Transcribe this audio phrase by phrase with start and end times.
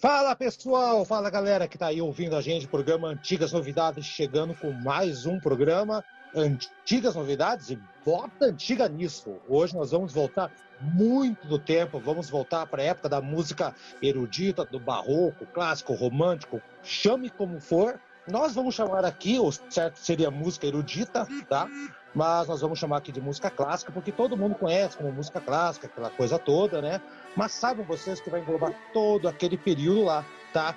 [0.00, 4.70] Fala pessoal, fala galera que tá aí ouvindo a gente, programa Antigas Novidades, chegando com
[4.70, 9.34] mais um programa Antigas Novidades e bota antiga nisso.
[9.48, 14.64] Hoje nós vamos voltar muito do tempo, vamos voltar para a época da música erudita,
[14.64, 18.00] do barroco, clássico, romântico, chame como for.
[18.28, 21.68] Nós vamos chamar aqui, o certo seria música erudita, tá?
[22.14, 25.86] Mas nós vamos chamar aqui de música clássica, porque todo mundo conhece como música clássica,
[25.86, 27.00] aquela coisa toda, né?
[27.36, 30.74] Mas saibam vocês que vai englobar todo aquele período lá, tá?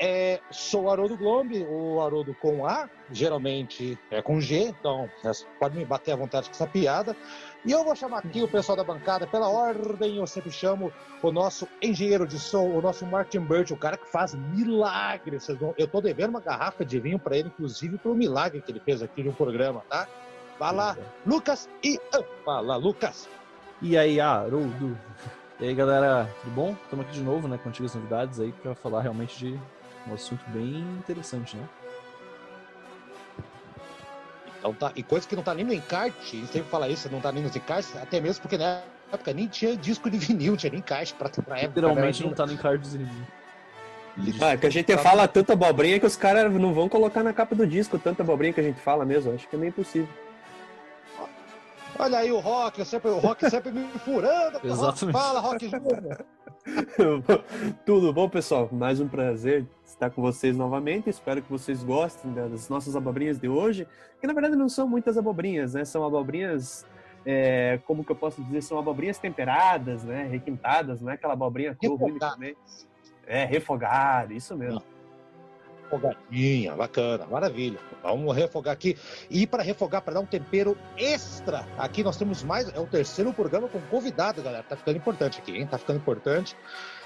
[0.00, 5.08] É, sou Haroldo Glombe, o Haroldo com A, geralmente é com G, então
[5.60, 7.16] pode me bater à vontade com essa piada.
[7.64, 10.92] E eu vou chamar aqui o pessoal da bancada, pela ordem, eu sempre chamo
[11.22, 15.48] o nosso engenheiro de som, o nosso Martin Bird, o cara que faz milagres.
[15.78, 19.00] Eu tô devendo uma garrafa de vinho para ele, inclusive, pelo milagre que ele fez
[19.00, 20.08] aqui no programa, tá?
[20.60, 22.00] Lá, Lucas e.
[22.44, 23.28] Fala, Lucas!
[23.82, 24.96] E aí, Haroldo?
[25.60, 26.76] E aí, galera, tudo bom?
[26.84, 29.60] Estamos aqui de novo, né, com antigas novidades aí, para falar realmente de
[30.08, 31.68] um assunto bem interessante, né?
[34.58, 37.20] Então tá, e coisa que não tá nem no encarte, e sempre fala isso, não
[37.20, 38.80] tá nem nos encartes, até mesmo porque na
[39.12, 41.80] época nem tinha disco de vinil, tinha nem encarte pra, pra época.
[41.80, 42.28] Literalmente né?
[42.28, 43.26] não tá no encarte dos vinil.
[44.40, 47.32] Ah, é que a gente fala tanta abobrinha que os caras não vão colocar na
[47.32, 49.34] capa do disco tanta abobrinha que a gente fala mesmo.
[49.34, 50.08] Acho que é meio impossível.
[51.98, 54.60] Olha aí o Rock, sempre, o Rock sempre me furando.
[54.64, 55.16] Exatamente.
[55.16, 56.24] Fala, Rock Júnior.
[57.84, 58.68] Tudo bom, pessoal?
[58.72, 61.08] Mais um prazer estar com vocês novamente.
[61.08, 63.86] Espero que vocês gostem das nossas abobrinhas de hoje,
[64.20, 65.84] que na verdade não são muitas abobrinhas, né?
[65.84, 66.84] São abobrinhas,
[67.24, 70.24] é, como que eu posso dizer, são abobrinhas temperadas, né?
[70.24, 71.98] Requintadas, não é aquela abobrinha crua.
[73.26, 74.82] É, refogada, isso mesmo.
[75.94, 77.78] Refogadinha, bacana, maravilha.
[78.02, 78.96] Vamos refogar aqui.
[79.30, 82.68] E para refogar, para dar um tempero extra, aqui nós temos mais.
[82.74, 84.64] É o terceiro programa com convidado, galera.
[84.64, 85.66] Tá ficando importante aqui, hein?
[85.66, 86.56] Tá ficando importante.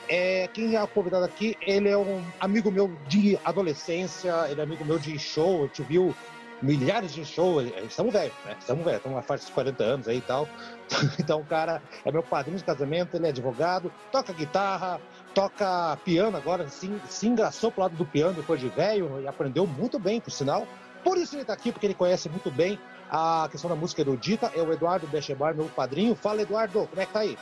[0.09, 4.65] É, quem é o convidado aqui, ele é um amigo meu de adolescência, ele é
[4.65, 6.15] amigo meu de show, a gente viu
[6.63, 8.57] milhares de shows, estamos velhos, né?
[8.59, 10.49] Estamos velhos, estamos na faixa dos 40 anos aí e tal.
[11.21, 15.01] Então o cara é meu padrinho de casamento, ele é advogado, toca guitarra,
[15.39, 19.69] toca piano agora, se, se engraçou pro lado do piano depois de velho e aprendeu
[19.69, 20.67] muito bem, por sinal.
[21.05, 22.77] Por isso ele está aqui, porque ele conhece muito bem
[23.09, 24.51] a questão da música erudita.
[24.53, 26.17] É o Eduardo Bechebar, meu padrinho.
[26.17, 27.39] Fala, Eduardo, como é que tá aí?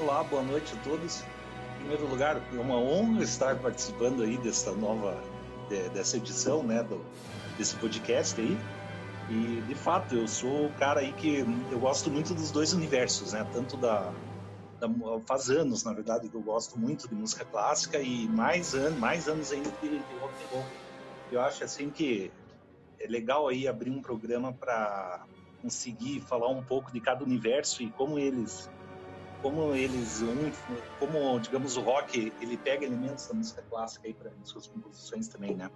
[0.00, 1.22] Olá, boa noite a todos.
[1.76, 5.16] Em primeiro lugar, é uma honra estar participando aí dessa nova,
[5.92, 7.00] dessa edição, né, do,
[7.56, 8.58] desse podcast aí.
[9.30, 13.34] E, de fato, eu sou o cara aí que eu gosto muito dos dois universos,
[13.34, 14.12] né, tanto da,
[14.88, 18.90] da faz anos, na verdade, que eu gosto muito de música clássica e mais, an
[18.98, 20.66] mais anos ainda de, de rock and roll.
[21.30, 22.32] Eu acho assim que
[23.00, 25.26] é legal aí abrir um programa para
[25.60, 28.68] conseguir falar um pouco de cada universo e como eles
[29.42, 30.50] como eles um,
[30.98, 35.54] como digamos o rock ele pega elementos da música clássica aí para suas composições também
[35.54, 35.70] né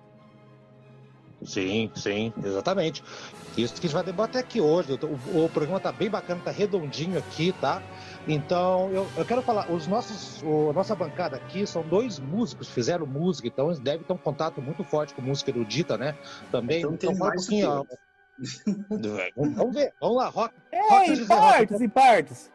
[1.45, 3.03] Sim, sim, exatamente.
[3.57, 4.99] Isso que a gente vai debater aqui hoje.
[5.03, 7.83] O, o programa tá bem bacana, tá redondinho aqui, tá?
[8.27, 12.69] Então, eu, eu quero falar, os nossos, o, a nossa bancada aqui são dois músicos,
[12.69, 16.17] fizeram música, então eles devem ter um contato muito forte com música erudita, né?
[16.51, 16.81] Também.
[16.81, 17.87] Então, então fala um pouquinho.
[19.57, 20.55] vamos ver, vamos lá, Rock.
[20.73, 21.85] Ei, rock, em partes, rock.
[21.85, 22.51] em partes.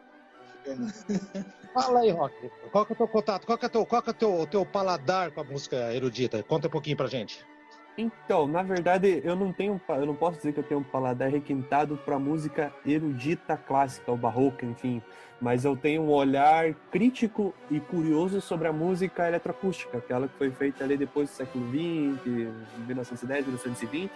[1.74, 2.34] Fala aí, Rock.
[2.70, 3.44] Qual que é o teu contato?
[3.44, 5.92] Qual que é o teu, qual que é o teu, teu paladar com a música
[5.92, 6.40] erudita?
[6.44, 7.44] Conta um pouquinho pra gente.
[7.96, 11.30] Então, na verdade, eu não tenho, eu não posso dizer que eu tenho um paladar
[11.30, 15.00] requintado para música erudita clássica ou barroca, enfim,
[15.40, 20.50] mas eu tenho um olhar crítico e curioso sobre a música eletroacústica, aquela que foi
[20.50, 22.50] feita ali depois do século XX,
[22.86, 24.10] 1910, 1920.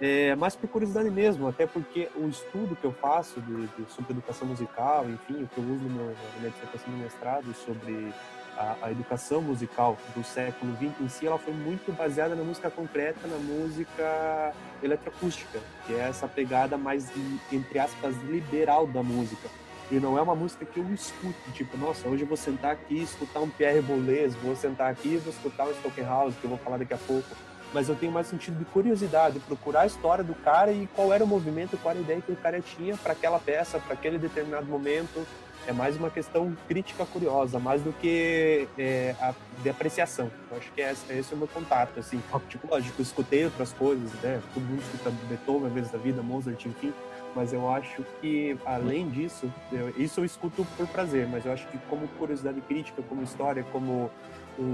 [0.00, 4.12] É, mas por curiosidade mesmo, até porque o estudo que eu faço de, de sobre
[4.12, 8.12] educação musical, enfim, o que eu uso no, na minha dissertação de mestrado sobre
[8.56, 12.70] a, a, educação musical do século XX em si, ela foi muito baseada na música
[12.70, 14.52] concreta, na música
[14.82, 17.10] eletroacústica, que é essa pegada mais,
[17.50, 19.48] entre aspas, liberal da música.
[19.90, 22.94] E não é uma música que eu escuto, tipo, nossa, hoje eu vou sentar aqui
[22.94, 26.50] e escutar um Pierre Boulez, vou sentar aqui e vou escutar um Stockenhouse, que eu
[26.50, 27.28] vou falar daqui a pouco.
[27.74, 31.24] Mas eu tenho mais sentido de curiosidade, procurar a história do cara e qual era
[31.24, 34.18] o movimento, qual era a ideia que o cara tinha para aquela peça, para aquele
[34.18, 35.26] determinado momento,
[35.66, 40.30] é mais uma questão crítica curiosa, mais do que é, a, de apreciação.
[40.50, 42.20] Eu acho que esse, esse é o meu contato, assim.
[42.48, 44.40] Tipo, lógico, eu escutei outras coisas, né?
[44.52, 46.92] Todo mundo escuta Beethoven, às vezes da vida, Mozart, enfim.
[47.34, 51.66] Mas eu acho que, além disso, eu, isso eu escuto por prazer, mas eu acho
[51.68, 54.10] que como curiosidade crítica, como história, como
[54.58, 54.64] um,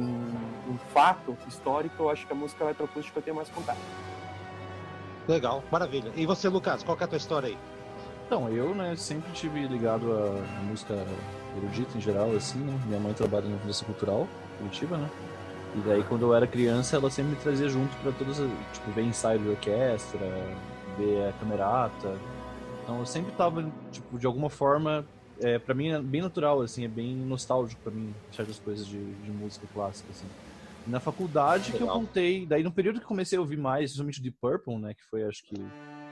[0.69, 3.79] um fato histórico, eu acho que a música eletroacústica tem mais contato.
[5.29, 6.11] Legal, maravilha.
[6.17, 7.59] E você, Lucas, qual é a tua história aí?
[8.29, 10.93] Então, eu, né, sempre tive ligado à música
[11.57, 12.79] erudita em geral, assim, né?
[12.87, 14.29] Minha mãe trabalha na Fundação Cultural,
[14.59, 15.11] Curitiba, né?
[15.75, 18.37] E daí, quando eu era criança, ela sempre me trazia junto para todas,
[18.75, 20.21] tipo, ver ensaio de orquestra,
[20.99, 22.19] ver a camerata.
[22.83, 25.09] Então, eu sempre tava, tipo, de alguma forma,
[25.41, 29.15] é, para mim é bem natural, assim, é bem nostálgico para mim certas coisas de,
[29.23, 30.29] de música clássica, assim.
[30.87, 31.79] E na faculdade Legal.
[31.79, 34.93] que eu voltei, daí no período que comecei a ouvir mais, principalmente de Purple, né,
[34.93, 35.57] que foi, acho que,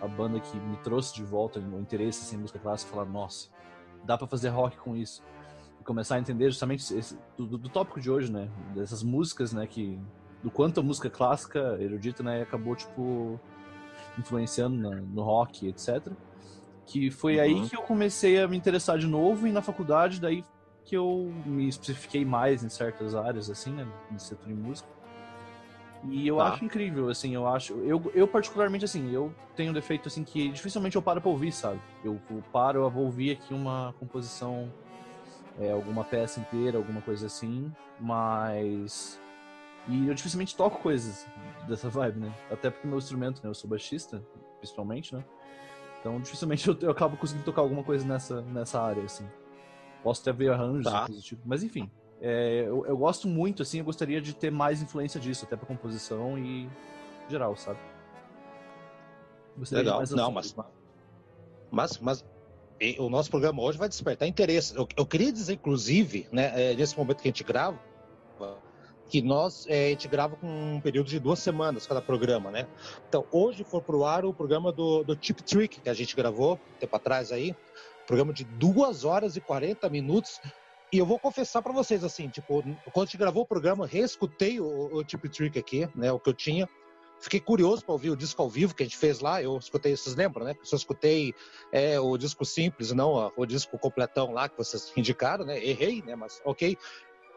[0.01, 3.49] a banda que me trouxe de volta o interesse assim, em música clássica, falar, nossa,
[4.05, 5.23] dá para fazer rock com isso
[5.87, 8.51] começar a entender justamente esse, do, do, tópico de hoje, né?
[8.75, 9.67] Dessas músicas, né?
[9.67, 9.99] Que
[10.43, 12.43] do quanto a música clássica erudita, né?
[12.43, 13.41] Acabou tipo
[14.19, 16.13] influenciando na, no rock, etc.
[16.85, 17.43] Que foi uhum.
[17.43, 20.45] aí que eu comecei a me interessar de novo e na faculdade daí
[20.85, 23.87] que eu me especifiquei mais em certas áreas, assim, né?
[24.11, 24.89] No setor de música.
[26.11, 26.49] E eu tá.
[26.49, 27.73] acho incrível, assim, eu acho.
[27.81, 31.53] Eu, eu, particularmente, assim, eu tenho um defeito, assim, que dificilmente eu paro pra ouvir,
[31.53, 31.81] sabe?
[32.05, 34.71] Eu, eu paro, eu vou ouvir aqui uma composição
[35.59, 39.21] é, alguma peça inteira, alguma coisa assim, mas.
[39.89, 41.27] E eu dificilmente toco coisas
[41.69, 42.35] dessa vibe, né?
[42.51, 43.49] Até porque meu instrumento, né?
[43.49, 44.23] Eu sou baixista,
[44.59, 45.25] principalmente, né?
[46.01, 49.27] Então dificilmente eu, eu acabo conseguindo tocar alguma coisa nessa, nessa área, assim.
[50.03, 51.07] Posso até ver arranjos, tá.
[51.21, 51.91] tipo, mas enfim.
[52.21, 55.67] É, eu, eu, gosto muito, assim, eu gostaria de ter mais influência disso, até pra
[55.67, 56.69] composição e
[57.29, 57.79] geral, sabe?
[59.57, 60.55] Gostaria Legal, não, mas,
[61.71, 62.25] mas, mas
[62.99, 64.75] o nosso programa hoje vai despertar interesse.
[64.77, 67.79] Eu, eu queria dizer, inclusive, né, é, nesse momento que a gente grava,
[69.09, 72.67] que nós é, a gente grava com um período de duas semanas cada programa, né?
[73.09, 76.59] Então, hoje for pro ar o programa do, do Tip Trick, que a gente gravou
[76.81, 77.55] tempo atrás aí,
[78.07, 80.41] programa de duas horas e 40 minutos.
[80.93, 82.63] E eu vou confessar para vocês, assim, tipo,
[82.93, 86.31] quando a gente gravou o programa, reescutei o, o Tip Trick aqui, né, o que
[86.31, 86.69] eu tinha.
[87.19, 89.43] Fiquei curioso para ouvir o disco ao vivo que a gente fez lá.
[89.43, 90.55] Eu escutei, vocês lembram, né?
[90.59, 91.35] Eu só escutei
[91.73, 95.59] é, o disco simples, não o disco completão lá que vocês indicaram, né?
[95.65, 96.15] Errei, né?
[96.15, 96.77] Mas ok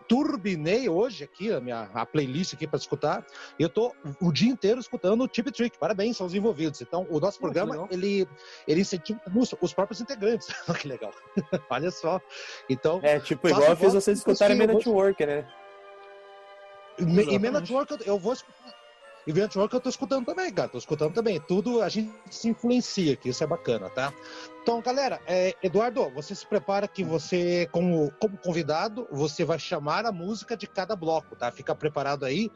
[0.10, 3.24] turbinei hoje aqui a minha a playlist aqui para escutar.
[3.60, 5.78] E eu tô o dia inteiro escutando o Tip Trick.
[5.78, 6.82] Parabéns aos envolvidos.
[6.82, 8.28] Então, o nosso programa, ele,
[8.68, 9.22] ele incentiva
[9.62, 10.48] os próprios integrantes.
[10.82, 11.14] que legal.
[11.70, 12.20] Olha só.
[12.68, 15.48] Então, é, tipo, igual eu fiz vocês escutarem Man Network, né?
[16.98, 18.79] E Man Network eu, eu vou escutar
[19.28, 20.70] e Network eu tô escutando também, cara.
[20.70, 21.40] Tô escutando também.
[21.40, 24.14] Tudo a gente se influencia aqui, isso é bacana, tá?
[24.62, 30.06] Então, galera, é, Eduardo, você se prepara que você, como, como convidado, você vai chamar
[30.06, 31.52] a música de cada bloco, tá?
[31.52, 32.52] Fica preparado aí.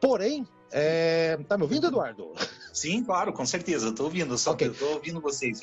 [0.00, 1.38] Porém, é...
[1.48, 2.32] tá me ouvindo, Eduardo?
[2.72, 3.88] Sim, claro, com certeza.
[3.88, 4.68] Eu tô ouvindo, só okay.
[4.68, 5.62] que eu tô ouvindo vocês.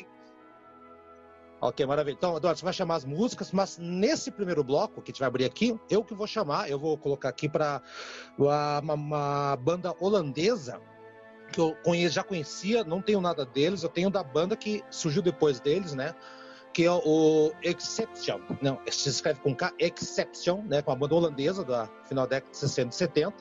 [1.61, 2.15] Ok, maravilha.
[2.15, 5.27] Então, Eduardo, você vai chamar as músicas, mas nesse primeiro bloco que a gente vai
[5.27, 7.79] abrir aqui, eu que vou chamar, eu vou colocar aqui para
[8.35, 10.81] uma, uma, banda holandesa
[11.53, 15.21] que eu conheço, já conhecia, não tenho nada deles, eu tenho da banda que surgiu
[15.21, 16.15] depois deles, né?
[16.73, 20.81] Que é o Exception, não, se escreve com K, Exception, né?
[20.81, 23.35] Com a banda holandesa da final da década de 60 e 70.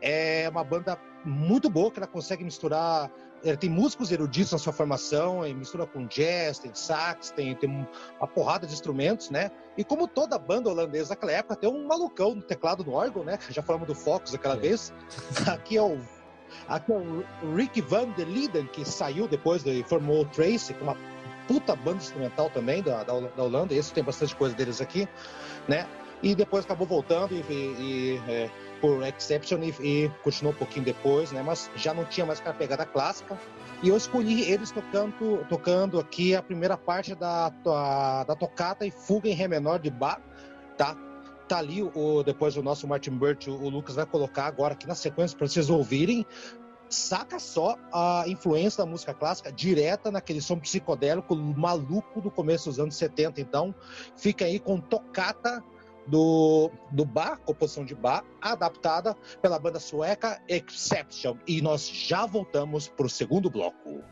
[0.00, 3.10] É uma banda muito boa que ela consegue misturar
[3.44, 7.86] ele tem músicos eruditos na sua formação, e mistura com jazz, tem sax, tem, tem
[8.18, 9.50] uma porrada de instrumentos, né?
[9.76, 13.38] E como toda banda holandesa naquela época, tem um malucão no teclado no órgão, né?
[13.50, 14.58] Já falamos do Fox aquela é.
[14.58, 14.92] vez.
[15.46, 15.98] Aqui é o
[16.68, 20.80] aqui é o Rick Van der Linden, que saiu depois e formou o Tracy, que
[20.80, 20.96] é uma
[21.48, 23.74] puta banda instrumental também da, da, da Holanda.
[23.74, 25.08] Esse tem bastante coisa deles aqui,
[25.68, 25.86] né?
[26.24, 28.50] E depois acabou voltando e, e, e é,
[28.80, 31.42] por Exception e, e, continuou um pouquinho depois, né?
[31.42, 33.38] Mas já não tinha mais aquela pegada clássica.
[33.82, 38.90] E eu escolhi eles tocando, tocando aqui a primeira parte da, da, da tocata e
[38.90, 40.18] fuga em Ré menor de Bach,
[40.78, 40.96] tá?
[41.46, 44.86] Tá ali o, depois o nosso Martin Burt, o, o Lucas vai colocar agora aqui
[44.86, 46.24] na sequência para vocês ouvirem.
[46.88, 52.80] Saca só a influência da música clássica direta naquele som psicodélico maluco do começo dos
[52.80, 53.42] anos 70.
[53.42, 53.74] Então,
[54.16, 55.62] fica aí com tocata
[56.06, 61.36] do, do bar, composição de bar, adaptada pela banda sueca Exception.
[61.46, 64.02] E nós já voltamos para o segundo bloco.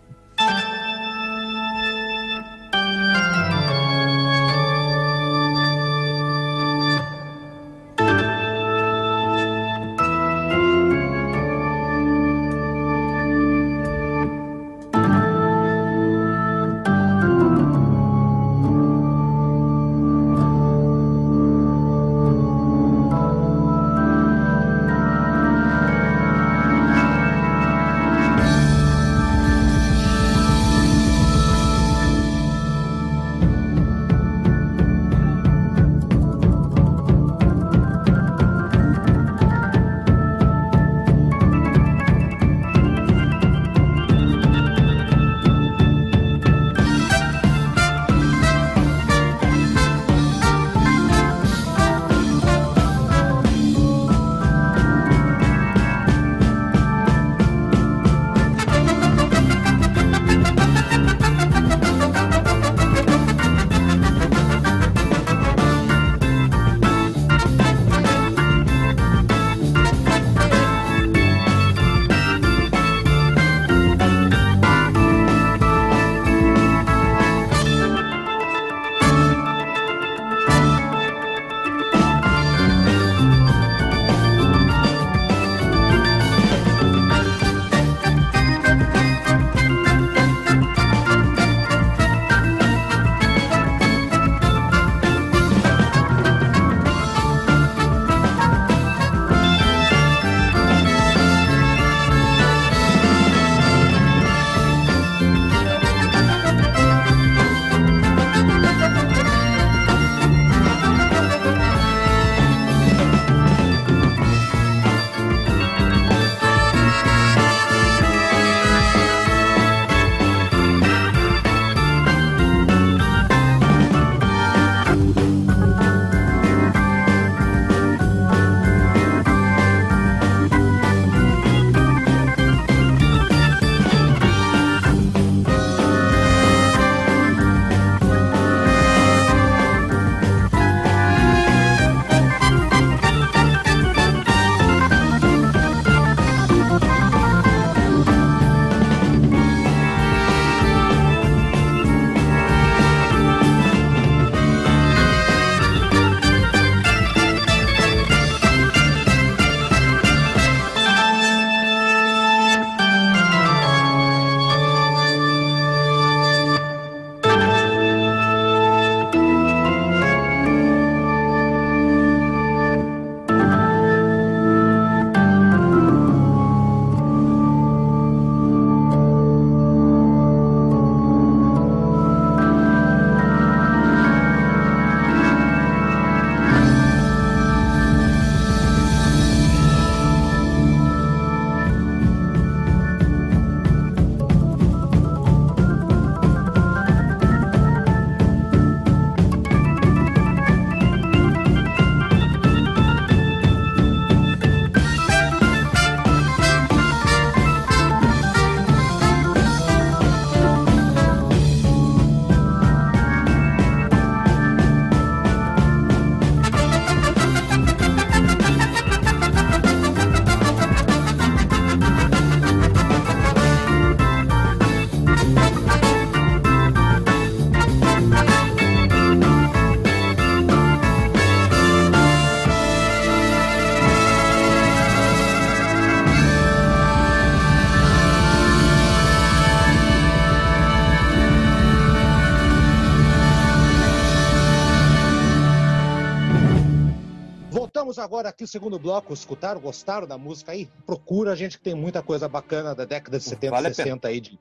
[248.13, 249.15] Agora aqui o segundo bloco.
[249.15, 250.69] Escutaram, gostaram da música aí?
[250.85, 254.09] Procura a gente que tem muita coisa bacana da década de 70 Vale a 60
[254.09, 254.21] aí.
[254.21, 254.39] De,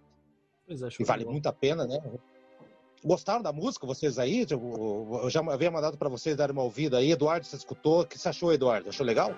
[0.67, 2.01] Pois é, e vale muito a pena, né?
[3.03, 4.45] Gostaram da música, vocês aí?
[4.51, 7.11] Eu já havia mandado para vocês darem uma ouvida aí.
[7.11, 8.01] Eduardo, você escutou?
[8.01, 8.89] O que você achou, Eduardo?
[8.89, 9.33] Achou legal?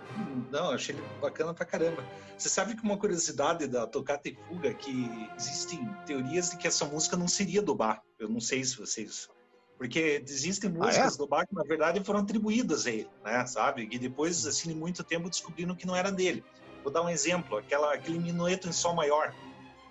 [0.51, 2.03] Não, eu achei bacana pra caramba.
[2.37, 6.67] Você sabe que uma curiosidade da Tocata e Fuga é que existem teorias de que
[6.67, 8.01] essa música não seria do Bach.
[8.19, 9.29] Eu não sei se vocês.
[9.77, 13.45] Porque existem Ah, músicas do Bach que, na verdade, foram atribuídas a ele, né?
[13.45, 13.87] Sabe?
[13.91, 16.43] E depois, assim, de muito tempo, descobriram que não era dele.
[16.83, 19.33] Vou dar um exemplo: aquela, aquele minueto em Sol maior.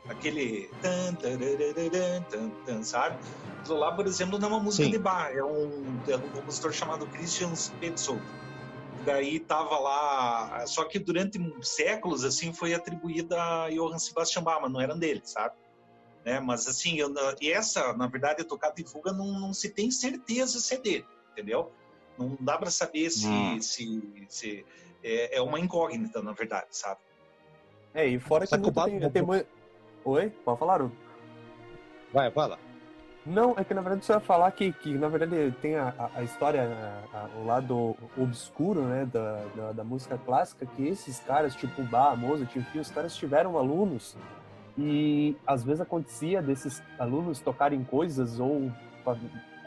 [0.09, 0.69] Aquele.
[0.81, 3.19] tan, tararararam, tan, tan, sabe?
[3.61, 4.91] Aquilo lá, por exemplo, não é uma música Sim.
[4.91, 8.23] de Bach, é um, é um compositor chamado Christian Petzold
[9.05, 14.73] daí tava lá, só que durante séculos assim foi atribuída a Johann Sebastian Bach, mas
[14.73, 15.55] não eram dele, sabe?
[16.25, 16.41] Né?
[16.41, 20.61] Mas assim, eu, e essa, na verdade, tocada em fuga não, não se tem certeza
[20.61, 21.73] se é dele, entendeu?
[22.19, 23.61] Não dá para saber se, Hum.
[23.61, 24.67] se, se
[25.03, 27.01] é, é uma incógnita, na verdade, sabe?
[27.95, 29.47] É, e fora que muito tem, tem
[30.05, 30.31] Oi?
[30.45, 30.91] Pode falar?
[32.13, 32.59] Vai, lá.
[33.25, 36.11] Não, é que na verdade você vai falar que, que na verdade tem a, a-
[36.17, 36.63] a história,
[37.15, 41.83] a- a- o lado obscuro, né, da, da, da música clássica, que esses caras, tipo
[41.85, 44.17] Bach, Mozart, enfim, os caras tiveram alunos
[44.79, 48.71] e às vezes acontecia desses alunos tocarem coisas ou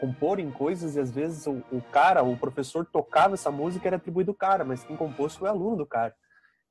[0.00, 4.30] comporem coisas e às vezes o, o cara, o professor tocava essa música era atribuído
[4.30, 6.14] ao cara, mas quem compôs foi o aluno do cara.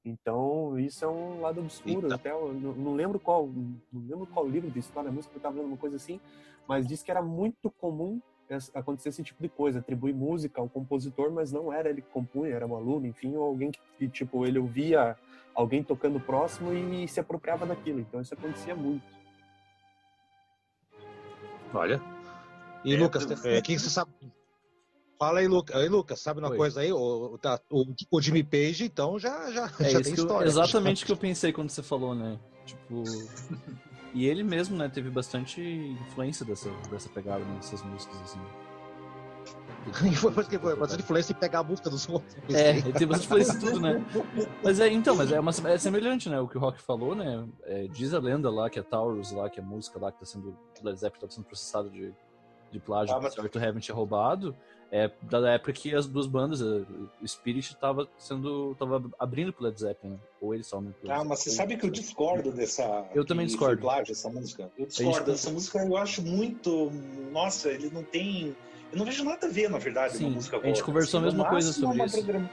[0.03, 2.05] Então, isso é um lado obscuro.
[2.05, 2.15] Eita.
[2.15, 5.37] Até eu não, não lembro qual, não lembro qual livro de história da música que
[5.37, 6.19] eu estava lendo uma coisa assim,
[6.67, 8.21] mas diz que era muito comum
[8.75, 12.53] acontecer esse tipo de coisa, atribuir música ao compositor, mas não era ele que compunha,
[12.53, 15.17] era um aluno, enfim, ou alguém que, que, tipo, ele ouvia
[15.55, 17.99] alguém tocando próximo e se apropriava daquilo.
[17.99, 19.03] Então, isso acontecia muito.
[21.73, 22.01] Olha.
[22.83, 24.11] E É, Lucas, eu- o que que você sabe?
[25.17, 25.75] Fala aí, Lucas.
[25.77, 26.57] Aí, Lucas, sabe uma Oi.
[26.57, 26.91] coisa aí?
[26.91, 26.97] O,
[27.33, 30.25] o, tá- o, o Jimmy Page, então, já, já, É já isso tem que eu-
[30.25, 30.47] história.
[30.47, 32.37] exatamente o que eu pensei quando você falou, né?
[32.65, 33.03] Tipo.
[34.17, 38.39] E ele mesmo, né, teve bastante influência dessa, dessa pegada nessas músicas, assim.
[40.19, 42.35] Foi porque foi bastante influência em pegar a música dos outros.
[42.49, 44.03] É, tem bastante influência em tudo, né?
[44.63, 46.39] Mas é, então, mas é, uma, é semelhante, né?
[46.39, 47.47] O que o Rock falou, né?
[47.63, 50.25] É, diz a lenda lá que a Taurus, lá, que a música lá que tá
[50.25, 50.57] sendo.
[50.81, 52.11] Led Zeppelin tá sendo processado de,
[52.71, 53.55] de plágio Ah, que o mas-.
[53.63, 54.55] Heaven tinha roubado.
[54.91, 56.87] É da época que as duas bandas, o
[57.27, 58.75] Spirit tava sendo.
[58.79, 60.19] tava abrindo pro Led Zeppelin, né?
[60.39, 63.05] Ou eles só pro Ah, mas você sabe que eu discordo dessa.
[63.13, 63.81] Eu também discordo.
[63.81, 64.71] Plágio, essa música.
[64.77, 65.13] Eu discordo.
[65.19, 66.91] gente- Essa música eu acho muito.
[67.31, 68.55] Nossa, ele não tem.
[68.91, 71.17] Eu não vejo nada a ver, na verdade, Sim, uma música a gente outra, conversou
[71.17, 72.51] a no mesma coisa máximo, sobre uma isso.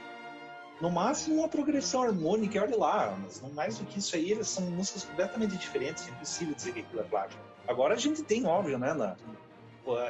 [0.81, 4.31] No máximo, uma progressão harmônica, e olha lá, mas não mais do que isso aí,
[4.31, 7.39] eles são músicas completamente diferentes, é impossível dizer que aquilo é plágio.
[7.67, 9.15] Agora a gente tem, óbvio, né, na-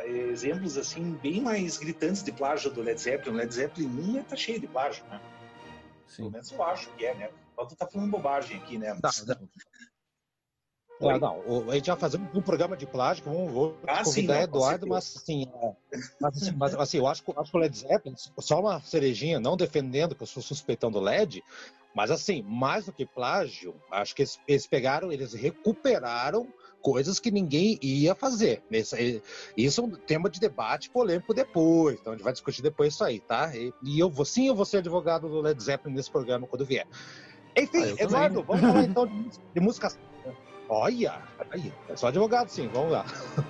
[0.05, 3.35] exemplos assim bem mais gritantes de plágio do Led Zeppelin.
[3.35, 5.19] O Led Zeppelin 1 é- tá cheio de plágio, né?
[6.15, 6.31] Pelo Sim.
[6.31, 7.29] menos eu acho que é, né?
[7.55, 8.93] Só tu tá falando bobagem aqui, né?
[8.95, 9.37] Tá, Mas- tá.
[11.01, 14.37] Ah, não, a gente vai fazer um programa de plástico, vamos vou Ah, sim, convidar
[14.37, 15.73] com Eduardo, mas assim, é,
[16.21, 19.39] mas, assim, mas, assim, eu acho, que- acho que o Led Zeppelin, só uma cerejinha,
[19.39, 21.43] não defendendo que eu sou suspeitando o LED,
[21.93, 26.47] mas assim, mais do que plágio, acho que eles, eles pegaram, eles recuperaram
[26.81, 28.61] coisas que ninguém ia fazer.
[28.71, 29.21] Esse-
[29.57, 33.03] Isso é um tema de debate polêmico depois, então a gente vai discutir depois isso
[33.03, 33.55] aí, tá?
[33.55, 36.65] E, e eu vou sim, eu vou ser advogado do Led Zeppelin nesse programa quando
[36.65, 36.87] vier.
[37.57, 38.03] Enfim, Ah.
[38.03, 39.89] Eduardo, vamos falar então de, de música
[40.69, 43.05] Olha, aí, é só advogado sim, vamos lá.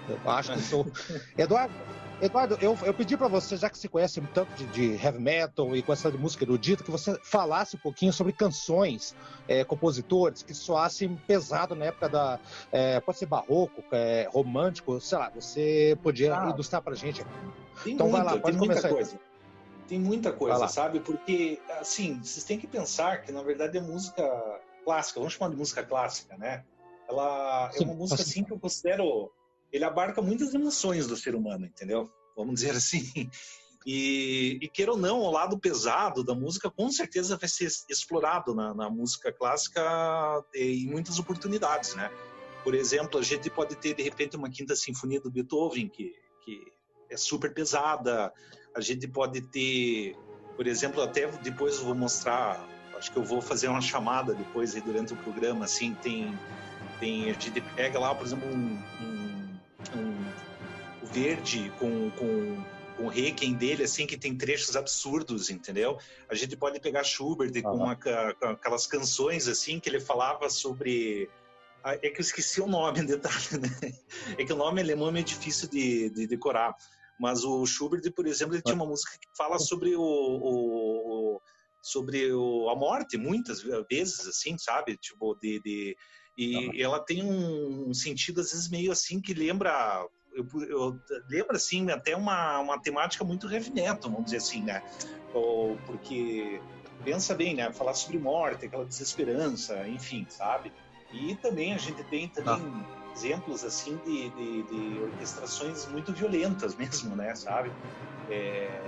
[0.09, 0.85] Eu acho que sou.
[1.37, 1.73] Eduardo,
[2.21, 5.19] Eduardo, eu, eu pedi para você, já que você conhece um tanto de, de heavy
[5.19, 9.15] metal e com essa de música erudita, que você falasse um pouquinho sobre canções,
[9.47, 12.39] é, compositores que soassem pesado na época da.
[12.71, 16.49] é, pode ser barroco, é, romântico, sei lá, você podia Ah.
[16.49, 17.23] ilustrar pra gente.
[17.83, 18.93] Tem Então vai muita, lá, pode tem muita começar aí.
[18.93, 19.19] coisa.
[19.87, 20.99] Tem muita Vai coisa, sabe?
[21.01, 24.23] Porque, assim, vocês têm que pensar que, na verdade, é música
[24.85, 26.63] clássica, vamos chamar de música clássica, né?
[27.13, 28.43] Ela é uma música, assim.
[28.43, 29.31] que eu considero...
[29.71, 32.09] Ele abarca muitas emoções do ser humano, entendeu?
[32.35, 33.03] Vamos dizer assim.
[33.85, 38.55] E, e queira ou não, o lado pesado da música com certeza vai ser explorado
[38.55, 39.81] na, na música clássica
[40.55, 42.09] em muitas oportunidades, né?
[42.63, 46.13] Por exemplo, a gente pode ter, de repente, uma quinta sinfonia do Beethoven, que,
[46.45, 46.63] que
[47.09, 48.31] é super pesada.
[48.73, 50.15] A gente pode ter,
[50.55, 54.73] por exemplo, até depois eu vou mostrar, acho que eu vou fazer uma chamada depois
[54.81, 56.39] durante o programa, assim, tem,
[56.99, 59.59] tem a gente pega lá, por exemplo, um, um,
[59.97, 60.33] um
[61.01, 62.63] o verde com, com,
[62.97, 65.97] com o Requiem dele, assim, que tem trechos absurdos, entendeu?
[66.29, 70.49] A gente pode pegar Schubert com, uma ca- com aquelas canções, assim, que ele falava
[70.49, 71.29] sobre...
[71.83, 73.93] Ah, É que eu esqueci o nome, detalhe, né?
[74.37, 76.73] É que o nome alemão é meio difícil de, de decorar.
[77.19, 81.41] Mas o Schubert, por exemplo, ele tinha uma música que fala sobre o, o- o-
[81.81, 84.95] sobre o, a morte, muitas vezes, assim, sabe?
[84.95, 85.97] Tipo, de, de
[86.37, 90.05] e ela tem um, um, sentido, às vezes, meio assim, que lembra.
[90.33, 94.81] Eu, eu lembro, assim, até uma, uma temática muito heavy metal, vamos dizer assim, né?
[95.31, 96.59] Ou, porque,
[97.03, 97.71] pensa bem, né?
[97.71, 100.71] Falar sobre morte, aquela desesperança, enfim, sabe?
[101.11, 103.11] E também a gente tem também ah.
[103.13, 107.35] exemplos, assim, de, de, de, orquestrações muito violentas mesmo, né?
[107.35, 107.71] Sabe?
[108.29, 108.81] É,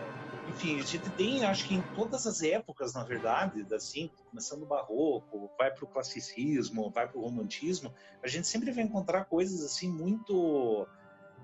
[0.50, 4.66] enfim, a gente tem, acho que em todas as épocas, na verdade, assim, começando do
[4.66, 9.64] barroco, vai para o classicismo, vai para o romantismo, a gente sempre vai encontrar coisas
[9.64, 10.88] assim muito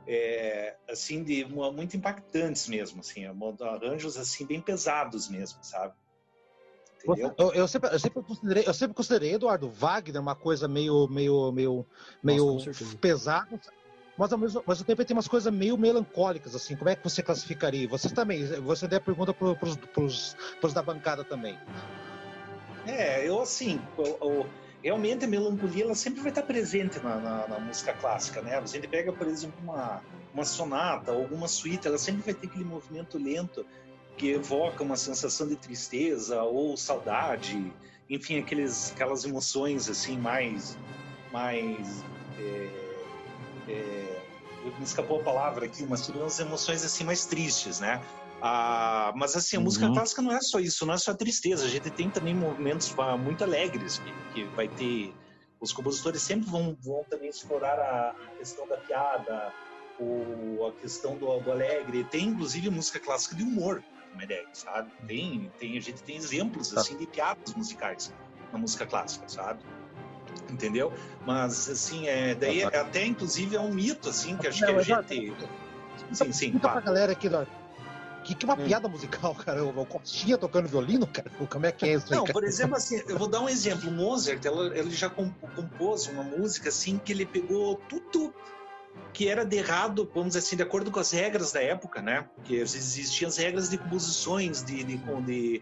[0.08, 5.94] é, assim de muito impactantes mesmo, assim, arranjos assim bem pesados mesmo, sabe?
[7.04, 11.52] Eu, eu, sempre, eu, sempre considerei, eu sempre considerei Eduardo Wagner uma coisa meio meio
[11.52, 11.86] meio
[12.22, 12.58] meio
[13.00, 13.60] pesada
[14.18, 16.76] mas ao mesmo, mas ao tempo tem umas coisas meio melancólicas, assim.
[16.76, 17.88] Como é que você classificaria?
[17.88, 21.58] Você também, você der pergunta para os da bancada também.
[22.86, 24.48] É, eu assim, eu,
[24.84, 28.60] realmente a melancolia ela sempre vai estar presente na, na, na, música clássica, né?
[28.60, 30.02] Você pega, por exemplo, uma,
[30.34, 33.66] uma sonata ou alguma suíte, ela sempre vai ter aquele movimento lento
[34.18, 37.72] que evoca uma sensação de tristeza ou saudade,
[38.10, 40.78] enfim, aqueles, aquelas emoções assim mais,
[41.32, 42.04] mais
[42.40, 42.91] é,
[43.72, 44.22] é,
[44.66, 48.02] me escapou a palavra aqui, mas teriam umas emoções assim mais tristes, né?
[48.42, 49.66] Ah, mas assim, a uhum.
[49.66, 51.66] música clássica não é só isso, não é só tristeza.
[51.66, 55.14] A gente tem também momentos muito alegres que, que vai ter.
[55.60, 59.54] Os compositores sempre vão, vão também explorar a, a questão da piada,
[60.00, 62.04] o, a questão do, do, alegre.
[62.06, 64.92] Tem inclusive música clássica de humor, uma ideia, sabe?
[65.06, 66.82] Tem, tem, a gente tem exemplos tá.
[66.82, 68.12] assim de piadas musicais
[68.52, 69.64] na música clássica, sabe?
[70.50, 70.94] Entendeu?
[71.26, 74.82] Mas, assim, é, daí é, até, inclusive, é um mito, assim, que acho que a
[74.82, 75.34] gente...
[76.12, 77.46] Sim, sim, Conta pra galera aqui, ó.
[78.24, 78.66] Que, que uma hum.
[78.66, 79.64] piada musical, cara.
[79.64, 81.30] O Costinha tocando violino, cara.
[81.50, 82.34] Como é que é isso aí, Não, cara?
[82.34, 83.90] por exemplo, assim, eu vou dar um exemplo.
[83.90, 84.44] O Mozart,
[84.76, 88.34] ele já compôs uma música, assim, que ele pegou tudo
[89.14, 92.26] que era de errado, vamos dizer assim, de acordo com as regras da época, né?
[92.44, 95.62] Que existiam as regras de composições, de, de, de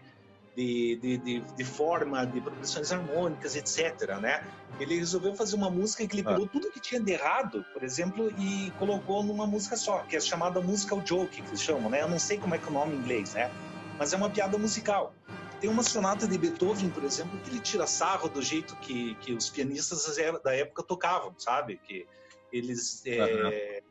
[0.56, 4.18] de, de, de, de, forma, de progressões harmônicas, etc.
[4.20, 4.44] Né?
[4.78, 6.48] Ele resolveu fazer uma música que ele pegou ah.
[6.52, 10.60] tudo que tinha de errado, por exemplo, e colocou numa música só, que é chamada
[10.60, 12.02] musical joke, que eles chamam, né?
[12.02, 13.50] Eu não sei como é que é o nome em inglês, né?
[13.98, 15.14] Mas é uma piada musical.
[15.60, 19.34] Tem uma sonata de Beethoven, por exemplo, que ele tira sarro do jeito que, que
[19.34, 20.06] os pianistas
[20.42, 21.78] da época tocavam, sabe?
[21.84, 22.06] Que
[22.50, 23.82] eles é,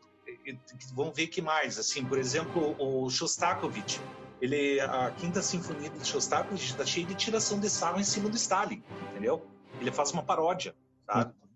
[0.94, 4.02] vão ver que mais, assim, por exemplo, o Shostakovich,
[4.42, 8.36] ele a quinta sinfonia de Shostakovich está cheia de tiração de sarro em cima do
[8.36, 9.46] Stalin, entendeu?
[9.80, 10.76] Ele faz uma paródia,
[11.06, 11.32] sabe?
[11.32, 11.50] Uhum.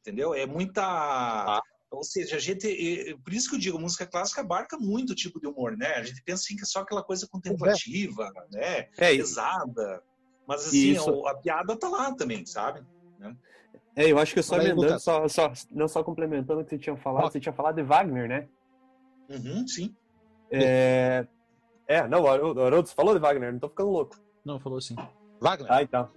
[0.00, 0.34] Entendeu?
[0.34, 1.62] É muita ah.
[1.90, 2.66] ou seja, a gente,
[3.24, 5.94] por isso que eu digo, música clássica abarca muito tipo de humor, né?
[5.94, 8.56] A gente pensa assim que é só aquela coisa contemplativa, é.
[8.56, 8.88] né?
[8.98, 10.02] É, pesada.
[10.46, 12.84] Mas assim, a, a, piada tá lá também, sabe?
[13.18, 13.36] Né?
[13.94, 16.78] É, eu acho que eu só emendando, só, só, não só complementando o que você
[16.78, 18.48] tinha falado, você tinha falado de Wagner, né?
[19.28, 19.94] Uhum, sim.
[20.50, 21.26] É,
[21.86, 24.16] é, não, o Haroldo falou de Wagner, não tô ficando louco.
[24.44, 24.96] Não, falou sim.
[25.40, 25.72] Wagner?
[25.72, 26.08] Ah, então.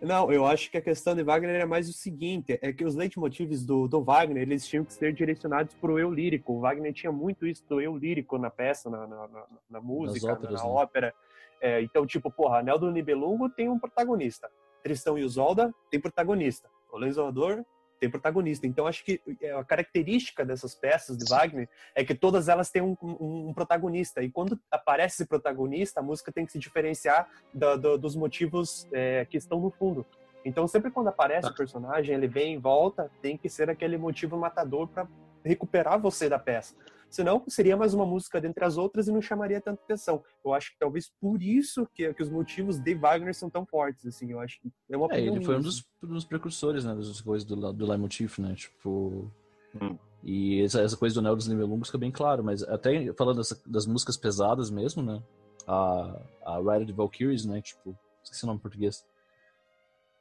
[0.00, 2.94] Não, eu acho que a questão de Wagner é mais o seguinte, é que os
[2.94, 6.52] leitmotivs do, do Wagner, eles tinham que ser direcionados para o eu lírico.
[6.52, 10.32] O Wagner tinha muito isso do eu lírico na peça, na, na, na, na música,
[10.32, 10.70] óperas, na, né?
[10.70, 11.14] ópera.
[11.60, 14.48] É, então, tipo, porra, Anel do Nibelungo tem um protagonista.
[14.84, 16.70] Tristão e Isolda tem protagonista.
[16.92, 17.64] O Lenzoador
[17.98, 18.66] tem protagonista.
[18.66, 22.82] Então, acho que é, a característica dessas peças de Wagner é que todas elas têm
[22.82, 24.22] um, um, um protagonista.
[24.22, 28.86] E quando aparece esse protagonista, a música tem que se diferenciar do, do, dos motivos
[28.92, 30.06] é, que estão no fundo.
[30.44, 31.52] Então, sempre quando aparece tá.
[31.52, 35.06] o personagem, ele vem em volta, tem que ser aquele motivo matador para
[35.44, 36.74] recuperar você da peça.
[37.10, 40.22] Senão, seria mais uma música dentre as outras e não chamaria tanta atenção.
[40.44, 44.06] Eu acho que talvez por isso que, que os motivos de Wagner são tão fortes,
[44.06, 44.30] assim.
[44.30, 47.46] Eu acho que é uma é, ele foi um dos, dos, precursores, né, das coisas
[47.46, 49.32] do, do Leitmotiv, né, tipo...
[49.80, 49.96] Hum.
[50.22, 53.60] E essa, essa, coisa do Neo dos Nibelungos fica bem claro, mas até falando dessa,
[53.64, 55.22] das músicas pesadas mesmo, né,
[55.66, 59.06] a, a Ride of the Valkyries, né, tipo, esqueci o nome em português.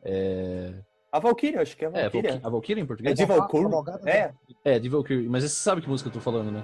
[0.03, 0.73] É...
[1.11, 2.27] A Valkyrie, acho que é a Valkyrie.
[2.27, 3.17] É, a Valkyrie em português?
[3.17, 3.67] É de Valkyrie?
[4.05, 4.33] É.
[4.63, 5.29] É, de Valkyrie.
[5.29, 6.63] Mas você sabe que música eu tô falando, né?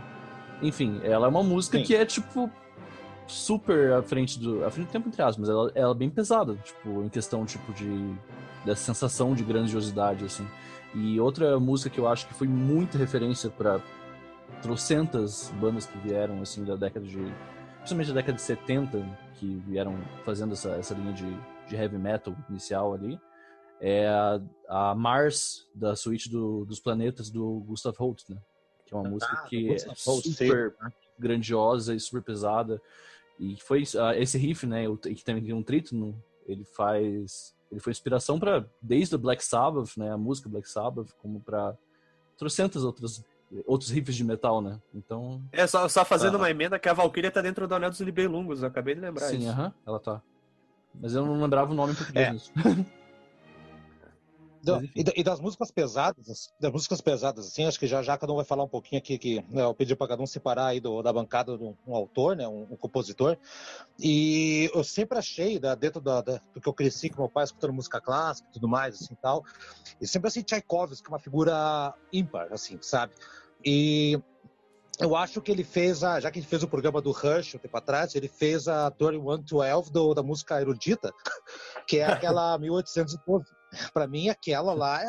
[0.61, 1.83] Enfim, ela é uma música Sim.
[1.83, 2.49] que é, tipo,
[3.25, 4.65] super à frente do...
[4.65, 7.45] À frente do tempo, entre aspas, mas ela, ela é bem pesada, tipo, em questão,
[7.45, 8.13] tipo, de...
[8.65, 10.47] Dessa sensação de grandiosidade, assim.
[10.93, 13.81] E outra música que eu acho que foi muita referência para
[14.61, 17.19] trocentas bandas que vieram, assim, da década de...
[17.77, 21.25] Principalmente da década de 70, que vieram fazendo essa, essa linha de,
[21.67, 23.19] de heavy metal inicial ali
[23.85, 28.37] é a, a Mars, da suíte do, dos planetas do Gustav Holst, né?
[28.85, 30.73] Que é uma ah, música que é super
[31.19, 32.81] grandiosa e super pesada.
[33.37, 36.15] E foi uh, esse riff, né, que também tem um trítono,
[36.47, 41.11] ele faz ele foi inspiração para desde o Black Sabbath, né, a música Black Sabbath,
[41.21, 41.75] como para
[42.37, 43.21] trocentas outras
[43.65, 44.79] outros riffs de metal, né?
[44.95, 45.41] Então.
[45.51, 48.61] É, só, só fazendo uma emenda que a Valkyria tá dentro do Anel dos Libelungos,
[48.61, 49.49] eu acabei de lembrar Sim, isso.
[49.49, 50.21] aham, uh -huh, ela tá.
[50.95, 52.51] Mas eu não lembrava o nome em português.
[52.57, 52.93] É.
[54.95, 58.37] e, e, das músicas pesadas, das músicas pesadas, assim, acho que já já cada um
[58.37, 61.01] vai falar um pouquinho aqui que né, eu pedi para cada um separar aí do,
[61.01, 63.37] da bancada de um, um autor, né, um, um, compositor.
[63.99, 67.43] E eu sempre achei, né, dentro da, da, do que eu cresci com meu pai
[67.43, 69.43] escutando música clássica e tudo mais, assim, tal,
[69.99, 73.13] e sempre assim Tchaikovsky, uma figura ímpar, assim, sabe?
[73.65, 74.17] E
[74.99, 77.59] eu acho que ele fez, a, já que ele fez o programa do Rush um
[77.59, 81.11] tempo atrás, ele fez a 2112 do, da música erudita,
[81.87, 83.45] que é aquela 1812
[83.93, 85.01] para mim, aquela lá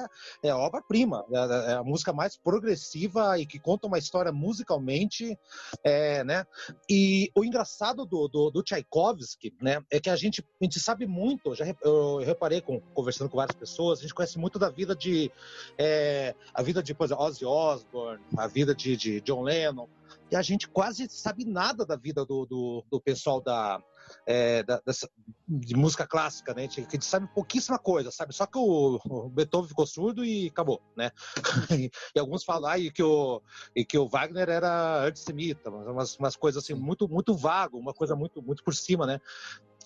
[0.42, 1.24] é, é obra-prima.
[1.30, 5.38] É, é, a música mais progressiva e que conta uma história musicalmente,
[5.82, 6.46] é, né?
[6.88, 11.06] E o engraçado do, do, do, Tchaikovsky, né, é que a gente, a gente sabe
[11.06, 14.94] muito, já eu reparei com, conversando com várias pessoas, a gente conhece muito da vida
[14.94, 15.30] de,
[15.78, 19.88] é, a vida de, por exemplo, Ozzy Osbourne, a vida de, de John Lennon,
[20.30, 23.82] e a gente quase sabe nada da vida do, do, do pessoal da,
[24.26, 25.08] é, da, dessa,
[25.48, 26.62] de música clássica, né?
[26.62, 28.34] A gente, a gente, sabe pouquíssima coisa, sabe?
[28.34, 31.10] Só que o, o Beethoven ficou surdo e acabou, né?
[31.70, 33.42] e, e, alguns falam ah, e que, o,
[33.74, 38.16] e que o Wagner era antissemita, umas, umas coisas assim, muito, muito vago, uma coisa
[38.16, 39.20] muito, muito por cima, né?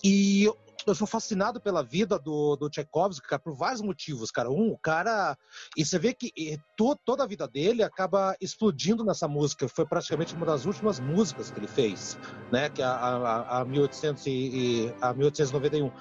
[0.03, 0.49] E
[0.87, 4.49] eu sou fascinado pela vida do, do Tchaikovsky, cara, por vários motivos, cara.
[4.49, 5.37] Um, o cara.
[5.77, 6.31] E você vê que
[6.75, 9.67] to, toda a vida dele acaba explodindo nessa música.
[9.67, 12.17] Foi praticamente uma das últimas músicas que ele fez,
[12.51, 12.69] né?
[12.69, 15.91] Que é a, a, a, 1800 e, a 1891.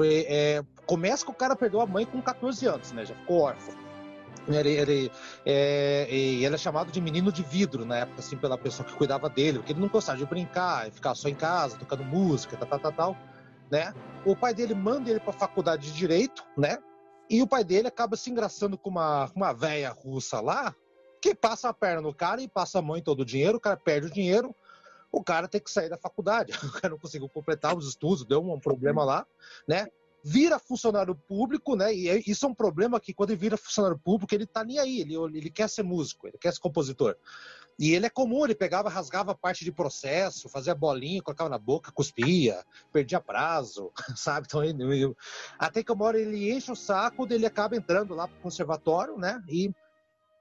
[0.00, 3.04] É, começa que o cara perdeu a mãe com 14 anos, né?
[3.04, 3.74] Já ficou órfão.
[4.48, 5.12] Ele, ele,
[5.46, 9.28] é, ele é chamado de menino de vidro na época, assim, pela pessoa que cuidava
[9.30, 12.80] dele, porque ele não gostava de brincar, ficar só em casa, tocando música, tal, tal,
[12.80, 13.31] tal, tal
[13.72, 13.94] né?
[14.26, 16.78] O pai dele manda ele para a faculdade de direito, né?
[17.30, 20.74] E o pai dele acaba se engraçando com uma, uma velha russa lá,
[21.22, 23.60] que passa a perna no cara e passa a mão em todo o dinheiro, o
[23.60, 24.54] cara perde o dinheiro,
[25.10, 28.42] o cara tem que sair da faculdade, o cara não conseguiu completar os estudos, deu
[28.42, 29.26] um problema lá,
[29.66, 29.88] né?
[30.24, 31.94] Vira funcionário público, né?
[31.94, 34.78] E é, isso é um problema que quando ele vira funcionário público, ele tá nem
[34.78, 37.16] aí, ele, ele quer ser músico, ele quer ser compositor.
[37.78, 41.90] E ele é comum, ele pegava, rasgava parte de processo, fazia bolinha, colocava na boca,
[41.92, 44.46] cuspia, perdia prazo, sabe?
[44.46, 45.14] Então, ele,
[45.58, 49.42] até que uma hora ele enche o saco, ele acaba entrando lá pro conservatório, né?
[49.48, 49.70] E,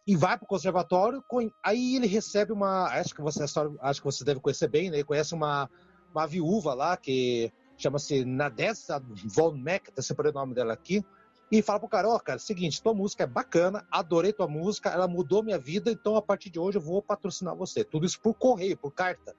[0.05, 1.23] e vai pro conservatório,
[1.63, 3.43] aí ele recebe uma, acho que você
[3.81, 4.97] acho que você deve conhecer bem, né?
[4.97, 5.69] Ele conhece uma,
[6.13, 11.03] uma viúva lá que chama-se Nadessa Von Meck, até separei o nome dela aqui,
[11.51, 14.89] e fala pro cara, ó, oh, cara, seguinte, tua música é bacana, adorei tua música,
[14.89, 17.83] ela mudou minha vida, então a partir de hoje eu vou patrocinar você.
[17.83, 19.35] Tudo isso por correio, por carta.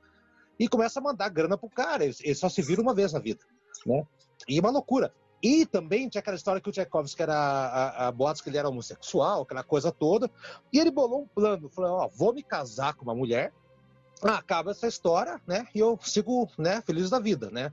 [0.59, 3.41] E começa a mandar grana pro cara, ele só se vira uma vez na vida,
[3.87, 4.07] né?
[4.47, 5.15] E uma loucura.
[5.43, 8.69] E também tinha aquela história que o Tchaikovsky era a, a boatos que ele era
[8.69, 10.31] homossexual, aquela coisa toda.
[10.73, 13.53] E ele bolou um plano, falou, ó, vou me casar com uma mulher,
[14.23, 15.67] acaba essa história, né?
[15.75, 17.73] E eu sigo, né, feliz da vida, né?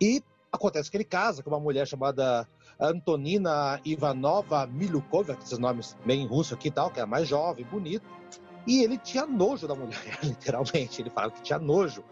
[0.00, 2.46] E acontece que ele casa com uma mulher chamada
[2.80, 8.06] Antonina Ivanova Milukova, esses nomes bem russo aqui e tal, que é mais jovem, bonita.
[8.66, 11.02] E ele tinha nojo da mulher, literalmente.
[11.02, 12.04] Ele falava que tinha nojo.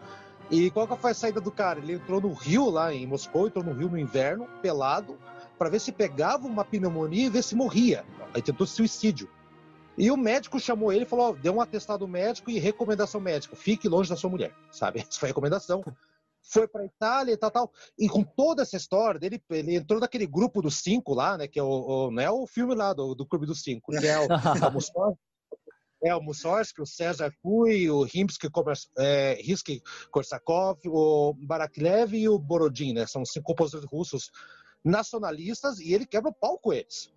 [0.49, 1.79] E qual que foi a saída do cara?
[1.79, 5.17] Ele entrou no rio lá em Moscou, entrou no rio no inverno, pelado,
[5.57, 8.05] para ver se pegava uma pneumonia e ver se morria.
[8.33, 9.29] Aí tentou suicídio.
[9.97, 13.89] E o médico chamou ele e falou: deu um atestado médico e recomendação médica: fique
[13.89, 14.99] longe da sua mulher, sabe?
[15.07, 15.83] Essa foi a recomendação
[16.49, 17.71] foi para Itália e tal, tal.
[17.97, 21.47] E com toda essa história dele, ele entrou naquele grupo dos cinco lá, né?
[21.47, 23.97] Que é o, o não é o filme lá do, do Clube dos Cinco, que
[24.07, 24.27] é o,
[26.03, 28.47] é o Mussorgsky, o César Cui, o Rimsky,
[28.97, 29.37] é,
[30.11, 33.05] Korsakov, o Baraklev e o Borodin, né?
[33.05, 34.31] São cinco compositores russos
[34.83, 37.11] nacionalistas e ele quebra o pau com eles.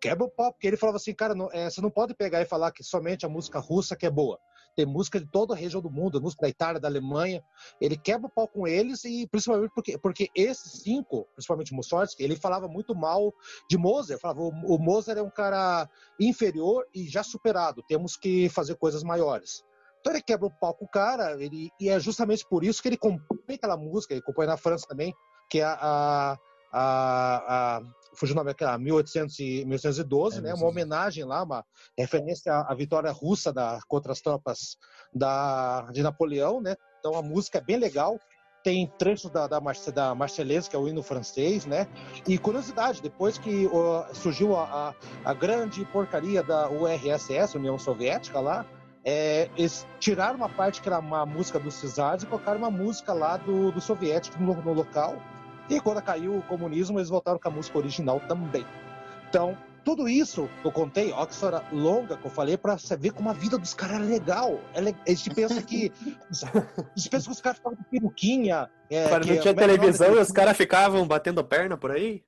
[0.00, 2.46] Quebra o pau, porque ele falava assim, cara, não, é, você não pode pegar e
[2.46, 4.38] falar que somente a música russa que é boa
[4.76, 7.42] tem música de toda a região do mundo, música da Itália, da Alemanha.
[7.80, 12.36] Ele quebra o pau com eles e principalmente porque, porque esses cinco, principalmente Mussorgsky, ele
[12.36, 13.32] falava muito mal
[13.68, 14.20] de Mozart.
[14.20, 17.82] Falava o, Mozart é um cara inferior e já superado.
[17.88, 19.64] Temos que fazer coisas maiores.
[20.00, 22.88] Então ele quebra o pau com o cara, ele, e é justamente por isso que
[22.88, 25.14] ele compõe aquela música, ele compõe na França também,
[25.50, 26.38] que é a, a,
[26.72, 27.82] a
[28.20, 30.54] fugiu o nome aquela 1800 e 1812, é, né?
[30.54, 31.64] Uma homenagem lá, uma
[31.96, 34.76] referência à, vitória russa da, contra as tropas
[35.12, 36.76] da, de Napoleão, né?
[36.98, 38.18] Então a música é bem legal.
[38.62, 41.86] Tem trechos da, da, da Marselhesa, que é o hino francês, né?
[42.28, 43.66] E curiosidade, depois que
[44.12, 48.66] surgiu a, a, a, grande porcaria da URSS, União Soviética lá,
[49.02, 53.14] é, eles tiraram uma parte que era uma música dos Cesares e colocaram uma música
[53.14, 55.16] lá do, do soviético no, no local.
[55.70, 58.66] E quando caiu o comunismo, eles voltaram com a música original também.
[59.28, 62.96] Então, tudo isso que eu contei, ó, que história longa que eu falei, pra você
[62.96, 64.60] ver como a vida dos caras é legal.
[64.74, 64.96] É le...
[65.06, 65.92] A gente pensa que.
[66.44, 68.68] a gente pensa que os caras ficavam de peruquinha.
[68.90, 72.24] É, Para não tinha televisão e os caras ficavam batendo perna por aí?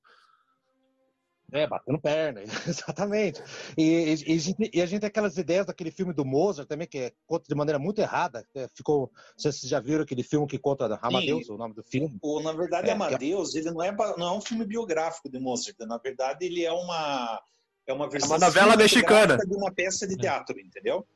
[1.52, 3.42] É, batendo perna, exatamente.
[3.76, 7.12] E, e, e, a gente tem aquelas ideias daquele filme do Mozart também, que é,
[7.26, 8.42] conta de maneira muito errada.
[8.54, 11.52] É, ficou, não sei se vocês já viram aquele filme que conta Amadeus, Sim.
[11.52, 12.16] o nome do filme.
[12.22, 15.76] O, na verdade, é, Amadeus, ele não é, não é um filme biográfico de Mozart.
[15.80, 17.38] Na verdade, ele é uma,
[17.86, 18.30] é uma versão.
[18.30, 19.36] É uma novela mexicana.
[19.36, 21.06] De uma peça de teatro, entendeu?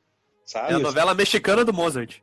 [0.45, 0.71] Sabe?
[0.71, 2.21] É a novela mexicana do Mozart.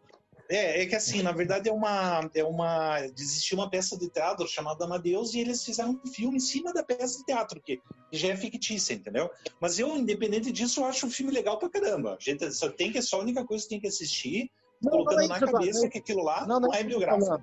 [0.49, 4.47] É, é que assim, na verdade é uma, é uma, existiu uma peça de teatro
[4.47, 7.81] chamada Amadeus e eles fizeram um filme em cima da peça de teatro, que,
[8.11, 9.31] que já é fictícia, entendeu?
[9.59, 12.17] Mas eu, independente disso, eu acho um filme legal pra caramba.
[12.21, 14.51] A gente só tem que, só a única coisa que tem que assistir,
[14.83, 17.43] não, colocando não é na cabeça que aquilo lá não, não, não é biográfico.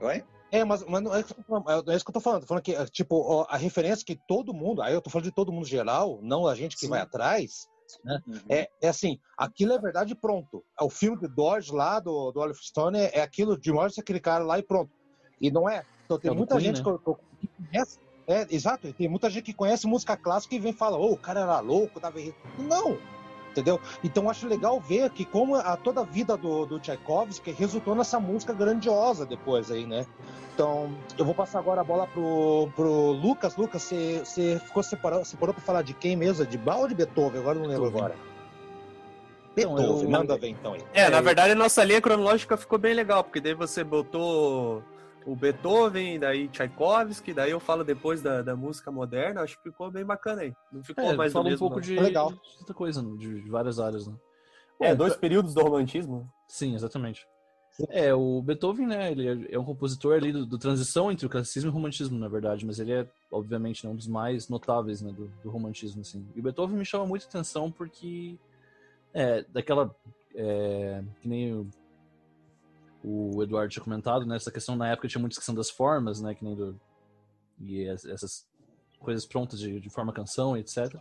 [0.00, 0.24] Oi?
[0.52, 2.42] É, mas, mas não, é, é isso que eu tô falando.
[2.42, 5.52] Tô falando que, tipo, a referência que todo mundo, aí eu tô falando de todo
[5.52, 6.88] mundo geral, não a gente que Sim.
[6.88, 7.68] vai atrás,
[8.04, 8.20] né?
[8.26, 8.40] Uhum.
[8.48, 10.64] É, é assim, aquilo é verdade pronto.
[10.78, 14.02] É o filme do Dodge lá, do, do Oliver Stone, é, é aquilo de mostra
[14.02, 14.92] aquele cara lá e pronto.
[15.40, 15.84] E não é.
[16.04, 16.98] Então tem é muita Queen, gente né?
[17.04, 17.98] que, que, conhece.
[18.26, 21.12] É, exato, tem muita gente que conhece música clássica e vem e fala, ô, oh,
[21.14, 22.18] o cara era louco, tava
[22.58, 22.96] Não!
[23.50, 23.80] Entendeu?
[24.02, 28.20] Então acho legal ver que como a, toda a vida do, do Tchaikovsky resultou nessa
[28.20, 30.06] música grandiosa depois aí, né?
[30.54, 33.56] Então, eu vou passar agora a bola pro, pro Lucas.
[33.56, 36.44] Lucas, você, você ficou separado, você parou para falar de quem mesmo?
[36.44, 37.40] De Bach ou de Beethoven?
[37.40, 38.14] Agora não lembro agora.
[39.56, 40.10] Beethoven, então, eu...
[40.10, 40.82] manda ver então aí.
[40.92, 44.82] É, na verdade a nossa linha cronológica ficou bem legal, porque daí você botou
[45.30, 49.88] o Beethoven, daí Tchaikovsky, daí eu falo depois da, da música moderna, acho que ficou
[49.88, 50.52] bem bacana aí.
[50.72, 52.32] Não ficou é, mais fala um pouco de, legal.
[52.32, 54.14] de outra coisa, de, de várias áreas, né?
[54.80, 56.28] É, dois períodos do romantismo.
[56.48, 57.28] Sim, exatamente.
[57.90, 61.30] É, o Beethoven, né, ele é, é um compositor ali do, do, transição entre o
[61.30, 65.00] classicismo e o romantismo, na verdade, mas ele é, obviamente, né, um dos mais notáveis,
[65.00, 66.26] né, do, do, romantismo, assim.
[66.34, 68.36] E o Beethoven me chama muito atenção porque,
[69.14, 69.94] é, daquela,
[70.34, 71.70] é, que nem o,
[73.02, 76.34] o Eduardo tinha comentado, né, essa questão, na época tinha muita questão das formas, né,
[76.34, 76.78] que nem do,
[77.60, 78.46] e essas
[78.98, 81.00] coisas prontas de, de forma canção, etc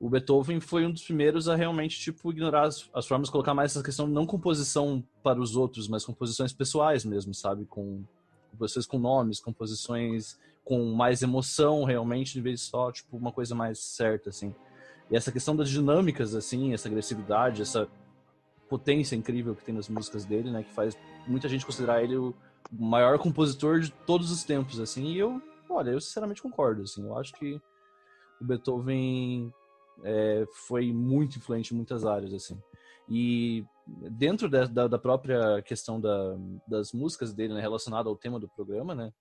[0.00, 3.72] o Beethoven foi um dos primeiros a realmente tipo ignorar as, as formas, colocar mais
[3.72, 8.04] essa questão não composição para os outros, mas composições pessoais mesmo, sabe, com
[8.52, 13.54] composições com nomes, composições com mais emoção realmente, em vez de só tipo uma coisa
[13.54, 14.54] mais certa assim.
[15.10, 17.88] E essa questão das dinâmicas assim, essa agressividade, essa
[18.68, 22.34] potência incrível que tem nas músicas dele, né, que faz muita gente considerar ele o
[22.70, 25.06] maior compositor de todos os tempos assim.
[25.06, 27.02] E eu, olha, eu sinceramente concordo assim.
[27.02, 27.60] Eu acho que
[28.40, 29.52] o Beethoven
[30.04, 32.60] é, foi muito influente em muitas áreas, assim.
[33.08, 33.64] E
[34.10, 38.48] dentro da, da, da própria questão da, das músicas dele, né, relacionada ao tema do
[38.48, 39.12] programa, né,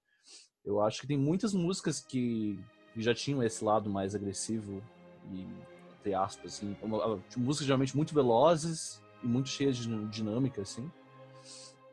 [0.65, 2.59] eu acho que tem muitas músicas que,
[2.97, 4.83] já tinham esse lado mais agressivo
[5.31, 5.45] e,
[5.99, 6.75] entre aspas, assim,
[7.37, 10.89] músicas geralmente muito velozes e muito cheias de dinâmica, assim.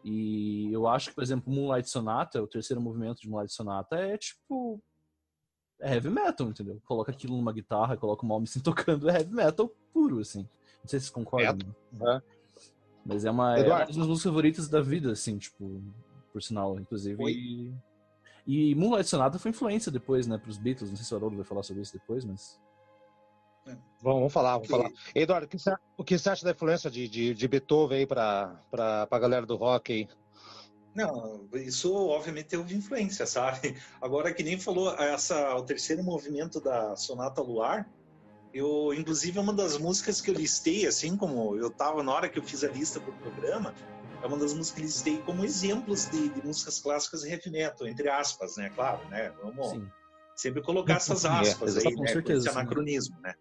[0.05, 4.19] E eu acho que, por exemplo, Moonlight Sonata, o terceiro movimento de Moonlight Sonata, é
[4.19, 4.83] tipo
[5.81, 6.81] é heavy metal, entendeu?
[6.85, 10.41] Coloca aquilo numa guitarra, coloca uma Malmsteen tocando, é heavy metal puro, assim.
[10.41, 11.75] Não sei se vocês concordam.
[12.01, 12.23] É.
[13.05, 15.83] Mas é uma, é uma das minhas músicas favoritas da vida, assim, tipo,
[16.33, 17.23] por sinal, inclusive.
[17.31, 17.75] E,
[18.47, 20.91] e Moonlight Sonata foi influência depois, né, pros Beatles.
[20.91, 22.61] Não sei se o Haroldo vai falar sobre isso depois, mas.
[23.67, 23.77] É.
[24.01, 24.91] Vamos, falar, vamos falar.
[25.15, 28.07] Eduardo, o que, você, o que você acha da influência de, de, de Beethoven aí
[28.07, 30.09] pra, pra galera do rock aí?
[30.95, 33.77] Não, isso obviamente teve influência, sabe?
[34.01, 37.91] Agora que nem falou essa o terceiro movimento da Sonata Luar,
[38.53, 42.29] eu inclusive é uma das músicas que eu listei assim como eu tava na hora
[42.29, 43.75] que eu fiz a lista pro programa,
[44.23, 47.51] é uma das músicas que eu listei como exemplos de, de músicas clássicas e heavy
[47.51, 48.71] metal, entre aspas, né?
[48.71, 49.33] Claro, né?
[49.43, 49.91] Vamos Sim.
[50.37, 52.07] sempre colocar essas aspas é, aí, né?
[52.07, 53.35] Certeza, esse anacronismo, né?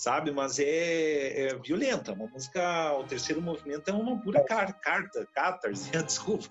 [0.00, 0.30] Sabe?
[0.30, 2.14] Mas é, é, violenta.
[2.14, 6.48] Uma música, o terceiro movimento é uma pura car carta, catarse, desculpa.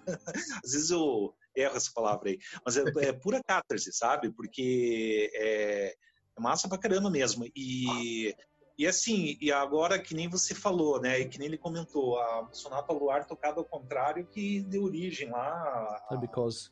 [0.64, 4.32] Às vezes eu erro essa palavra aí, mas é, é pura catarse, sabe?
[4.32, 5.96] Porque é, é,
[6.40, 7.44] massa pra caramba mesmo.
[7.56, 8.36] E,
[8.78, 11.20] e assim, e agora que nem você falou, né?
[11.20, 15.42] E que nem ele comentou, a Sonata Luar tocada ao contrário que deu origem lá.
[15.42, 16.70] A, é because.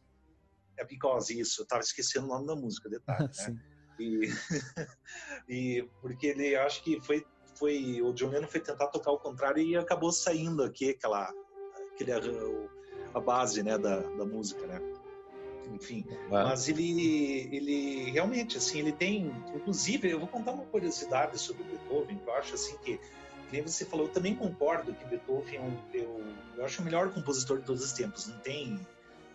[0.77, 1.63] É because, isso.
[1.63, 3.76] Eu tava esquecendo o nome da música, detalhe, né?
[3.99, 4.29] E,
[5.47, 9.63] e porque ele acho que foi foi o John Lennon foi tentar tocar ao contrário
[9.63, 11.33] e acabou saindo aqui aquela
[11.93, 12.11] aquele
[13.13, 14.79] a base né da, da música né
[15.73, 21.63] enfim mas ele ele realmente assim ele tem inclusive eu vou contar uma curiosidade sobre
[21.63, 22.99] o Beethoven que eu acho assim que
[23.51, 26.23] nem você falou, eu também concordo que Beethoven é um, eu,
[26.57, 28.27] eu acho o melhor compositor de todos os tempos.
[28.27, 28.79] Não tem.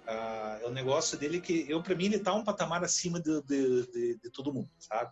[0.06, 3.40] Uh, é um negócio dele que, eu para mim, ele tá um patamar acima de,
[3.42, 5.10] de, de, de todo mundo, sabe?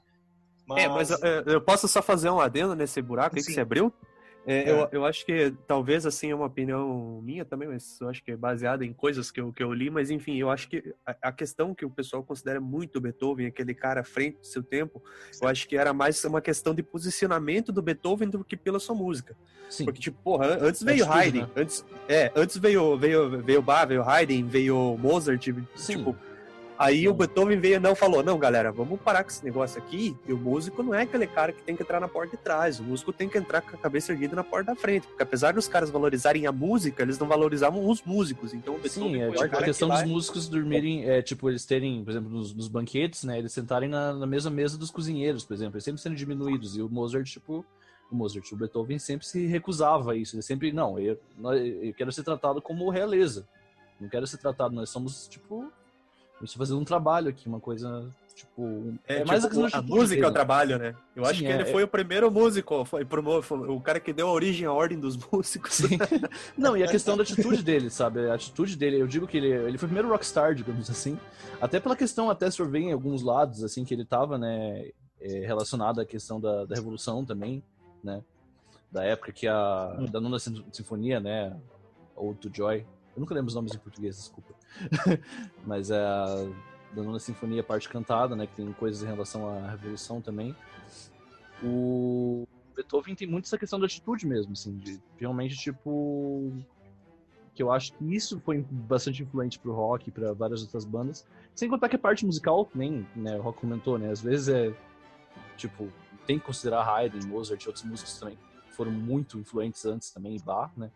[0.66, 0.85] Mas...
[0.85, 1.18] É, mas eu,
[1.55, 3.92] eu posso só fazer um adendo nesse buraco aí que você abriu?
[4.46, 4.70] É, é.
[4.70, 8.33] Eu, eu acho que talvez assim é uma opinião minha também, mas eu acho que
[8.33, 11.16] é baseada em coisas que eu, que eu li, mas enfim, eu acho que a,
[11.29, 15.03] a questão que o pessoal considera muito Beethoven, aquele cara à frente do seu tempo,
[15.31, 15.44] Sim.
[15.44, 18.94] eu acho que era mais uma questão de posicionamento do Beethoven do que pela sua
[18.94, 19.37] música.
[19.68, 19.85] Sim.
[19.85, 21.48] Porque, tipo, porra, antes veio Haydn, né?
[21.55, 25.44] antes, é, antes veio, veio, veio Bach, veio Haydn, veio Mozart,
[25.76, 25.98] Sim.
[25.98, 26.16] tipo
[26.81, 30.16] Aí o Beethoven veio e não falou: não, galera, vamos parar com esse negócio aqui.
[30.27, 32.81] E o músico não é aquele cara que tem que entrar na porta de trás.
[32.81, 35.07] O músico tem que entrar com a cabeça erguida na porta da frente.
[35.07, 38.55] Porque apesar dos caras valorizarem a música, eles não valorizavam os músicos.
[38.55, 41.66] Então o Beethoven Sim, é, tipo, a questão que dos músicos dormirem, é, tipo, eles
[41.66, 43.38] terem, por exemplo, nos, nos banquetes, né?
[43.38, 45.75] Eles sentarem na, na, mesma mesa dos cozinheiros, por exemplo.
[45.77, 46.79] Eles sempre sendo diminuídos.
[46.79, 47.62] E o Mozart, tipo.
[48.11, 50.35] O Mozart, o Beethoven sempre se recusava a isso.
[50.35, 51.21] Ele sempre, não, eu,
[51.83, 53.47] eu quero ser tratado como realeza.
[54.01, 55.70] Não quero ser tratado, nós somos, tipo,
[56.41, 58.95] eu estou fazendo um trabalho aqui, uma coisa, tipo...
[59.07, 60.95] É, é mais tipo, a, a música é o trabalho, né?
[61.14, 61.84] Eu Sim, acho que é, ele foi é...
[61.84, 63.07] o primeiro músico, foi,
[63.43, 65.82] foi, o cara que deu a origem à ordem dos músicos.
[66.57, 68.30] Não, e a questão da atitude dele, sabe?
[68.30, 71.18] A atitude dele, eu digo que ele, ele foi o primeiro rockstar, digamos assim.
[71.61, 75.47] Até pela questão, até se ver em alguns lados, assim, que ele tava, né, é,
[75.47, 77.62] relacionado à questão da, da Revolução também,
[78.03, 78.22] né?
[78.91, 79.95] Da época que a...
[79.99, 80.07] Hum.
[80.07, 81.55] da nona sinfonia, né?
[82.16, 84.55] Ou to Joy, eu nunca lembro os nomes em português, desculpa.
[85.66, 86.47] Mas é a
[86.93, 88.47] da Nona Sinfonia, parte cantada, né?
[88.47, 90.55] Que tem coisas em relação à Revolução também.
[91.62, 96.53] O Beethoven tem muito essa questão da atitude mesmo, assim, de realmente, tipo.
[97.55, 101.27] Que eu acho que isso foi bastante influente pro rock e pra várias outras bandas.
[101.55, 104.11] Sem contar que a parte musical, nem, né, o rock comentou, né?
[104.11, 104.75] Às vezes é.
[105.57, 105.93] Tipo,
[106.27, 108.39] tem que considerar Haydn, Mozart e outros músicos também
[108.71, 110.91] foram muito influentes antes também, Bach, né?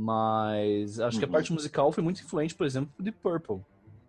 [0.00, 1.18] Mas acho uhum.
[1.18, 1.32] que a uhum.
[1.32, 3.60] parte musical foi muito influente, por exemplo, de Purple.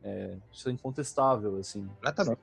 [0.03, 1.89] É, isso é incontestável, assim.
[2.03, 2.39] Exatamente.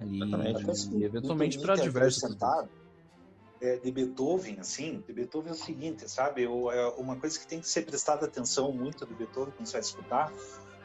[0.00, 0.96] E, Exatamente.
[0.96, 2.36] e eventualmente para diversos.
[3.62, 6.42] É, de Beethoven, assim, de Beethoven é o seguinte, sabe?
[6.42, 9.72] Eu, é uma coisa que tem que ser prestada atenção muito de Beethoven quando você
[9.72, 10.32] vai escutar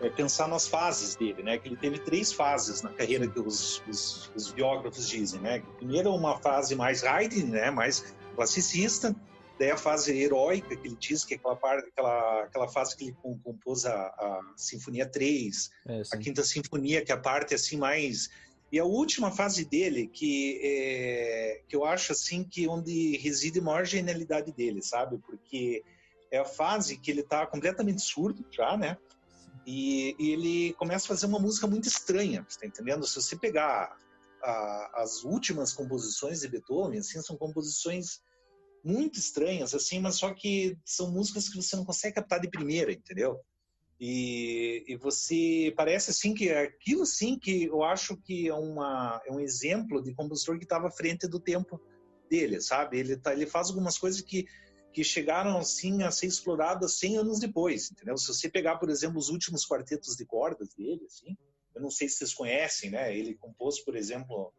[0.01, 1.57] é pensar nas fases dele, né?
[1.57, 5.63] Que ele teve três fases na carreira que os, os, os biógrafos dizem, né?
[5.77, 7.71] Primeiro uma fase mais Haydn, né?
[7.71, 9.15] Mais classicista,
[9.57, 13.05] Daí a fase heróica que ele diz, que é aquela, parte, aquela, aquela fase que
[13.05, 17.77] ele compôs a, a Sinfonia 3, é, a Quinta Sinfonia, que é a parte assim
[17.77, 18.29] mais...
[18.71, 23.61] E a última fase dele, que, é, que eu acho assim que onde reside a
[23.61, 25.17] maior genialidade dele, sabe?
[25.19, 25.83] Porque
[26.31, 28.97] é a fase que ele está completamente surdo já, né?
[29.65, 33.05] E, e, ele começa a fazer uma música muito estranha, você tá entendendo?
[33.07, 33.97] Se você pegar
[34.43, 38.19] a, as últimas composições de Beethoven, assim, são composições
[38.85, 42.91] muito estranhas, assim, mas só que são músicas que você não consegue captar de primeira,
[42.91, 43.39] entendeu?
[43.99, 49.21] E, e você parece assim que é aquilo sim que eu acho que é, uma,
[49.25, 51.81] é um exemplo de compositor que estava à frente do tempo
[52.29, 52.99] dele, sabe?
[52.99, 54.45] Ele, tá, ele faz algumas coisas que,
[54.93, 58.17] que chegaram assim a ser exploradas 100 anos depois, entendeu?
[58.17, 61.35] Se você pegar, por exemplo, os últimos quartetos de cordas dele, assim,
[61.73, 63.17] eu não sei se vocês conhecem, né?
[63.17, 64.53] Ele compôs, por exemplo,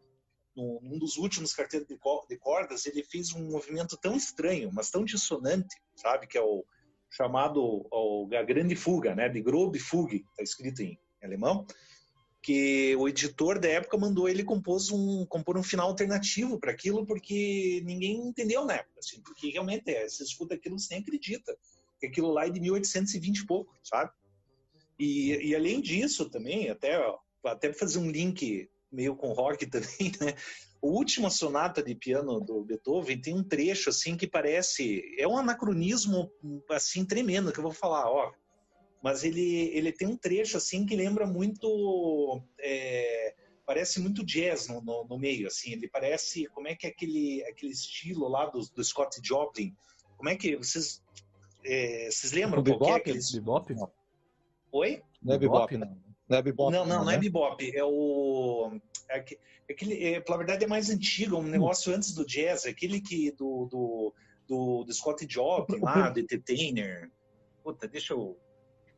[0.56, 5.76] num dos últimos carteiros de cordas, ele fez um movimento tão estranho, mas tão dissonante,
[5.94, 6.26] sabe?
[6.26, 6.64] Que é o
[7.10, 9.28] chamado o, a grande fuga, né?
[9.28, 11.66] De Grobe Fugue, está escrito em alemão.
[12.42, 17.04] Que o editor da época mandou ele compôs um, compor um final alternativo para aquilo,
[17.04, 21.56] porque ninguém entendeu na época, assim, porque realmente é, você escuta aquilo, você nem acredita.
[21.98, 24.10] Que aquilo lá é de 1820 e pouco, sabe?
[24.98, 26.98] E, e além disso também, até,
[27.44, 30.34] até fazer um link meio com rock também, né?
[30.80, 35.36] O última sonata de piano do Beethoven tem um trecho assim que parece é um
[35.36, 36.30] anacronismo
[36.70, 38.32] assim tremendo que eu vou falar, ó.
[39.02, 43.34] Mas ele ele tem um trecho assim que lembra muito é,
[43.64, 45.72] parece muito jazz no, no, no, meio assim.
[45.72, 49.74] Ele parece como é que é aquele aquele estilo lá do, do Scott Joplin.
[50.16, 51.02] Como é que vocês
[51.64, 52.60] é, vocês lembram?
[52.60, 52.92] O bebop?
[52.92, 53.18] É aquele...
[53.34, 53.74] bebop?
[54.72, 55.02] Oi?
[55.22, 56.05] Não é bebop, não.
[56.28, 56.72] Não é bebop.
[56.72, 57.20] Não, não, não, é né?
[57.20, 57.76] bebop.
[57.76, 58.78] É o.
[59.08, 62.66] É, é aquele, é, pela verdade, é mais antigo, é um negócio antes do jazz,
[62.66, 64.14] é aquele que do, do,
[64.48, 67.10] do, do Scott Joplin lá, do Entertainer.
[67.62, 68.38] Puta, deixa eu.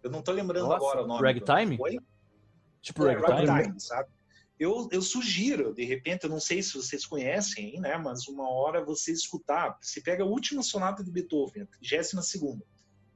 [0.03, 1.23] Eu não tô lembrando Nossa, agora o nome.
[1.23, 1.77] Ragtime?
[1.77, 1.99] Foi?
[2.81, 3.47] Tipo é, Ragtime?
[3.47, 4.09] ragtime sabe?
[4.59, 7.97] Eu, eu sugiro, de repente, eu não sei se vocês conhecem, né?
[7.97, 9.79] Mas uma hora você escutar.
[9.81, 12.65] Você pega a última sonata de Beethoven, a 32 segunda.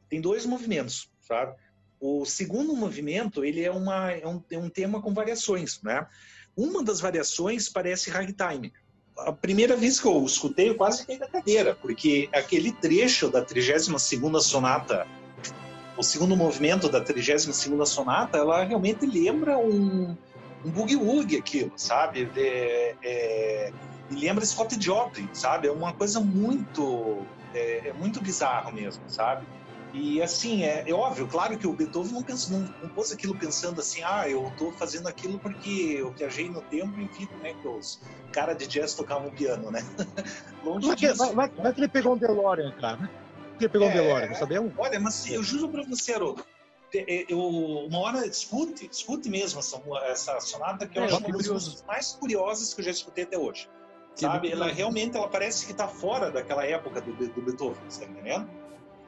[0.09, 1.57] Tem dois movimentos, sabe?
[2.05, 6.05] O segundo movimento ele é, uma, é, um, é um tema com variações, né?
[6.57, 8.73] Uma das variações parece ragtime,
[9.19, 13.45] a primeira vez que eu escutei, eu quase caí da cadeira, porque aquele trecho da
[13.45, 15.07] 32ª sonata,
[15.97, 20.17] o segundo movimento da 32ª sonata, ela realmente lembra um,
[20.65, 22.29] um boogie-woogie aquilo, sabe?
[22.37, 23.73] É, é,
[24.11, 25.69] lembra Scott Joplin, sabe?
[25.69, 27.19] É uma coisa muito,
[27.55, 29.47] é, é muito bizarro mesmo, sabe?
[29.93, 33.37] E assim, é, é, óbvio, claro que o Beethoven não, pensa, não, não pôs aquilo
[33.37, 37.47] pensando assim, ah, eu estou fazendo aquilo porque eu viajei no tempo e vi como
[37.47, 38.01] é que os
[38.33, 39.85] caras de jazz tocavam piano, né?
[40.65, 41.19] Longe vai, disso.
[41.19, 42.97] Vai, vai, vai, que ele pegou um DeLorean, cara.
[42.97, 43.23] Vai
[43.59, 44.73] que ele pegou é, um DeLorean, sabemos?
[44.77, 46.45] Olha, mas eu juro para você, Haroldo,
[46.95, 51.37] é, eu, uma hora escute, escute mesmo essa, essa sonata, que eu é, acho uma
[51.37, 53.69] das coisas mais curiosas que eu já escutei até hoje.
[54.15, 54.51] Sabe?
[54.51, 58.47] Ela realmente ela parece que está fora daquela época do, do Beethoven, tá entendendo?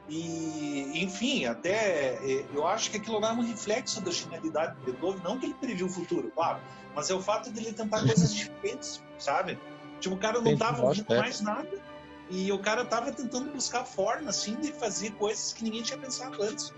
[0.07, 4.85] E, enfim, até é, eu acho que aquilo lá é um reflexo da genialidade do
[4.85, 6.59] Beethoven, não que ele previu o futuro, claro,
[6.93, 9.57] mas é o fato de ele tentar coisas diferentes, sabe?
[9.99, 11.17] Tipo, o cara não estava ouvindo é.
[11.17, 11.81] mais nada
[12.29, 16.41] e o cara estava tentando buscar forma, assim, de fazer coisas que ninguém tinha pensado
[16.41, 16.71] antes,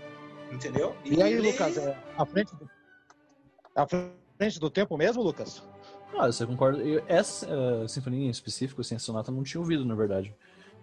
[0.50, 0.96] entendeu?
[1.04, 1.50] E, e aí, ele...
[1.50, 2.70] Lucas, é a frente do...
[3.74, 5.62] a frente do tempo mesmo, Lucas?
[6.16, 6.82] Ah, você concorda.
[7.06, 10.34] essa uh, sinfonia em específico, assim, a sonata, não tinha ouvido, na verdade.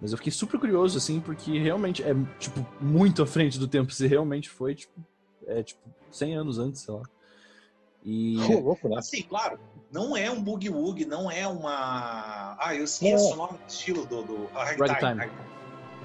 [0.02, 3.92] Mas eu fiquei super curioso, assim, porque realmente é, tipo, muito à frente do tempo.
[3.92, 4.94] Se realmente foi, tipo,
[5.48, 5.82] é, tipo,
[6.12, 7.04] 100 anos antes, sei lá.
[8.04, 8.38] E...
[8.62, 8.98] Louco, né?
[8.98, 9.60] Assim, claro,
[9.92, 12.58] não é um boogie-woogie, não é uma...
[12.60, 13.34] Ah, eu esqueço é.
[13.34, 15.32] o nome do estilo do, do ragtime.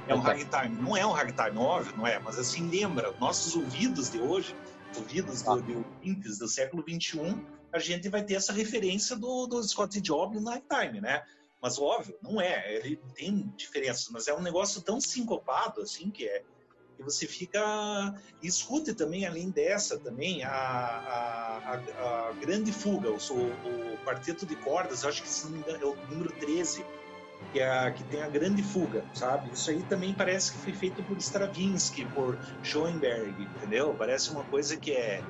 [0.08, 0.76] É um ragtime.
[0.80, 2.18] Não é um ragtime, óbvio, não é.
[2.18, 4.54] Mas, assim, lembra, nossos ouvidos de hoje,
[4.96, 5.54] ouvidos ah.
[5.54, 7.36] do, de ouvintes do século XXI,
[7.72, 11.22] a gente vai ter essa referência do, do Scott Joplin no ragtime, né?
[11.60, 12.74] Mas óbvio, não é.
[12.74, 16.42] Ele tem diferenças, mas é um negócio tão sincopado assim que é
[16.96, 23.10] que você fica e escute também além dessa também a, a, a, a grande fuga,
[23.10, 26.84] o, o, quarteto de cordas, acho que se não me engano, é o número 13,
[27.52, 29.50] que, é, que tem a grande fuga, sabe?
[29.50, 33.94] Isso aí também parece que foi feito por Stravinsky, por Schoenberg, entendeu?
[33.98, 35.22] Parece uma coisa que é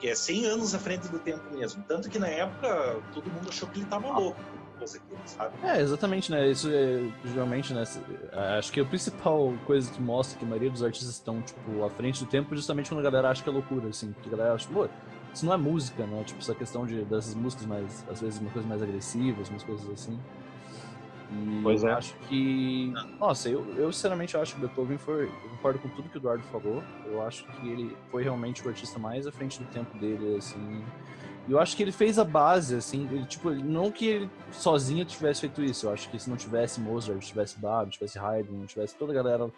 [0.00, 1.82] que é 100 anos à frente do tempo mesmo.
[1.88, 4.40] Tanto que na época todo mundo achou que ele estava louco
[4.84, 5.54] aquilo, sabe?
[5.62, 6.48] É, exatamente, né?
[6.48, 7.84] Isso é, geralmente, né?
[8.58, 11.90] Acho que a principal coisa que mostra que a maioria dos artistas estão, tipo, à
[11.90, 14.12] frente do tempo é justamente quando a galera acha que é loucura, assim.
[14.12, 14.88] Porque a galera acha, pô,
[15.32, 16.22] isso não é música, né?
[16.24, 19.88] Tipo, essa questão de, dessas músicas mais, às vezes, uma coisa mais agressivas, umas coisas
[19.90, 20.18] assim.
[21.30, 21.92] E pois é.
[21.92, 22.92] acho que.
[23.20, 25.24] Nossa, eu, eu sinceramente acho que Beethoven foi.
[25.26, 26.82] Eu concordo com tudo que o Eduardo falou.
[27.04, 30.82] Eu acho que ele foi realmente o artista mais à frente do tempo dele, assim.
[31.48, 35.02] E eu acho que ele fez a base, assim, ele, tipo, não que ele sozinho
[35.06, 35.86] tivesse feito isso.
[35.86, 39.50] Eu acho que se não tivesse Mozart, tivesse Bach, tivesse Haydn, tivesse toda a galera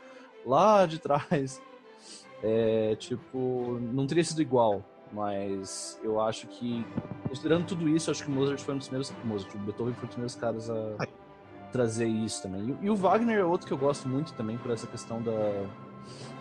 [0.47, 1.61] lá de trás,
[2.45, 4.84] é, tipo, não teria sido igual.
[5.12, 6.86] Mas eu acho que,
[7.28, 9.12] considerando tudo isso, eu acho que Mozart foi um dos primeiros.
[9.24, 11.09] Mozart, o Beethoven foi um dos primeiros caras a
[11.72, 12.76] trazer isso também.
[12.80, 15.66] E, e, o Wagner é outro que eu gosto muito também por essa questão da,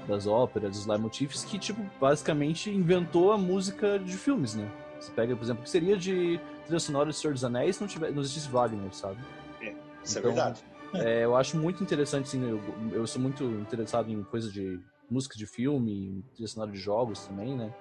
[0.07, 4.69] das óperas, dos leitmotifs, que, tipo, basicamente inventou a música de filmes, né?
[4.99, 7.81] Você pega, por exemplo, o que seria de trilha sonora de Senhor dos Anéis se
[7.81, 9.17] não, tiver, não existisse Wagner, sabe?
[9.61, 9.73] É,
[10.03, 10.63] isso é então, é verdade.
[10.91, 12.59] É, eu acho muito interessante, assim, eu,
[12.91, 17.55] eu, sou muito interessado em coisa de música de filme, trilha sonora de jogos também,
[17.55, 17.71] né?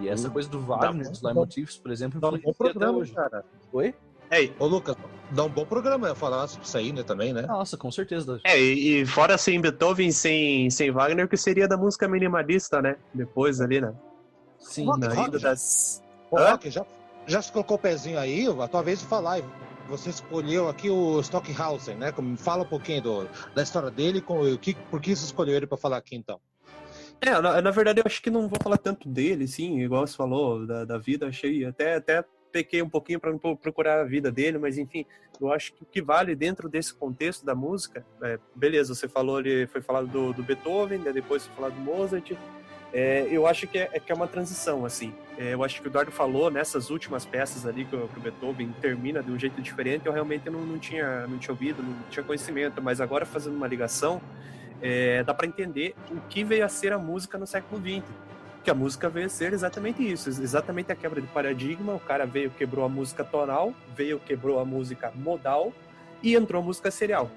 [0.00, 3.14] E essa coisa do Wagner, dos leitmotifs, por exemplo, dá um bom programa, hoje.
[3.14, 3.44] cara.
[3.72, 3.94] Oi?
[4.30, 4.54] Ei.
[4.58, 4.96] Ô, Lucas,
[5.30, 7.42] dá um bom programa falar sobre isso aí, né, também, né?
[7.42, 8.40] Nossa, com certeza.
[8.44, 12.96] É, e, e fora sem Beethoven, sem, sem Wagner, que seria da música minimalista, né?
[13.12, 13.92] Depois ali, né?
[14.58, 16.02] Sim, na rock, das...
[16.30, 16.86] Ô, Rock, já,
[17.26, 19.40] já se colocou o pezinho aí, a tua vez de falar.
[19.88, 22.14] Você escolheu aqui o Stockhausen, né?
[22.36, 25.66] Fala um pouquinho do, da história dele, com, o que, por que você escolheu ele
[25.66, 26.40] para falar aqui então?
[27.20, 30.16] É, na, na, verdade eu acho que não vou falar tanto dele, sim, igual você
[30.16, 34.58] falou, da, da vida, achei até, até pequei um pouquinho para procurar a vida dele,
[34.58, 35.04] mas enfim,
[35.40, 39.36] eu acho que o que vale dentro desse contexto da música, é, beleza, você falou
[39.36, 42.32] ali, foi falado do, do Beethoven, depois foi falado do Mozart,
[42.92, 45.14] é, eu acho que é, é, que é uma transição, assim.
[45.38, 48.20] É, eu acho que o Eduardo falou nessas últimas peças ali que o, que o
[48.20, 51.96] Beethoven termina de um jeito diferente, eu realmente não, não, tinha, não tinha ouvido, não
[52.10, 54.20] tinha conhecimento, mas agora fazendo uma ligação,
[54.82, 58.04] é, dá para entender o que veio a ser a música no século XX.
[58.64, 61.94] Que a música veio a ser exatamente isso, exatamente a quebra de paradigma.
[61.94, 65.72] O cara veio, quebrou a música tonal, veio, quebrou a música modal
[66.22, 67.30] e entrou a música serial.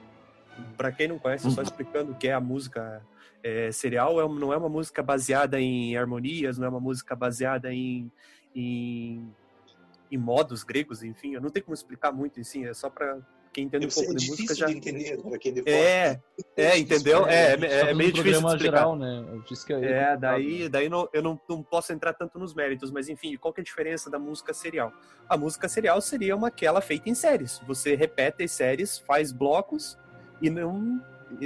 [0.75, 1.63] Para quem não conhece, só uhum.
[1.63, 3.01] explicando o que é a música
[3.43, 7.73] é, serial é, não é uma música baseada em harmonias, não é uma música baseada
[7.73, 8.11] em,
[8.55, 9.29] em,
[10.09, 13.19] em modos gregos, enfim, eu não tenho como explicar muito, assim, é só para
[13.53, 14.65] quem entende um pouco é de música já.
[14.65, 16.19] De entender para quem de é,
[16.57, 17.27] é, entendeu?
[17.27, 18.77] É, é, é meio difícil de explicar.
[18.77, 19.23] geral, né?
[19.31, 22.55] Eu disse que é, é daí, daí não, eu não, não posso entrar tanto nos
[22.55, 24.91] méritos, mas enfim, qual que é a diferença da música serial?
[25.29, 27.61] A música serial seria uma aquela feita em séries.
[27.67, 29.99] Você repete as séries, faz blocos
[30.41, 30.99] e não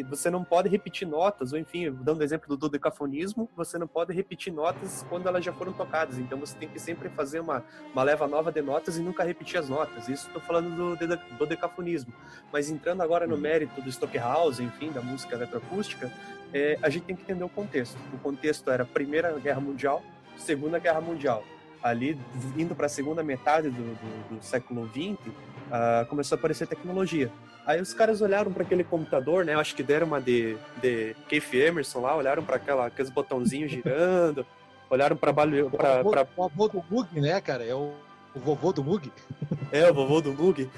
[0.09, 4.13] você não pode repetir notas, ou enfim, dando o exemplo do dodecafonismo, você não pode
[4.13, 6.17] repetir notas quando elas já foram tocadas.
[6.17, 7.63] Então você tem que sempre fazer uma,
[7.93, 10.07] uma leva nova de notas e nunca repetir as notas.
[10.07, 12.13] Isso estou falando do dodecafonismo.
[12.51, 13.41] Mas entrando agora no uhum.
[13.41, 16.11] mérito do Stockhausen, enfim, da música eletroacústica,
[16.53, 17.97] é, a gente tem que entender o contexto.
[18.13, 20.03] O contexto era Primeira Guerra Mundial,
[20.37, 21.43] Segunda Guerra Mundial.
[21.81, 22.19] Ali,
[22.57, 25.33] indo para a segunda metade do, do, do século XX, uh,
[25.71, 27.31] ah, começou a aparecer tecnologia.
[27.67, 29.53] Aí os caras olharam para aquele computador, né?
[29.53, 32.55] Acho que deram uma de, de Keith Emerson lá, olharam para
[32.85, 34.45] aqueles botãozinhos girando,
[34.89, 36.27] olharam para pra, pra...
[36.37, 37.65] O avô do Mug, né, cara?
[37.65, 37.93] É o,
[38.33, 39.11] o vovô do Mug.
[39.69, 40.69] É, o vovô do Mug.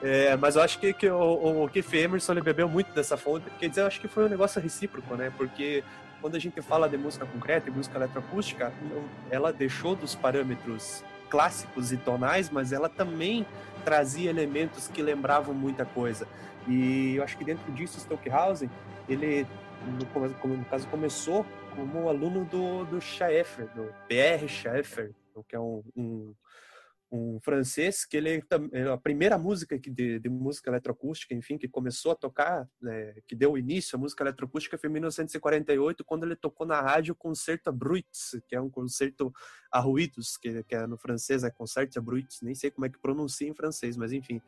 [0.00, 3.44] É, mas eu acho que, que o, o Keith Emerson ele bebeu muito dessa fonte.
[3.58, 5.32] Quer dizer, eu acho que foi um negócio recíproco, né?
[5.36, 5.82] Porque
[6.20, 8.72] quando a gente fala de música concreta e música eletroacústica,
[9.32, 13.46] ela deixou dos parâmetros clássicos e tonais, mas ela também
[13.84, 16.26] trazia elementos que lembravam muita coisa.
[16.66, 18.70] E eu acho que dentro disso, Stockhausen,
[19.08, 19.46] ele,
[19.86, 25.12] no, no caso, começou como aluno do, do Schaeffer, do Pierre Schaeffer,
[25.48, 26.34] que é um, um
[27.10, 28.42] um francês que ele
[28.72, 33.36] é a primeira música de, de música eletroacústica, enfim, que começou a tocar, né, que
[33.36, 37.72] deu início à música eletroacústica foi em 1948, quando ele tocou na rádio o Concerto
[37.72, 38.06] Brut,
[38.48, 39.32] que é um concerto
[39.70, 42.98] a ruídos, que, que é no francês é Concerto Brut, nem sei como é que
[42.98, 44.42] pronuncia em francês, mas enfim.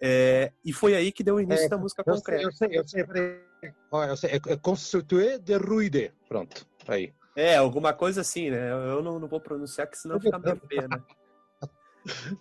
[0.00, 2.42] É, e foi aí que deu início é, da música eu concreta.
[2.44, 7.12] eu sei, eu sei, eu sei, é, é Concerto de Ruide, pronto, aí.
[7.34, 8.70] É, alguma coisa assim, né?
[8.70, 10.98] Eu não, não vou pronunciar, que senão fica meio feio, né?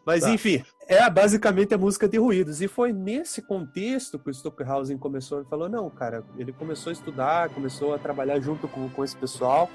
[0.06, 0.30] Mas tá.
[0.30, 2.62] enfim, é basicamente a música de ruídos.
[2.62, 6.94] E foi nesse contexto que o Stockhausen começou, ele falou, não, cara, ele começou a
[6.94, 9.70] estudar, começou a trabalhar junto com, com esse pessoal,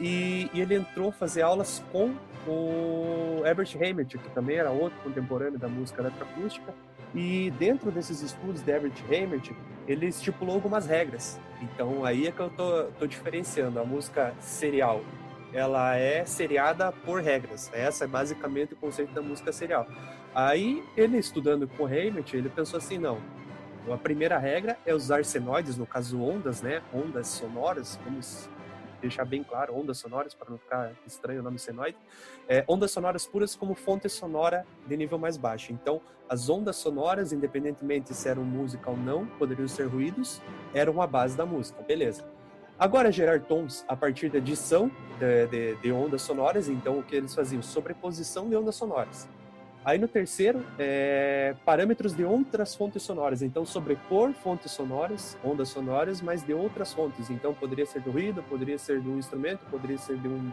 [0.00, 2.14] e, e ele entrou a fazer aulas com
[2.46, 6.72] o Herbert Hammett, que também era outro contemporâneo da música eletroacústica,
[7.14, 9.54] e dentro desses estudos de Herbert Hammett,
[9.86, 11.40] ele estipulou algumas regras.
[11.62, 15.02] Então aí é que eu tô, tô diferenciando a música serial
[15.52, 17.70] ela é seriada por regras.
[17.72, 19.86] Essa é basicamente o conceito da música serial.
[20.34, 23.18] Aí, ele estudando com o Hammett, ele pensou assim, não,
[23.92, 26.82] a primeira regra é usar senoides, no caso ondas, né?
[26.92, 28.48] Ondas sonoras, vamos
[29.00, 31.96] deixar bem claro, ondas sonoras, para não ficar estranho o nome senoide.
[32.48, 35.72] É, ondas sonoras puras como fonte sonora de nível mais baixo.
[35.72, 40.42] Então, as ondas sonoras, independentemente se eram música ou não, poderiam ser ruídos,
[40.74, 42.24] eram a base da música, beleza.
[42.78, 47.16] Agora, gerar tons a partir da adição de, de, de, ondas sonoras, então o que
[47.16, 47.60] eles faziam?
[47.60, 49.28] Sobreposição de ondas sonoras.
[49.84, 56.22] Aí no terceiro, é, parâmetros de outras fontes sonoras, então sobrepor fontes sonoras, ondas sonoras,
[56.22, 57.30] mas de outras fontes.
[57.30, 60.52] Então poderia ser do ruído, poderia ser de um instrumento, poderia ser de, um,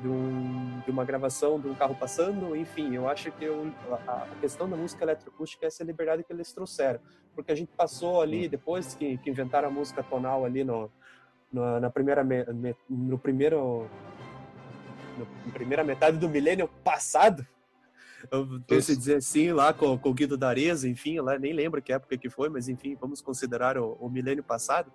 [0.00, 2.94] de, um, de uma gravação de um carro passando, enfim.
[2.94, 3.70] Eu acho que eu,
[4.06, 7.00] a, a, questão da música eletroacústica é essa liberdade que eles trouxeram,
[7.34, 10.90] porque a gente passou ali, depois que, que inventaram a música tonal ali no,
[11.52, 12.44] na, na primeira me,
[12.88, 13.88] no primeiro
[15.46, 17.46] na primeira metade do milênio passado
[18.30, 21.92] eu posso dizer assim lá com, com o Guido Dareza enfim lá nem lembro que
[21.92, 24.92] época que foi mas enfim vamos considerar o, o milênio passado.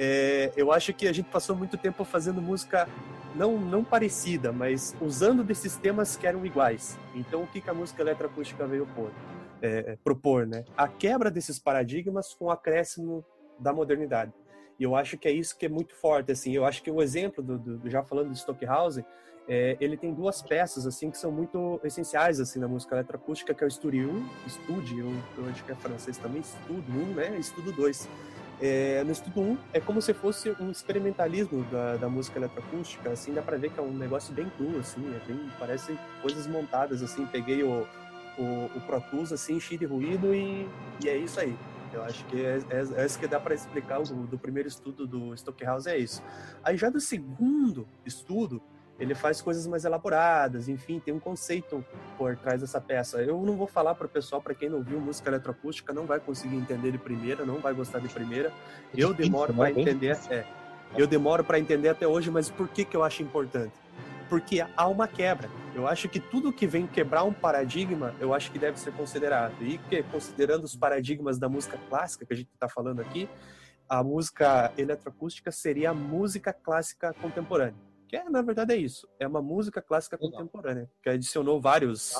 [0.00, 2.88] É, eu acho que a gente passou muito tempo fazendo música
[3.34, 6.98] não não parecida mas usando desses temas que eram iguais.
[7.14, 9.10] Então o que, que a música eletroacústica veio pôr,
[9.62, 10.64] é, propor né?
[10.76, 13.24] A quebra desses paradigmas com o acréscimo
[13.58, 14.32] da modernidade
[14.78, 16.52] e eu acho que é isso que é muito forte, assim.
[16.52, 19.04] Eu acho que o exemplo do, do já falando de Stockhausen,
[19.48, 23.64] é, ele tem duas peças assim que são muito essenciais assim na música eletroacústica, que
[23.64, 24.10] é o Studio
[24.46, 27.42] 1, Studio, eu, eu acho que é francês também, Studio 1, né?
[27.42, 28.08] Studio 2.
[28.60, 33.32] É, no Estudo 1 é como se fosse um experimentalismo da, da música eletroacústica, assim,
[33.32, 37.00] dá pra ver que é um negócio bem cru, assim, é bem, parece coisas montadas,
[37.00, 37.86] assim, peguei o,
[38.36, 40.68] o, o Pro Tools, assim, enchi de ruído e,
[41.02, 41.56] e é isso aí.
[41.92, 45.06] Eu acho que é, é, é isso que dá para explicar do, do, primeiro estudo
[45.06, 46.22] do Stockhausen, é isso.
[46.62, 48.62] Aí já do segundo estudo,
[48.98, 51.84] ele faz coisas mais elaboradas, enfim, tem um conceito
[52.16, 53.22] por trás dessa peça.
[53.22, 56.18] Eu não vou falar para o pessoal, para quem não viu música eletroacústica, não vai
[56.18, 58.52] conseguir entender de primeira, não vai gostar de primeira.
[58.96, 60.44] Eu demoro para entender, é,
[60.96, 63.72] eu demoro para entender até hoje, mas por que que eu acho importante?
[64.28, 65.48] Porque há uma quebra.
[65.74, 69.54] Eu acho que tudo que vem quebrar um paradigma, eu acho que deve ser considerado.
[69.62, 73.28] E que, considerando os paradigmas da música clássica que a gente está falando aqui,
[73.88, 77.74] a música eletroacústica seria a música clássica contemporânea.
[78.06, 80.32] que é, na verdade é isso, é uma música clássica Legal.
[80.32, 82.14] contemporânea, que adicionou vários...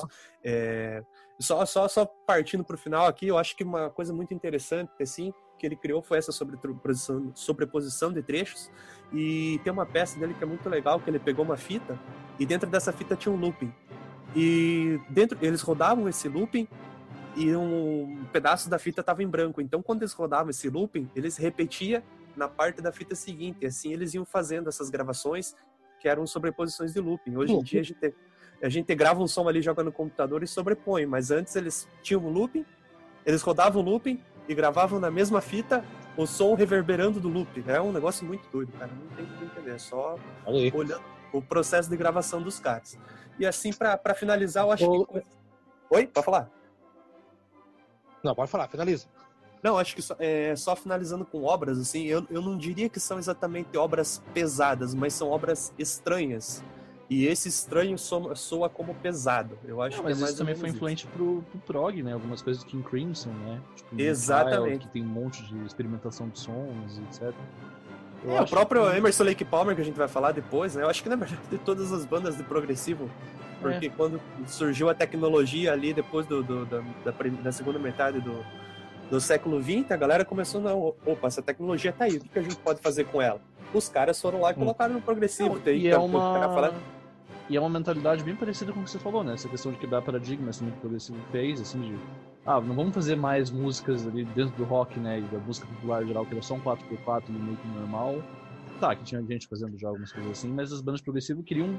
[0.44, 1.02] É,
[1.40, 4.90] só, só, só partindo para o final aqui, eu acho que uma coisa muito interessante,
[5.00, 8.70] assim, que ele criou foi essa sobreposição, sobreposição de trechos,
[9.12, 11.98] e tem uma peça dele que é muito legal, que ele pegou uma fita,
[12.38, 13.72] e dentro dessa fita tinha um looping.
[14.36, 16.68] E dentro eles rodavam esse looping
[17.36, 19.60] e um pedaço da fita estava em branco.
[19.60, 22.04] Então, quando eles rodavam esse looping, eles repetia
[22.36, 23.58] na parte da fita seguinte.
[23.62, 25.54] E assim eles iam fazendo essas gravações
[26.00, 27.36] que eram sobreposições de looping.
[27.36, 28.14] Hoje em dia a gente,
[28.62, 31.06] a gente grava um som ali, joga no computador e sobrepõe.
[31.06, 32.64] Mas antes eles tinham um looping,
[33.24, 35.84] eles rodavam o looping e gravavam na mesma fita
[36.16, 37.64] o som reverberando do looping.
[37.68, 38.90] É um negócio muito doido, cara.
[38.92, 39.74] Não tem que entender.
[39.74, 41.02] É só olhando
[41.32, 42.98] o processo de gravação dos caras.
[43.38, 45.22] E assim, para finalizar, eu acho que.
[45.90, 46.06] Oi?
[46.06, 46.50] Pode falar?
[48.22, 49.06] Não, pode falar, finaliza.
[49.62, 53.00] Não, acho que só, é, só finalizando com obras, assim, eu, eu não diria que
[53.00, 56.62] são exatamente obras pesadas, mas são obras estranhas.
[57.10, 59.58] E esse estranho soa, soa como pesado.
[59.64, 62.12] Eu acho não, mas que é isso também foi influente pro, pro prog, né?
[62.12, 63.60] Algumas coisas do King Crimson, né?
[63.74, 64.86] Tipo, Exatamente.
[64.86, 67.34] Que tem um monte de experimentação de sons, etc.
[68.24, 68.96] Eu é, o próprio que...
[68.96, 70.82] Emerson Lake Palmer, que a gente vai falar depois, né?
[70.82, 73.10] Eu acho que, na verdade, de todas as bandas de progressivo,
[73.60, 73.90] porque é.
[73.90, 78.44] quando surgiu a tecnologia ali, depois do, do da, da, da, segunda metade do,
[79.10, 82.38] do século XX, a galera começou, não, opa, essa tecnologia tá aí, o que, que
[82.38, 83.40] a gente pode fazer com ela?
[83.72, 84.58] Os caras foram lá e hum.
[84.58, 85.54] colocaram no progressivo.
[85.54, 86.78] Não, tem, e, é uma...
[87.48, 89.34] e é uma mentalidade bem parecida com o que você falou, né?
[89.34, 91.98] Essa questão de quebrar paradigmas, assim, que o progressivo fez, assim, de
[92.44, 96.04] ah, não vamos fazer mais músicas ali dentro do rock, né, e da música popular
[96.06, 98.14] geral, que era só um 4x4 meio que normal.
[98.80, 101.78] Tá, que tinha gente fazendo já algumas coisas assim, mas as bandas progressivas queriam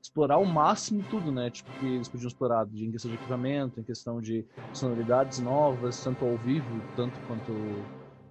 [0.00, 1.50] explorar ao máximo tudo, né?
[1.50, 6.24] Tipo, que eles podiam explorar em questão de equipamento, em questão de sonoridades novas, tanto
[6.24, 7.52] ao vivo, tanto quanto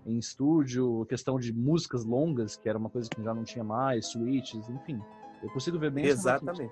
[0.05, 4.07] em estúdio, questão de músicas longas, que era uma coisa que já não tinha mais,
[4.07, 4.99] switches, enfim.
[5.41, 6.71] Eu consigo ver bem Exatamente.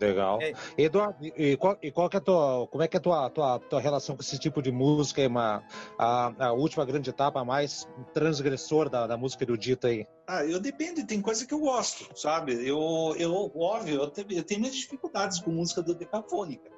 [0.00, 0.40] Legal.
[0.40, 0.54] É.
[0.78, 3.28] Eduardo, e qual, e qual que é a tua, como é que é a tua,
[3.28, 5.26] tua, tua relação com esse tipo de música?
[5.26, 5.62] Uma,
[5.98, 10.06] a, a última grande etapa mais transgressor da, da música erudita aí?
[10.26, 12.54] Ah, eu depende, tem coisa que eu gosto, sabe?
[12.66, 16.70] Eu, eu óbvio, eu, tenho, eu tenho minhas dificuldades com música do decafônica.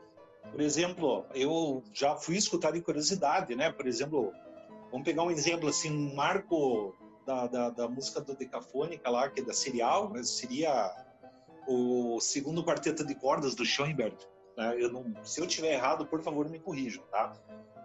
[0.50, 3.70] Por exemplo, eu já fui escutar de curiosidade, né?
[3.70, 4.32] Por exemplo,
[4.90, 6.92] vamos pegar um exemplo assim, um marco
[7.26, 10.94] da, da, da música do decafônica lá, que é da serial, seria
[11.66, 14.16] o segundo quarteto de cordas do Schoenberg.
[14.56, 14.76] Né?
[14.78, 17.32] Eu não, se eu tiver errado, por favor, me corrijam, tá?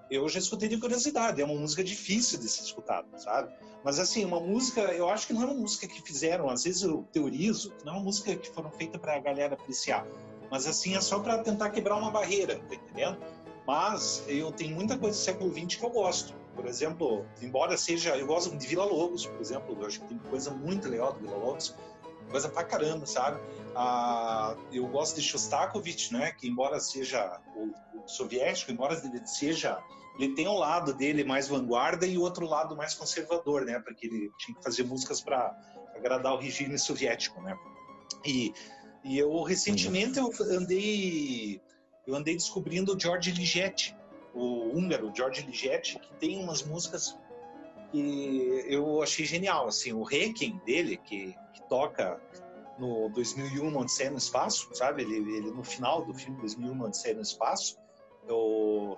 [0.09, 3.53] Eu já escutei de curiosidade, é uma música difícil de ser escutada, sabe?
[3.83, 6.81] Mas assim, uma música, eu acho que não é uma música que fizeram, às vezes
[6.81, 10.07] eu teorizo, não é uma música que foram feita para a galera apreciar.
[10.49, 13.17] Mas assim, é só para tentar quebrar uma barreira, tá entendendo?
[13.65, 16.33] Mas eu tenho muita coisa do século XX que eu gosto.
[16.57, 18.17] Por exemplo, embora seja.
[18.17, 21.19] Eu gosto de Vila Lobos, por exemplo, eu acho que tem coisa muito legal do
[21.19, 21.73] Vila Lobos
[22.29, 23.39] coisa pra caramba, sabe?
[23.75, 26.31] Ah, eu gosto de Shostakovich, né?
[26.31, 29.81] Que embora seja o, o, soviético, embora ele seja,
[30.19, 33.79] ele tem um lado dele mais vanguarda e o outro lado mais conservador, né?
[33.79, 35.55] Porque ele tinha que fazer músicas para
[35.95, 37.57] agradar o regime soviético, né?
[38.25, 38.53] E,
[39.03, 41.61] e eu recentemente eu andei
[42.05, 43.96] eu andei descobrindo o George Ligeti,
[44.37, 47.17] o húngaro George Ligeti, que tem umas músicas
[47.91, 52.21] que eu achei genial, assim, o Requiem dele, que, que toca
[52.77, 55.01] no 2001 Odisseia no Espaço, sabe?
[55.01, 57.77] Ele, ele no final do filme 2001 Odisseia no Espaço,
[58.27, 58.97] eu,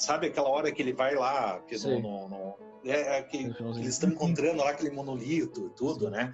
[0.00, 3.88] sabe aquela hora que ele vai lá, que no, no, no, é, é que eles
[3.88, 6.32] estão encontrando lá aquele monolito e tudo, né?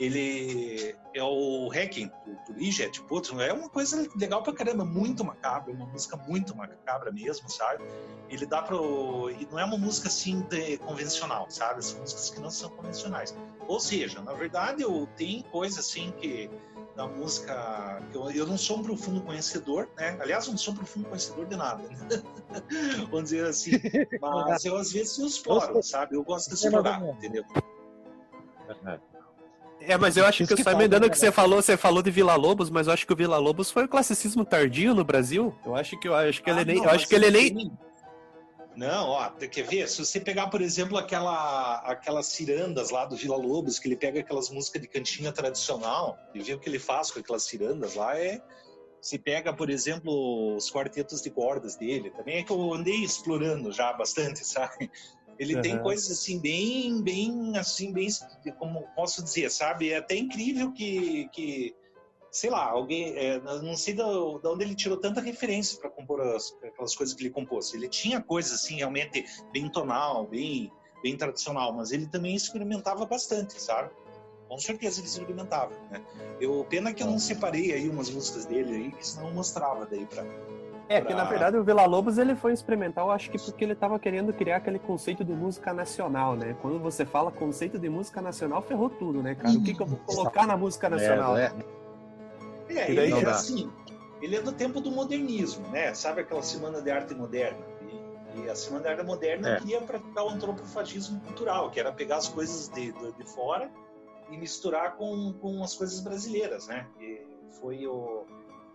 [0.00, 5.22] Ele é o Hacking do, do Liget, putz, é uma coisa legal pra caramba, muito
[5.22, 7.84] macabra, uma música muito macabra mesmo, sabe?
[8.30, 9.30] Ele dá pro.
[9.30, 11.84] E não é uma música assim de, convencional, sabe?
[11.84, 13.36] São músicas que não são convencionais.
[13.68, 16.48] Ou seja, na verdade, eu tenho coisa assim que
[16.96, 18.02] da música.
[18.14, 20.16] Eu, eu não sou um profundo conhecedor, né?
[20.18, 21.96] Aliás, eu não sou um profundo conhecedor de nada, né?
[23.10, 23.72] Vamos dizer assim.
[24.18, 26.16] Mas eu às vezes eu exploro, sabe?
[26.16, 27.44] Eu gosto de explorar, entendeu?
[28.86, 29.09] É.
[29.90, 32.10] É, mas eu acho que, que só emendando o que você falou, você falou de
[32.10, 35.54] Vila Lobos, mas eu acho que o Vila Lobos foi o classicismo tardio no Brasil.
[35.66, 37.72] Eu acho que eu acho que ah, ele nem, não, eu acho que ele nem
[38.76, 39.88] não, ó, quer ver?
[39.88, 44.20] Se você pegar, por exemplo, aquela, aquelas cirandas lá do Vila Lobos, que ele pega
[44.20, 48.18] aquelas músicas de cantinha tradicional e vê o que ele faz com aquelas cirandas lá,
[48.18, 48.40] é.
[49.00, 53.72] Se pega, por exemplo, os quartetos de cordas dele, também é que eu andei explorando
[53.72, 54.90] já bastante, sabe?
[55.40, 55.62] Ele uhum.
[55.62, 58.08] tem coisas assim bem, bem, assim, bem,
[58.58, 59.90] como posso dizer, sabe?
[59.90, 61.74] É até incrível que, que
[62.30, 66.54] sei lá, alguém, é, não sei de onde ele tirou tanta referência para compor as,
[66.62, 67.72] aquelas coisas que ele compôs.
[67.72, 70.70] Ele tinha coisas assim realmente bem tonal, bem,
[71.02, 73.90] bem tradicional, mas ele também experimentava bastante, sabe?
[74.50, 76.04] com certeza ele experimentava, né?
[76.40, 79.86] Eu, pena que eu não separei aí umas músicas dele aí, que senão eu mostrava
[79.86, 80.24] daí pra...
[80.90, 83.96] É, que na verdade o Vila Lobos ele foi experimental, acho que porque ele estava
[83.96, 86.56] querendo criar aquele conceito de música nacional, né?
[86.60, 89.54] Quando você fala conceito de música nacional, ferrou tudo, né, cara?
[89.54, 91.36] O que, que eu vou colocar na música nacional?
[91.36, 91.52] É,
[92.70, 92.90] é.
[92.90, 93.70] ele é assim,
[94.20, 95.94] ele é do tempo do modernismo, né?
[95.94, 97.64] Sabe aquela Semana de Arte Moderna?
[98.34, 99.60] E, e a Semana de Arte Moderna é.
[99.60, 103.70] queria praticar o antropofagismo cultural, que era pegar as coisas de, de, de fora
[104.28, 106.84] e misturar com, com as coisas brasileiras, né?
[107.00, 107.22] E
[107.60, 108.26] foi o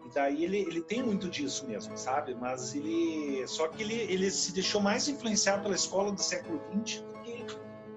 [0.06, 2.36] e daí ele, ele tem muito disso mesmo, sabe?
[2.36, 3.46] Mas ele.
[3.48, 7.46] Só que ele, ele se deixou mais influenciar pela escola do século XX do que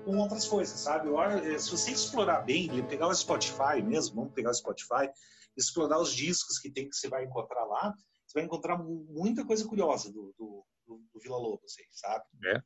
[0.04, 1.10] com outras coisas, sabe?
[1.44, 5.10] Eh, se você explorar bem, pegar o Spotify mesmo, vamos pegar o Spotify,
[5.54, 7.94] explorar os discos que tem que você vai encontrar lá,
[8.26, 12.24] você vai encontrar muita coisa curiosa do, do, do, do Vila Lobos, sabe?
[12.46, 12.62] É.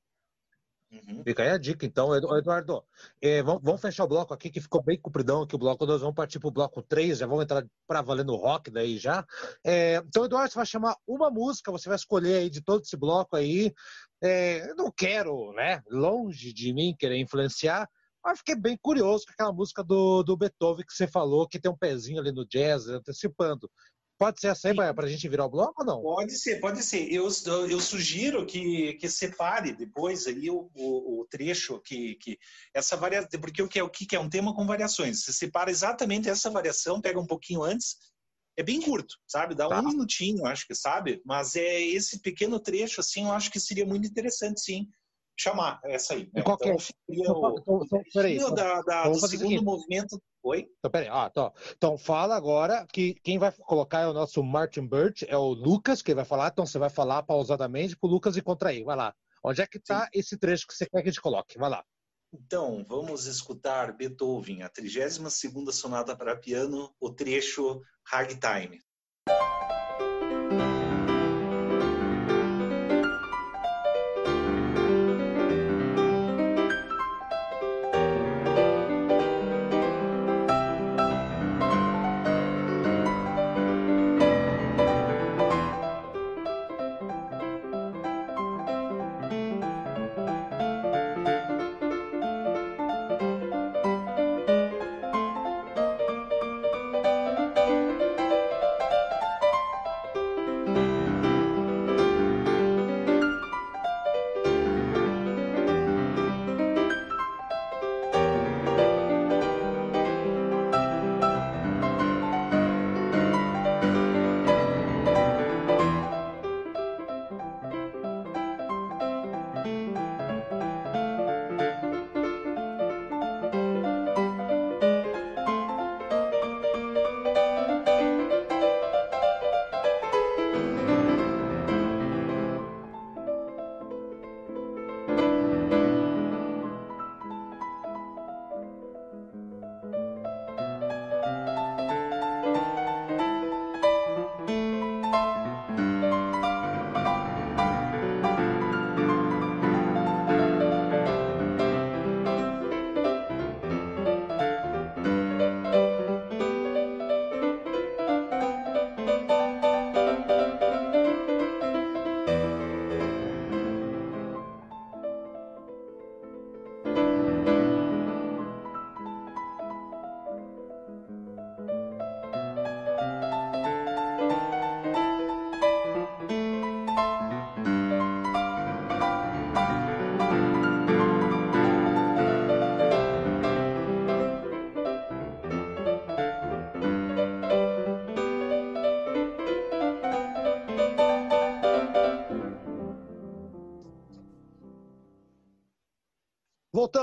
[0.93, 1.23] Uhum.
[1.25, 2.85] Fica aí a dica, então, Eduardo.
[3.21, 5.87] É, vamos, vamos, fechar o bloco aqui, que ficou bem compridão aqui o bloco.
[5.87, 8.99] Nós vamos partir para o bloco 3, já vamos entrar para valer no rock daí
[8.99, 9.25] já.
[9.65, 12.97] É, então, Eduardo, você vai chamar uma música, você vai escolher aí de todo esse
[12.97, 13.73] bloco aí.
[14.23, 17.89] É, eu não quero, né, longe de mim querer influenciar,
[18.23, 21.73] mas fiquei bem curioso com aquela música do, do Beethoven que você falou, que tem
[21.73, 23.69] um pezinho ali no jazz, antecipando.
[24.19, 26.01] Pode ser aí para a gente virar o bloco ou não?
[26.01, 27.13] Pode ser, pode ser.
[27.13, 27.29] Eu,
[27.69, 32.39] eu sugiro que, que separe depois aí o, o, o trecho que, que
[32.73, 35.25] essa variação, porque o que é o que é um tema com variações.
[35.25, 37.97] Você separa exatamente essa variação, pega um pouquinho antes.
[38.57, 39.55] É bem curto, sabe?
[39.55, 39.81] Dá tá.
[39.81, 41.21] um minutinho, acho que sabe.
[41.25, 44.89] Mas é esse pequeno trecho assim, eu acho que seria muito interessante, sim
[45.37, 46.31] chamar essa aí.
[46.33, 46.43] Né?
[46.43, 46.79] Qual então, é?
[46.79, 50.21] seria o, então, então, peraí, então, da, da, do segundo movimento.
[50.45, 50.67] Oi?
[50.79, 51.09] Então, peraí.
[51.09, 51.53] Ah, tá.
[51.77, 56.03] Então, fala agora que quem vai colocar é o nosso Martin Birch, é o Lucas,
[56.03, 56.49] que vai falar.
[56.53, 58.85] Então, você vai falar pausadamente pro Lucas e contrair.
[58.85, 59.15] Vai lá.
[59.45, 61.59] Onde é que está esse trecho que você quer que a gente coloque?
[61.59, 61.85] Vai lá.
[62.33, 68.81] Então, vamos escutar Beethoven, a 32ª sonata para piano, o trecho Ragtime.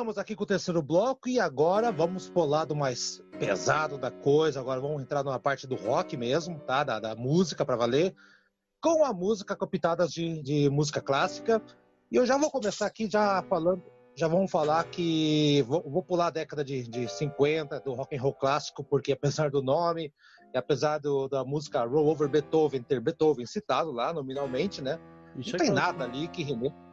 [0.10, 4.60] Voltamos aqui com o terceiro bloco e agora vamos pro lado mais pesado da coisa.
[4.60, 6.84] Agora vamos entrar numa parte do rock mesmo, tá?
[6.84, 8.16] Da, da música para valer,
[8.82, 11.62] com a música com pitadas de, de música clássica.
[12.12, 13.84] E eu já vou começar aqui já falando,
[14.16, 18.22] já vamos falar que vou, vou pular a década de, de 50 do rock and
[18.22, 20.12] roll clássico, porque apesar do nome
[20.52, 25.00] e apesar do, da música Roll Over Beethoven ter Beethoven citado lá nominalmente, né?
[25.36, 26.89] Não tem nada ali que remeta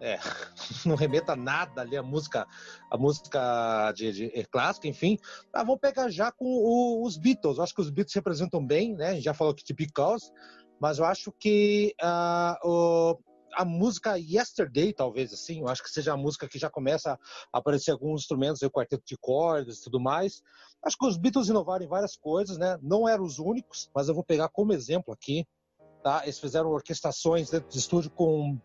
[0.00, 0.18] é,
[0.86, 2.46] não remeta nada ali a música,
[2.90, 5.18] a música de, de, de clássica, enfim.
[5.52, 7.58] Ah, vamos pegar já com o, os Beatles.
[7.58, 9.08] Eu acho que os Beatles representam bem, né?
[9.08, 10.30] A gente já falou aqui de Because,
[10.80, 13.18] mas eu acho que uh, o,
[13.54, 17.18] a música Yesterday, talvez assim, eu acho que seja a música que já começa
[17.52, 20.42] a aparecer alguns instrumentos, o quarteto de cordas e tudo mais.
[20.84, 22.78] Acho que os Beatles inovaram em várias coisas, né?
[22.80, 25.44] Não eram os únicos, mas eu vou pegar como exemplo aqui,
[26.02, 26.22] tá?
[26.22, 28.58] Eles fizeram orquestrações dentro de estúdio com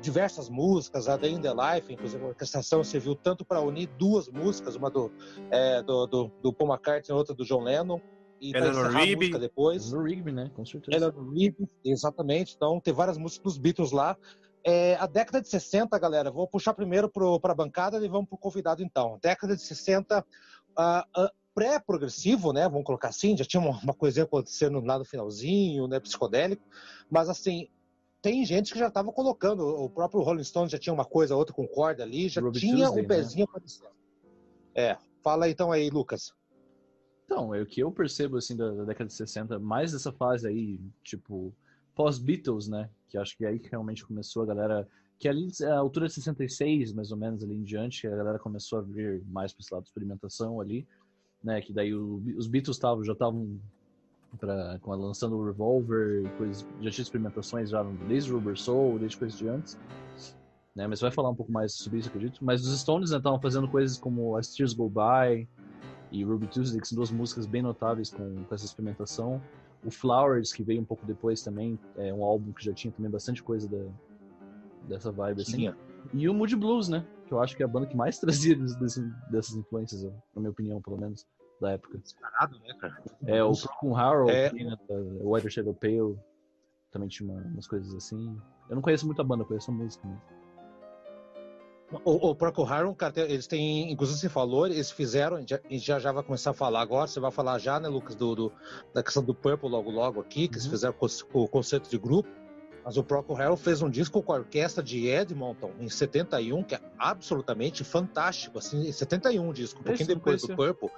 [0.00, 4.28] diversas músicas, a Day in the Life, inclusive a orquestração serviu tanto para unir duas
[4.28, 5.12] músicas, uma do,
[5.50, 8.00] é, do, do, do Paul McCartney e outra do John Lennon,
[8.40, 9.92] e para encerrar a música depois.
[9.92, 10.50] No Rigby, né?
[10.54, 10.96] Com certeza.
[10.96, 12.54] Eleanor Rigby, exatamente.
[12.56, 14.16] Então, tem várias músicas dos Beatles lá.
[14.64, 18.36] É, a década de 60, galera, vou puxar primeiro para a bancada e vamos para
[18.36, 19.18] o convidado então.
[19.22, 22.68] Década de 60, uh, uh, pré-progressivo, né?
[22.68, 26.00] Vamos colocar assim, já tinha uma, uma coisinha acontecendo lá no finalzinho, né?
[26.00, 26.62] Psicodélico,
[27.10, 27.68] mas assim,
[28.22, 31.54] tem gente que já estava colocando, o próprio Rolling Stones já tinha uma coisa outra
[31.54, 33.08] com corda ali, já Ruby tinha Tuesday, um né?
[33.08, 33.50] pezinho né?
[33.50, 33.90] aparecendo.
[34.74, 36.32] É, fala então aí, Lucas.
[37.24, 40.48] Então, é o que eu percebo assim da, da, década de 60, mais dessa fase
[40.48, 41.54] aí, tipo,
[41.94, 42.90] pós-Beatles, né?
[43.08, 44.88] Que acho que é aí que realmente começou a galera.
[45.16, 48.80] Que ali, a altura de 66, mais ou menos, ali em diante, a galera começou
[48.80, 50.88] a vir mais para esse lado de experimentação ali,
[51.42, 51.60] né?
[51.60, 53.60] Que daí o, os Beatles tavam, já estavam
[54.38, 59.38] para lançando o Revolver, coisas, já tinha experimentações já desde o Rubber Soul, desde coisas
[59.38, 59.78] de antes.
[60.74, 62.44] Né, mas você vai falar um pouco mais sobre isso, acredito.
[62.44, 65.48] Mas os Stones estavam né, fazendo coisas como As Tears Go By
[66.12, 69.42] e Ruby Tuesday, que são duas músicas bem notáveis com, com essa experimentação.
[69.84, 73.10] O Flowers, que veio um pouco depois também, é um álbum que já tinha também
[73.10, 73.84] bastante coisa da,
[74.88, 75.68] dessa vibe, assim.
[75.68, 75.74] Sim.
[76.14, 77.04] E o Moody Blues, né?
[77.26, 80.50] Que eu acho que é a banda que mais trazia desse, dessas influências, na minha
[80.50, 81.26] opinião, pelo menos
[81.60, 81.98] da época.
[81.98, 83.02] Disparado, né, cara?
[83.26, 84.52] É, o Procon Harold, é...
[84.52, 86.18] né, o Whiter Shadow Pale,
[86.90, 88.36] também tinha uma, umas coisas assim.
[88.68, 90.06] Eu não conheço muito a banda, conheço a música.
[90.06, 90.18] Né?
[92.04, 96.12] O, o Procol Harum, cara, eles têm, inclusive você falou, eles fizeram, já, já já
[96.12, 98.52] vai começar a falar agora, você vai falar já, né, Lucas, do, do
[98.94, 100.62] da questão do Purple logo logo aqui, que uhum.
[100.62, 102.28] eles fizeram o, o conceito de grupo,
[102.84, 106.76] mas o Procol Harum fez um disco com a orquestra de Edmonton em 71, que
[106.76, 110.90] é absolutamente fantástico, assim, em 71 um disco, um pouquinho depois do Purple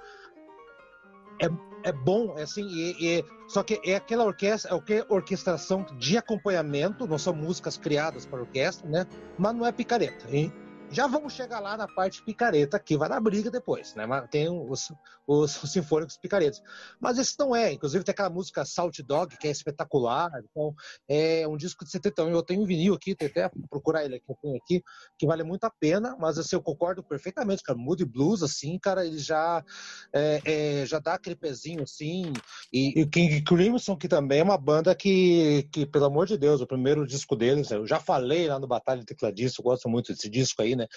[1.39, 1.49] é,
[1.83, 6.17] é bom, é assim, e, só que é aquela orquestra, é o que orquestração de
[6.17, 9.05] acompanhamento, não são músicas criadas para orquestra, né?
[9.37, 10.25] Mas não é picareta.
[10.29, 10.51] Hein?
[10.91, 14.05] Já vamos chegar lá na parte picareta, que vai dar briga depois, né?
[14.29, 14.91] Tem os,
[15.25, 16.61] os, os sinfônicos picaretas.
[16.99, 17.73] Mas esse não é.
[17.73, 20.29] Inclusive tem aquela música Salt Dog, que é espetacular.
[20.43, 20.73] Então,
[21.09, 22.29] é um disco de 71.
[22.29, 24.83] Eu tenho um vinil aqui, tem até procurar ele aqui, eu tenho aqui,
[25.17, 27.77] que vale muito a pena, mas assim, eu concordo perfeitamente, cara.
[27.77, 29.63] Moody Blues, assim, cara, ele já,
[30.13, 32.31] é, é, já dá aquele pezinho, assim.
[32.71, 36.37] E, e o King Crimson, que também é uma banda que, que, pelo amor de
[36.37, 39.89] Deus, o primeiro disco deles, eu já falei lá no Batalha de Tecladista, eu gosto
[39.89, 40.87] muito desse disco aí, né?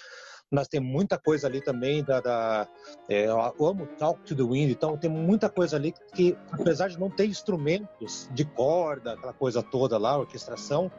[0.49, 2.67] Nós temos muita coisa ali também da, da
[3.09, 6.97] é, eu amo Talk to the Wind, então tem muita coisa ali que, apesar de
[6.97, 10.89] não ter instrumentos de corda, aquela coisa toda lá, orquestração,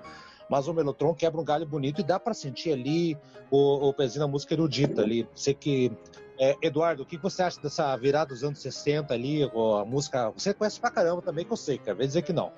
[0.50, 3.16] mas o Melotron quebra um galho bonito e dá para sentir ali
[3.50, 5.26] o, o pezinho da música erudita ali.
[5.34, 5.92] Sei que
[6.38, 10.54] é, Eduardo, o que você acha dessa virada dos anos 60 ali, a música, você
[10.54, 12.52] conhece pra caramba também que eu sei, quer dizer que não.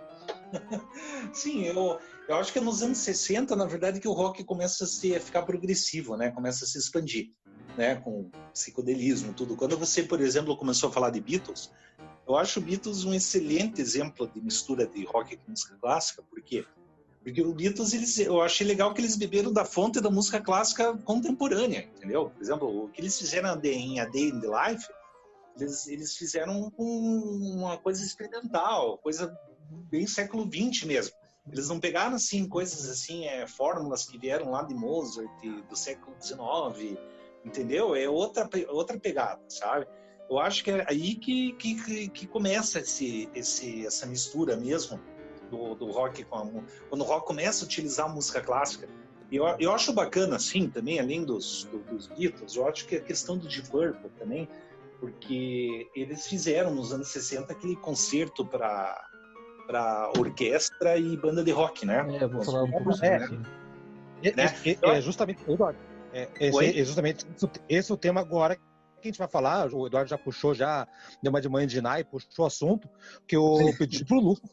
[1.32, 1.98] Sim, eu,
[2.28, 5.14] eu acho que é nos anos 60, na verdade, que o rock começa a, se,
[5.14, 6.30] a ficar progressivo, né?
[6.30, 7.32] Começa a se expandir,
[7.76, 7.96] né?
[7.96, 9.56] Com psicodelismo, tudo.
[9.56, 11.70] Quando você, por exemplo, começou a falar de Beatles,
[12.26, 16.64] eu acho Beatles um excelente exemplo de mistura de rock com música clássica, por quê?
[17.22, 20.96] Porque o Beatles, eles, eu achei legal que eles beberam da fonte da música clássica
[20.98, 22.30] contemporânea, entendeu?
[22.30, 24.86] Por exemplo, o que eles fizeram em A Day in the Life,
[25.58, 29.36] eles, eles fizeram uma coisa experimental, coisa
[29.90, 31.14] bem século XX mesmo.
[31.50, 35.30] Eles não pegaram assim coisas assim, é, fórmulas que vieram lá de Mozart
[35.68, 36.98] do século XIX,
[37.44, 37.94] entendeu?
[37.94, 39.86] É outra outra pegada, sabe?
[40.28, 45.00] Eu acho que é aí que, que, que começa esse, esse, essa mistura mesmo
[45.50, 46.46] do, do rock com a,
[46.88, 48.88] quando o rock começa a utilizar a música clássica.
[49.30, 53.36] Eu, eu acho bacana, assim, também, além dos, dos Beatles, eu acho que a questão
[53.36, 54.48] do Deep Purple também,
[54.98, 59.09] porque eles fizeram nos anos 60 aquele concerto para
[59.70, 62.04] para orquestra e banda de rock, né?
[62.20, 63.34] É, vou falar um pouco sobre é, isso.
[64.22, 64.54] É, né?
[64.66, 65.78] é, é, justamente, Eduardo,
[66.12, 67.24] é, é, é, justamente
[67.68, 68.62] esse é o tema agora que
[69.04, 69.72] a gente vai falar.
[69.72, 70.88] O Eduardo já puxou, já
[71.22, 72.88] deu uma de manhã de Nai, puxou o assunto,
[73.28, 74.50] que eu pedi pro Lucas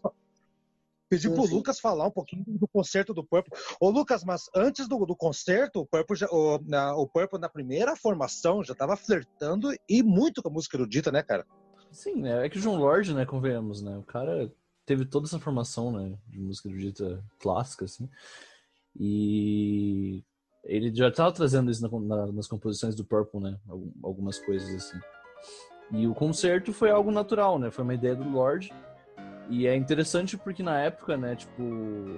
[1.10, 3.58] Pedi pro Lucas falar um pouquinho do concerto do Purple.
[3.80, 7.48] Ô, Lucas, mas antes do, do concerto, o Purple, já, o, na, o Purple, na
[7.48, 11.46] primeira formação, já tava flertando e muito com a música erudita, né, cara?
[11.94, 12.46] Sim, né?
[12.46, 13.98] É que o João Lorde, né, convenhamos, né?
[13.98, 14.52] O cara
[14.88, 18.10] teve toda essa formação, né, de música erudita clássica, assim.
[18.98, 20.24] E
[20.64, 23.60] ele já estava trazendo isso na, na, nas composições do Purple, né?
[24.02, 25.00] Algumas coisas assim.
[25.92, 27.70] E o concerto foi algo natural, né?
[27.70, 28.74] Foi uma ideia do Lorde.
[29.50, 31.36] E é interessante porque na época, né?
[31.36, 31.62] Tipo,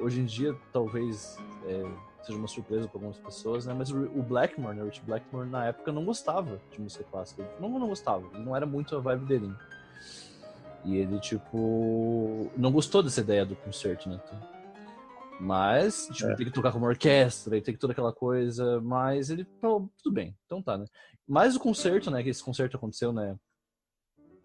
[0.02, 1.84] hoje em dia, talvez, é,
[2.24, 3.74] seja uma surpresa para algumas pessoas, né?
[3.74, 4.84] Mas o Blackmore, né?
[4.84, 7.44] O Rich Blackmore na época não gostava de música clássica.
[7.60, 9.54] Não, não gostava, não era muito a vibe dele.
[10.86, 14.22] E ele, tipo, não gostou dessa ideia do concerto, né?
[15.40, 16.36] Mas, tipo, é.
[16.36, 20.14] tem que tocar como orquestra e tem que toda aquela coisa, mas ele, falou, tudo
[20.14, 20.86] bem, então tá, né?
[21.28, 23.38] Mas o concerto, né, que esse concerto aconteceu, né,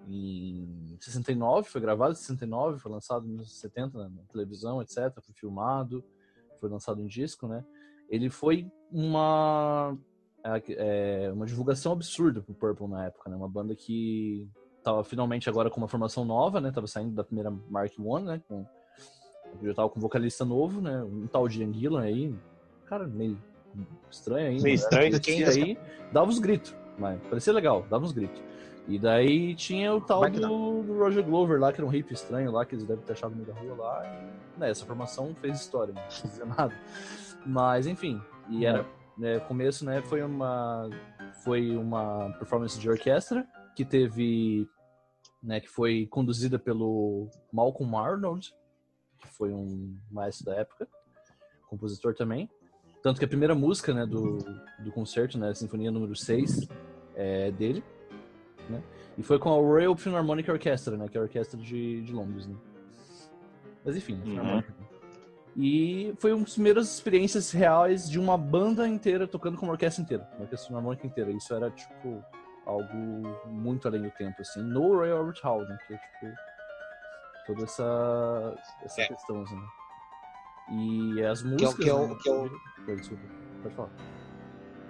[0.07, 5.35] em 69, foi gravado em 69, foi lançado nos 70 né, na televisão, etc, foi
[5.35, 6.05] filmado,
[6.61, 7.65] foi lançado em disco, né?
[8.09, 9.97] Ele foi uma
[10.45, 13.37] é, uma divulgação absurda pro Purple na época, né?
[13.37, 14.49] Uma banda que
[14.85, 16.71] tava finalmente agora com uma formação nova, né?
[16.71, 18.41] Tava saindo da primeira Mark I, né?
[18.47, 18.67] Com,
[19.63, 21.03] já tava com um vocalista novo, né?
[21.03, 22.33] Um tal de Anguilla aí,
[22.85, 23.39] cara, meio
[24.11, 24.61] estranho aí.
[24.61, 25.19] Meio estranho.
[25.21, 25.79] Quem aí
[26.13, 28.43] dava os gritos, mas parecia legal, dava uns gritos.
[28.87, 32.53] E daí tinha o tal do, do, Roger Glover lá, que era um hippie estranho
[32.53, 34.03] lá, que eles devem ter achado no meio da rua lá.
[34.05, 36.75] E, né, essa formação fez história, não precisa dizer nada.
[37.47, 38.21] Mas, enfim,
[38.51, 38.85] e era.
[39.17, 40.91] Né, começo, né, foi uma
[41.45, 44.69] foi uma performance de orquestra que teve
[45.45, 48.53] né, que foi conduzida pelo Malcolm Arnold,
[49.19, 50.89] que foi um maestro da época,
[51.69, 52.51] compositor também.
[53.03, 54.39] Tanto que a primeira música, né, do,
[54.79, 56.67] do concerto, né, a Sinfonia número 6,
[57.15, 57.85] é dele
[58.69, 58.83] né?
[59.17, 61.09] E foi com a Royal Philharmonic Orchestra, né?
[61.09, 62.57] Que é a orquestra de, de Londres, né?
[63.85, 64.63] Mas enfim, uhum.
[65.57, 70.03] E foi uma das primeiras experiências reais de uma banda inteira tocando com uma orquestra
[70.03, 71.31] inteira, uma orquestra filarmônica inteira.
[71.31, 72.25] Isso era, tipo,
[72.67, 72.97] algo
[73.47, 75.79] muito além do tempo, assim, no Royal Albert Hall, né?
[75.87, 76.37] Que é, tipo,
[77.47, 79.09] toda essa, essa é.
[79.09, 79.63] questão, assim.
[80.71, 81.75] E as músicas...
[81.75, 82.17] Que é o...
[82.17, 82.51] Que é o, né?
[82.85, 82.97] que é o...
[82.97, 83.25] Desculpa,
[83.63, 83.91] pode falar.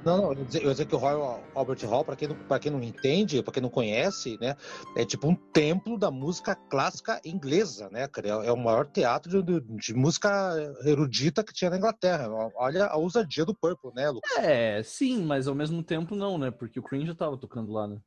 [0.05, 2.71] Não, não, eu ia dizer, dizer que o Royal Albert Hall, para quem, não, quem
[2.71, 4.55] não entende, para quem não conhece, né,
[4.97, 8.29] é tipo um templo da música clássica inglesa, né, cara?
[8.29, 12.29] É o maior teatro de, de música erudita que tinha na Inglaterra.
[12.55, 14.31] Olha a ousadia do Purple, né, Lucas?
[14.39, 16.51] É, sim, mas ao mesmo tempo não, né?
[16.51, 17.99] Porque o Cream já tava tocando lá, né?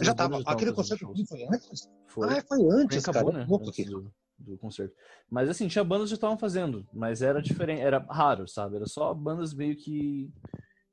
[0.00, 0.40] já tava.
[0.44, 1.88] Aquele concerto foi antes?
[2.08, 2.28] Foi.
[2.28, 3.46] Ah, foi antes, acabou, cara.
[3.46, 3.56] Né?
[3.66, 4.94] Antes do do concerto.
[5.30, 8.76] Mas assim, tinha bandas que estavam fazendo, mas era diferente, era raro, sabe?
[8.76, 10.32] Era só bandas meio que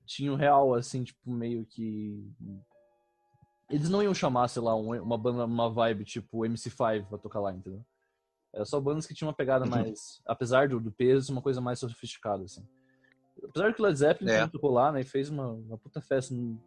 [0.06, 2.28] tinham real, assim, tipo, meio que.
[3.70, 7.52] Eles não iam chamar, sei lá, uma banda, uma vibe tipo MC5 pra tocar lá,
[7.52, 7.84] entendeu?
[8.54, 9.72] Era só bandas que tinham uma pegada uhum.
[9.72, 12.66] mais, apesar do, do peso, uma coisa mais sofisticada, assim.
[13.44, 14.48] Apesar que o Led Zeppelin é.
[14.48, 16.58] tocou lá, né, e fez uma, uma puta festa no,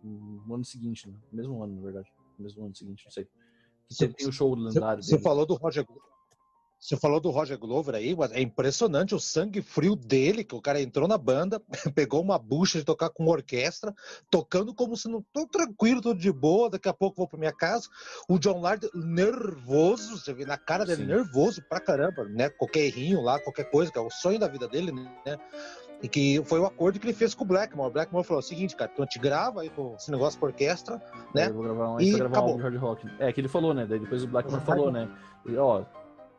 [0.47, 1.15] no, ano seguinte, né?
[1.33, 2.13] No mesmo ano, na verdade.
[2.37, 3.27] No mesmo ano seguinte, não sei.
[3.89, 5.87] Que tem o show lendário Você falou do Roger
[6.79, 10.81] você falou do Roger Glover aí, é impressionante o sangue frio dele, que o cara
[10.81, 11.61] entrou na banda,
[11.95, 13.95] pegou uma bucha de tocar com orquestra,
[14.31, 17.53] tocando como se não tô tranquilo, tô de boa, daqui a pouco vou para minha
[17.53, 17.89] casa.
[18.29, 21.09] O John Lard nervoso, você vê na cara dele Sim.
[21.09, 22.49] nervoso pra caramba, né?
[22.49, 25.39] Qualquer errinho lá, qualquer coisa, que é o sonho da vida dele, né?
[26.01, 27.91] E que foi o acordo que ele fez com o Blackmore.
[27.91, 31.03] O Blackmore falou o seguinte, cara, então te grava aí com esse negócio com orquestra,
[31.35, 31.49] né?
[31.49, 32.57] Eu vou gravar um, e gravar acabou.
[32.57, 33.07] um hard rock.
[33.19, 33.85] É, que ele falou, né?
[33.85, 35.11] Daí depois o Blackmore falou, né?
[35.45, 35.83] E, ó,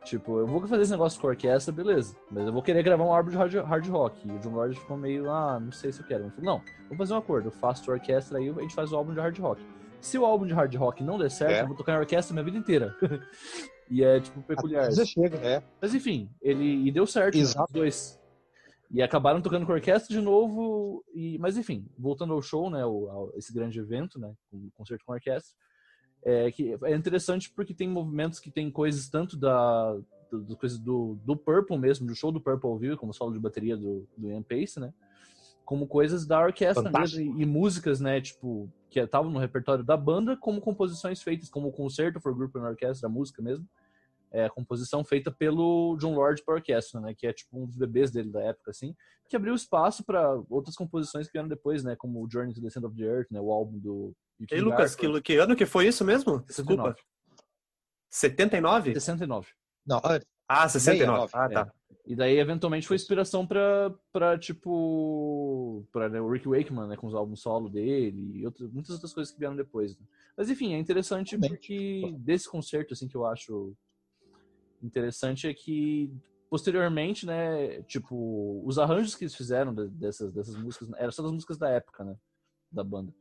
[0.04, 2.16] Tipo, eu vou fazer esse negócio com orquestra, beleza.
[2.30, 4.26] Mas eu vou querer gravar um álbum de hard, hard rock.
[4.26, 6.24] E o John Lord ficou meio, ah, não sei se eu quero.
[6.24, 7.48] Ele falou, não, vamos fazer um acordo.
[7.48, 9.62] Eu faço a orquestra aí, a gente faz o álbum de hard rock.
[10.00, 11.62] Se o álbum de hard rock não der certo, é.
[11.62, 12.96] eu vou tocar em orquestra minha vida inteira.
[13.90, 14.90] e é, tipo, peculiar.
[14.92, 15.62] chega, é.
[15.80, 17.66] Mas enfim, ele e deu certo né, Exato.
[17.68, 18.20] os dois.
[18.90, 21.04] E acabaram tocando com orquestra de novo.
[21.14, 22.84] E, mas enfim, voltando ao show, né?
[22.84, 24.32] O, ao, esse grande evento, né?
[24.50, 25.54] O concerto com orquestra.
[26.22, 29.96] É, que é interessante porque tem movimentos que tem coisas tanto da
[30.30, 33.76] do, do, do, do Purple mesmo, do show do Purple View, como solo de bateria
[33.76, 34.92] do, do Ian Pace, né?
[35.64, 37.22] Como coisas da orquestra Fantástico.
[37.22, 41.48] mesmo, e, e, músicas, né, tipo, que estavam no repertório da banda, como composições feitas,
[41.48, 43.66] como o concerto for group and orquestra, a música mesmo,
[44.32, 47.76] é, a composição feita pelo John Lord para orquestra, né, que é tipo um dos
[47.76, 48.94] bebês dele da época, assim,
[49.28, 52.70] que abriu espaço para outras composições que vieram depois, né, como o Journey to the
[52.70, 54.12] Center of the Earth, né, o álbum do...
[54.50, 56.40] Ei, Lucas, que, que, ano que foi isso mesmo?
[56.40, 56.96] Desculpa.
[58.10, 58.94] 79?
[58.94, 59.48] 69.
[59.86, 60.00] Não,
[60.48, 61.28] ah, 69.
[61.28, 61.30] 69.
[61.32, 61.72] Ah, tá.
[61.72, 61.80] É.
[62.06, 67.06] E daí, eventualmente, foi inspiração pra, pra tipo, pra né, o Rick Wakeman, né, com
[67.06, 69.96] os álbuns solo dele e outras, muitas outras coisas que vieram depois.
[69.96, 70.04] Né?
[70.36, 73.76] Mas, enfim, é interessante porque desse concerto, assim, que eu acho
[74.82, 76.12] interessante é que,
[76.48, 81.58] posteriormente, né, tipo, os arranjos que eles fizeram dessas, dessas músicas, eram só das músicas
[81.58, 82.16] da época, né,
[82.70, 83.12] da banda.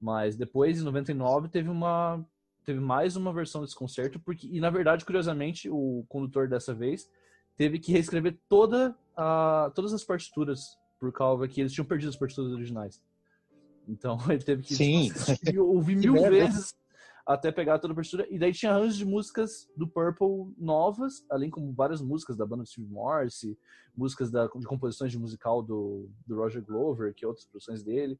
[0.00, 2.24] Mas depois, em 99, teve uma
[2.64, 7.10] teve mais uma versão desse concerto, porque, e na verdade, curiosamente, o condutor dessa vez
[7.56, 12.16] teve que reescrever toda a, todas as partituras, por causa que eles tinham perdido as
[12.16, 13.02] partituras originais.
[13.86, 15.10] Então ele teve que Sim.
[15.58, 16.74] ouvir mil vezes
[17.26, 18.26] até pegar toda a abertura.
[18.30, 22.62] E daí tinha arranjos de músicas do Purple novas, além como várias músicas da banda
[22.62, 23.58] do Steve Morse,
[23.96, 28.18] músicas da, de composições de musical do, do Roger Glover, que é outras produções dele.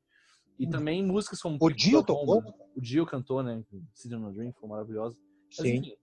[0.58, 1.58] E também músicas como...
[1.60, 2.42] O Dio tocou?
[2.76, 3.62] O Dio cantou, né?
[3.92, 5.18] City on a Dream, foi maravilhosa.
[5.48, 5.76] Mas, Sim.
[5.76, 5.96] enfim,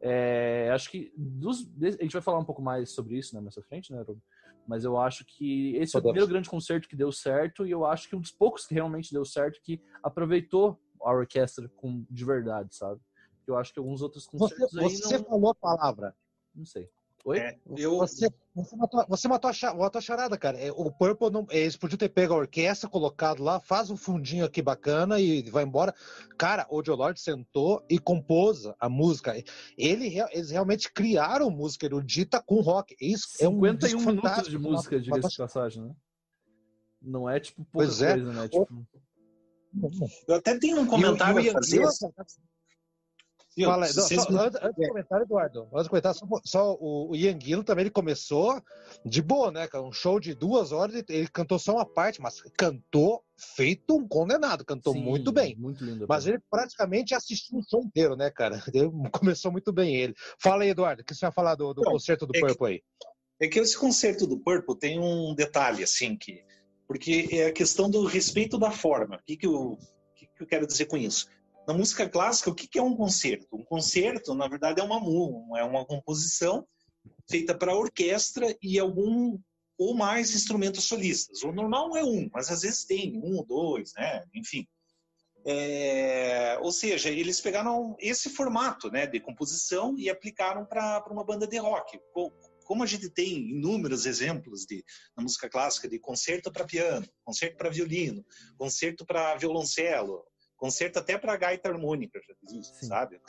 [0.00, 3.54] é, acho que dos, a gente vai falar um pouco mais sobre isso né, mais
[3.54, 4.18] pra frente, né, Rob?
[4.66, 6.12] Mas eu acho que esse foi o Podemos.
[6.12, 9.12] primeiro grande concerto que deu certo e eu acho que um dos poucos que realmente
[9.12, 13.00] deu certo que aproveitou a orquestra com, de verdade, sabe?
[13.46, 15.24] Eu acho que alguns outros Você, concertos aí você não...
[15.24, 16.14] falou a palavra.
[16.54, 16.88] Não sei.
[17.24, 17.38] Oi?
[17.38, 20.58] É, eu, Você, você matou, você matou a, matou a charada, cara.
[20.58, 24.44] É, O Purple, não, eles podiam ter pego a orquestra, colocado lá, faz um fundinho
[24.44, 25.94] aqui bacana e vai embora.
[26.38, 29.34] Cara, o Joe Lord sentou e compôs a música.
[29.76, 32.96] Ele, eles realmente criaram música erudita com rock.
[33.00, 35.94] Isso é um 51 minutos de música, diga-se de passagem, né?
[37.02, 38.12] Não é tipo pouca Pois é.
[38.14, 38.48] coisa, né?
[38.48, 38.86] Tipo,
[40.28, 41.82] eu até tenho um o- comentário e o a fazer.
[43.64, 43.80] Fala.
[43.80, 47.16] Não, só, me- antes, antes do comentário, Eduardo, antes do comentário, só, só o, o
[47.16, 48.62] Ian Gillan também ele começou
[49.04, 49.66] de boa, né?
[49.66, 49.84] cara?
[49.84, 54.06] Um show de duas horas, ele, ele cantou só uma parte, mas cantou feito um
[54.06, 55.56] condenado, cantou sim, muito bem.
[55.56, 56.06] Muito lindo.
[56.08, 58.62] Mas ele praticamente assistiu um show inteiro, né, cara?
[58.74, 60.14] Ele começou muito bem ele.
[60.38, 62.46] Fala aí, Eduardo, o que você vai falar do, do Não, concerto do é que-
[62.46, 62.82] Purple aí?
[63.42, 66.42] É que esse concerto do Purple tem um detalhe, assim, que.
[66.90, 69.14] Porque é a questão do respeito da forma.
[69.14, 69.78] O que, que, eu,
[70.16, 71.28] que, que eu quero dizer com isso?
[71.64, 73.46] Na música clássica, o que, que é um concerto?
[73.52, 76.66] Um concerto, na verdade, é uma, mu- é uma composição
[77.30, 79.38] feita para orquestra e algum
[79.78, 81.44] ou mais instrumentos solistas.
[81.44, 84.24] O normal é um, mas às vezes tem um ou dois, né?
[84.34, 84.66] Enfim.
[85.46, 91.46] É, ou seja, eles pegaram esse formato né, de composição e aplicaram para uma banda
[91.46, 92.00] de rock.
[92.70, 94.84] Co- Como a gente tem inúmeros exemplos de,
[95.16, 98.24] na música clássica de concerto para piano, concerto para violino,
[98.56, 100.24] concerto para violoncelo,
[100.56, 102.86] concerto até para gaita harmônica, já existe, Sim.
[102.86, 103.20] sabe?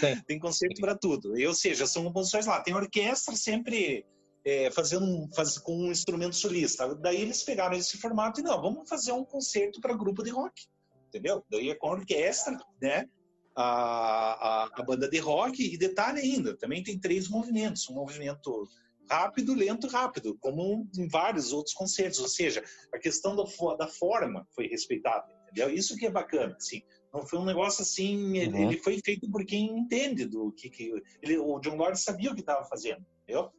[0.00, 0.22] Tem.
[0.24, 1.38] tem concerto para tudo.
[1.38, 2.60] E, ou seja, são composições lá.
[2.60, 4.04] Tem orquestra sempre
[4.44, 6.94] é, fazendo faz, com um instrumento solista.
[6.96, 10.66] Daí eles pegaram esse formato e não, vamos fazer um concerto para grupo de rock,
[11.08, 11.42] entendeu?
[11.50, 13.08] Daí é com orquestra, né?
[13.56, 18.68] A, a, a banda de rock e detalhe ainda, também tem três movimentos, um movimento
[19.08, 22.18] rápido, lento, rápido, como em vários outros concertos.
[22.20, 23.44] Ou seja, a questão da,
[23.76, 25.70] da forma foi respeitada, entendeu?
[25.72, 26.82] Isso que é bacana, assim.
[27.12, 28.62] Não foi um negócio assim, ele, Uhum.
[28.70, 32.34] ele foi feito por quem entende do que, que ele, o John Lord sabia o
[32.34, 33.52] que estava fazendo, entendeu?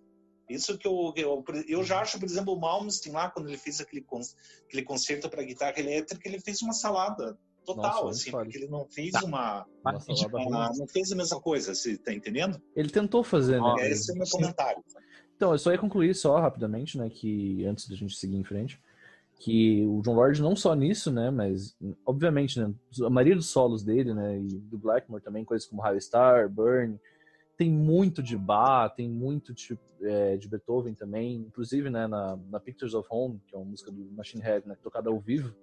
[0.50, 3.80] Isso que eu, eu, eu já acho, por exemplo, o Malmsteen lá, quando ele fez
[3.80, 4.06] aquele,
[4.68, 8.86] aquele concerto para guitarra elétrica, ele fez uma salada total, Nossa, assim, porque ele não
[8.88, 9.24] fez Tá.
[9.26, 12.62] uma, Uma salada uma- não fez a mesma coisa, você tá entendendo?
[12.76, 13.76] Ele tentou fazer, né?
[13.80, 14.38] É, esse é o meu sim.
[14.38, 14.84] comentário.
[15.36, 18.80] Então, eu só ia concluir só rapidamente, né, que antes da gente seguir em frente,
[19.38, 21.76] que o John Lord não só nisso, né, mas
[22.06, 22.74] obviamente, né,
[23.06, 26.98] a maioria dos solos dele, né, e do Blackmore também, coisas como High Star, Burn,
[27.58, 32.60] tem muito de Bach, tem muito de, é, de Beethoven também, inclusive, né, na, na
[32.60, 35.54] Pictures of Home, que é uma música do Machine Head, né, tocada ao vivo,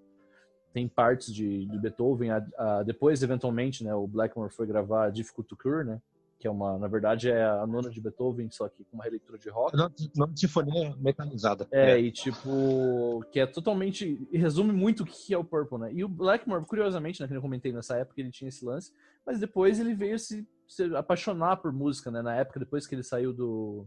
[0.72, 5.48] tem partes de, de Beethoven, a, a- depois, eventualmente, né, o Blackmore foi gravar Difficult
[5.48, 6.00] to Cure, né,
[6.38, 9.38] que é uma, na verdade, é a nona de Beethoven, só que com uma releitura
[9.38, 9.76] de rock.
[9.76, 11.68] Não, não de sinfonia mecanizada.
[11.70, 14.26] É, e tipo, que é totalmente.
[14.30, 15.92] e resume muito o que é o Purple, né?
[15.92, 18.92] E o Blackmore, curiosamente, né, que eu comentei nessa época, ele tinha esse lance,
[19.24, 22.22] mas depois ele veio se, se apaixonar por música, né?
[22.22, 23.86] Na época, depois que ele saiu do.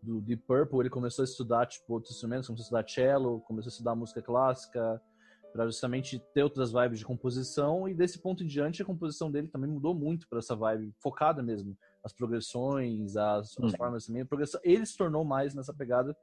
[0.00, 3.68] Do Deep Purple, ele começou a estudar, tipo, outros instrumentos, começou a estudar cello, começou
[3.68, 5.00] a estudar música clássica,
[5.52, 9.48] para justamente ter outras vibes de composição, e desse ponto em diante a composição dele
[9.48, 11.76] também mudou muito para essa vibe focada mesmo.
[12.02, 13.70] As progressões, as, as Uhum.
[13.76, 14.24] formas também.
[14.24, 16.16] Progressão, ele se tornou mais nessa pegada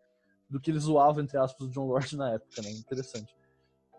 [0.49, 2.72] do que ele zoava, entre aspas, o John Lord na época, né?
[2.72, 3.35] Interessante.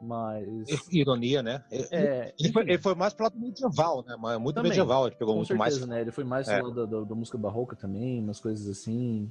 [0.00, 0.68] Mas.
[0.90, 1.62] Ironia, né?
[1.70, 4.16] É, Ele foi, ele foi mais pro lado medieval, né?
[4.38, 5.86] Muito Também, medieval, ele pegou muito certeza, mais.
[5.86, 6.00] né?
[6.00, 6.58] Ele foi mais É.
[6.58, 9.30] do lado da, da- da música barroca também, umas coisas assim.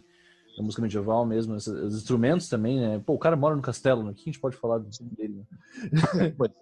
[0.59, 2.99] Da música medieval mesmo, esses- os instrumentos também, né?
[3.05, 4.11] Pô, o cara mora no castelo, né?
[4.11, 5.45] O que a gente pode falar dele, né?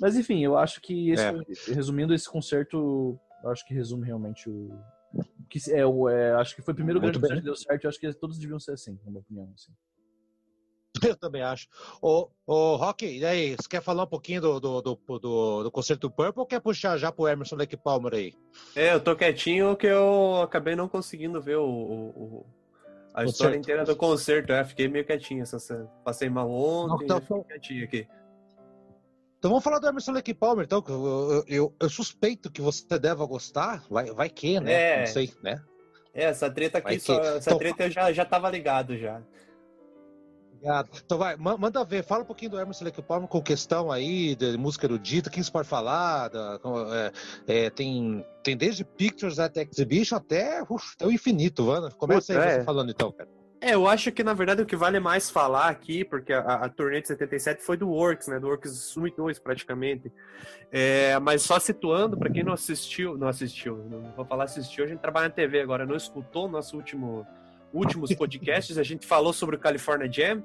[0.00, 1.72] Mas enfim, eu acho que esse, É.
[1.72, 4.76] resumindo esse concerto, eu acho que resume realmente o
[5.48, 7.40] que é o é, acho que foi o primeiro Muito grande bem.
[7.40, 9.72] concerto que deu certo, eu acho que todos deviam ser assim, na minha opinião, assim.
[11.08, 11.68] Eu também acho.
[12.02, 15.70] Ô, ô Rock, e aí, você quer falar um pouquinho do, do, do, do, do
[15.70, 18.34] concerto do Purple ou quer puxar já pro Emerson Lake Palmer aí?
[18.74, 22.46] É, eu tô quietinho que eu acabei não conseguindo ver o- o-
[23.20, 23.30] a Concerto.
[23.30, 24.52] história inteira do concerto.
[24.52, 25.42] É, fiquei meio quietinho.
[25.42, 28.08] Essa, essa- passei mal ontem, Não, tá- fiquei quietinho aqui.
[29.38, 30.82] Então vamos falar do Emerson Lake Palmer, então.
[30.82, 33.84] que Eu, eu, eu, eu suspeito que você deva gostar.
[33.88, 34.72] Vai, vai que, né?
[34.72, 34.98] É.
[35.00, 35.62] Não sei, né?
[36.12, 39.22] É, essa treta aqui, só, essa Então- treta eu já, já tava ligado já.
[40.58, 40.90] Obrigado.
[41.04, 44.56] Então vai, manda ver, fala um pouquinho do Emerson Lake Palmer com questão aí de
[44.58, 46.58] música erudita, quem se pode falar, da,
[47.46, 51.90] é, é, tem, tem desde Pictures at Exhibition até, uf, até o infinito, Vana.
[51.92, 52.58] Começa Puta, aí é.
[52.58, 53.28] você falando então, cara.
[53.60, 56.68] É, eu acho que na verdade o que vale mais falar aqui, porque a, a
[56.68, 58.38] turnê de 77 foi do Works, né?
[58.38, 60.12] Do Works 1 e 2 praticamente.
[60.70, 64.86] É, mas só situando, para quem não assistiu, não assistiu, não vou falar assistiu, a
[64.86, 67.26] gente trabalha na TV agora, não escutou o nosso último
[67.72, 70.42] últimos podcasts, a gente falou sobre o California Jam.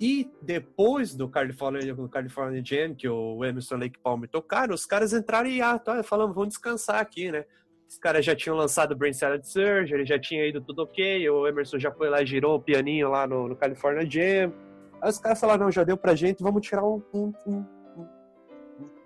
[0.00, 5.12] E depois do California, do California Jam, que o Emerson Lake Palmer tocaram, os caras
[5.12, 7.44] entraram e ah, tá, vamos descansar aqui, né?
[7.88, 11.78] Os caras já tinham lançado Brain Salad Surgery, já tinha ido tudo ok, o Emerson
[11.78, 14.52] já foi lá e girou o pianinho lá no, no California Jam.
[15.00, 17.64] Aí os caras falaram, não, já deu pra gente, vamos tirar um, um, um,
[17.96, 18.06] um,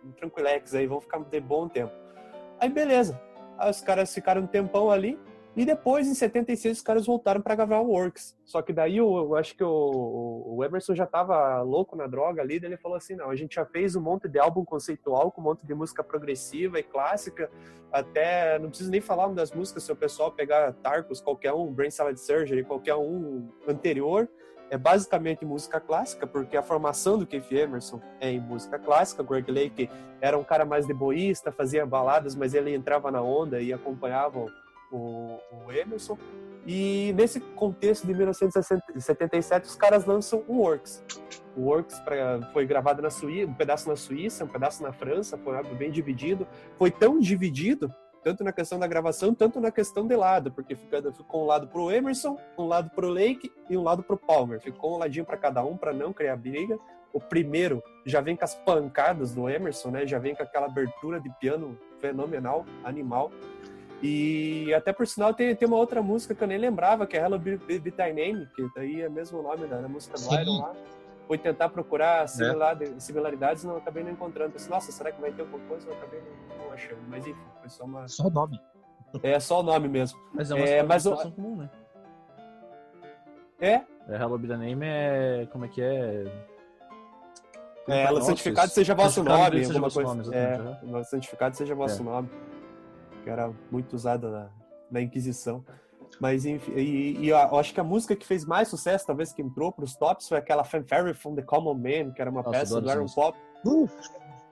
[0.05, 1.93] um tranquilex aí, vamos ficar de bom tempo.
[2.61, 3.21] Aí beleza.
[3.59, 5.19] Aí os caras ficaram um tempão ali,
[5.59, 8.39] e depois, em 76, os caras voltaram para gravar o Works.
[8.45, 12.41] Só que daí eu, eu acho que o, o, Emerson já tava louco na droga
[12.41, 15.33] ali, daí ele falou assim: não, a gente já fez um monte de álbum conceitual
[15.33, 17.51] com um monte de música progressiva e clássica.
[17.91, 21.73] Até não preciso nem falar uma das músicas, se o pessoal pegar Tarcos, qualquer um,
[21.73, 24.29] Brain Salad Surgery, qualquer um anterior,
[24.71, 29.25] é basicamente música clássica, porque a formação do Keith Emerson é em música clássica.
[29.25, 29.91] Greg Lake
[30.21, 34.47] era um cara mais deboísta, fazia baladas, mas ele entrava na onda e acompanhava
[34.91, 36.19] o, o Emerson.
[36.67, 41.03] E nesse contexto de 1977, os caras lançam o Works.
[41.57, 45.39] O Works pra, foi gravado na Suíça, um pedaço na Suíça, um pedaço na França,
[45.39, 46.47] foi algo bem dividido.
[46.77, 47.93] Foi tão dividido,
[48.23, 51.69] tanto na questão da gravação, tanto na questão de lado, porque ficou, ficou um lado
[51.69, 54.61] pro Emerson, um lado pro Lake e um lado pro Palmer.
[54.61, 56.79] Ficou um ladinho para cada um para não criar briga.
[57.13, 60.07] O primeiro já vem com as pancadas do Emerson, né?
[60.07, 63.31] Já vem com aquela abertura de piano fenomenal, animal.
[64.03, 67.21] E até por sinal tem, tem uma outra música que eu nem lembrava, que é
[67.21, 70.35] Hello Be, Be Thy Name, que daí é o mesmo nome da, da música do.
[70.41, 70.73] Iron lá.
[71.27, 72.99] Fui tentar procurar similar, é.
[72.99, 74.53] similaridades não acabei não encontrando.
[74.53, 75.89] Pensei, nossa, será que vai ter alguma coisa?
[75.89, 77.01] Eu acabei não, não achando.
[77.09, 78.09] Mas enfim, foi só uma.
[78.09, 78.61] Só o nome.
[79.23, 80.19] É só o nome mesmo.
[80.33, 81.17] Mas é uma é, mas o...
[81.33, 81.71] comum, né?
[83.61, 83.73] É?
[84.09, 85.49] é Hello Be Thy Name é.
[85.51, 86.25] Como é que é?
[87.89, 90.15] É, ela santificado seja vosso nome, alguma coisa.
[90.15, 92.05] Nome, é, santificado seja vosso é.
[92.05, 92.31] nome
[93.23, 94.51] que era muito usada na,
[94.91, 95.65] na Inquisição.
[96.21, 99.43] Mas enfim, e, e, eu acho que a música que fez mais sucesso, talvez que
[99.43, 102.59] entrou para os tops, foi aquela Fanfare from the Common Man, que era uma Nossa,
[102.59, 103.39] peça do Iron Pop.
[103.65, 103.95] Uf,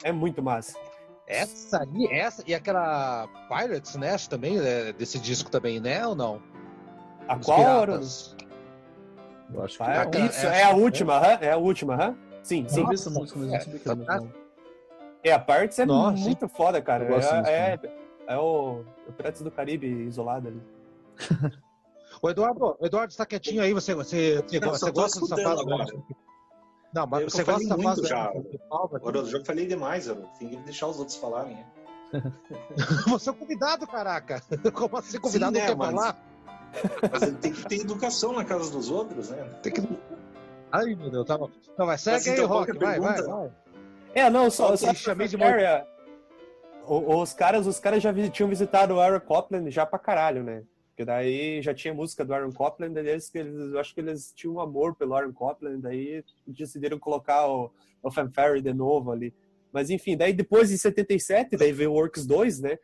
[0.05, 0.78] é muito massa.
[1.26, 6.06] Essa aí, essa e aquela Pirates Nest também, é, desse disco também, né?
[6.06, 6.40] Ou não?
[7.26, 7.59] A Os qual?
[7.59, 8.36] Piratas.
[9.52, 12.16] Eu acho que é, Isso, é, é a última, é, é a última, hã?
[12.43, 12.86] Sim, sim.
[12.93, 13.66] Essa música, mas
[15.24, 16.55] é, a Pirates é Nossa, muito sim.
[16.55, 17.05] foda, cara.
[17.48, 17.78] É,
[18.27, 20.62] é, é o, o Piratas do Caribe isolado ali.
[22.23, 25.65] o Eduardo, Eduardo está quietinho aí, você, você, você, não, você gosta dessa fase?
[26.94, 28.32] Não, mas eu você gosta dessa fase já.
[28.70, 31.65] Agora, eu já falei demais, eu tenho que deixar os outros falarem.
[33.09, 34.43] você é convidado, caraca.
[34.73, 36.23] Como assim convidado Sim, né, não quer falar?
[37.11, 39.44] Mas ele tem que ter educação na casa dos outros, né?
[39.62, 39.82] Tem que.
[40.70, 41.51] Ai, meu Deus, tá bom.
[41.73, 43.53] Então vai, segue aí, então, Rock, vai, vai, vai.
[44.15, 45.86] É, não, só, só chamei de Maria
[46.89, 50.63] os caras, os caras já tinham visitado o Aaron Copland já pra caralho, né?
[50.89, 54.55] Porque daí já tinha música do Aaron Copland, eles, eles, eu acho que eles tinham
[54.55, 57.71] um amor pelo Aaron Copland, daí decidiram colocar o,
[58.03, 59.35] o Fanfare de novo ali.
[59.71, 62.79] Mas enfim, daí depois em 77, daí veio o Works 2, né?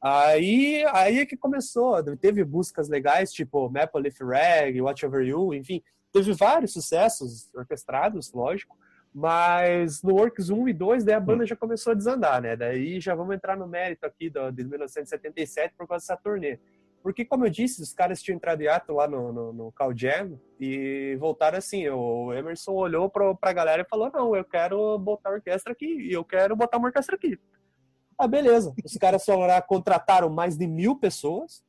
[0.00, 5.52] Aí, aí é que começou, teve músicas legais, tipo Maple Leaf Rag, Watch Over You,
[5.52, 5.82] enfim,
[6.12, 8.78] teve vários sucessos orquestrados, lógico,
[9.18, 12.54] mas no Works 1 e 2, daí a banda já começou a desandar, né?
[12.54, 16.60] Daí já vamos entrar no mérito aqui do, de 1977 por causa dessa turnê.
[17.02, 19.92] Porque, como eu disse, os caras tinham entrado em ato lá no, no, no Cal
[19.96, 21.88] Jam e voltaram assim.
[21.88, 26.12] O Emerson olhou para a galera e falou: Não, eu quero botar orquestra aqui e
[26.12, 27.36] eu quero botar uma orquestra aqui.
[28.16, 28.72] Ah, beleza.
[28.84, 31.64] Os caras foram contrataram mais de mil pessoas,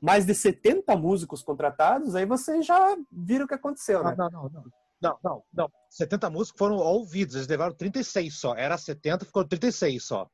[0.00, 2.14] mais de 70 músicos contratados.
[2.14, 4.14] Aí vocês já viram o que aconteceu, né?
[4.16, 4.79] Não, não, não.
[5.00, 5.70] Não, não, não.
[5.88, 8.54] 70 músicos foram ouvidos, eles levaram 36 só.
[8.54, 10.28] Era 70, ficou 36 só.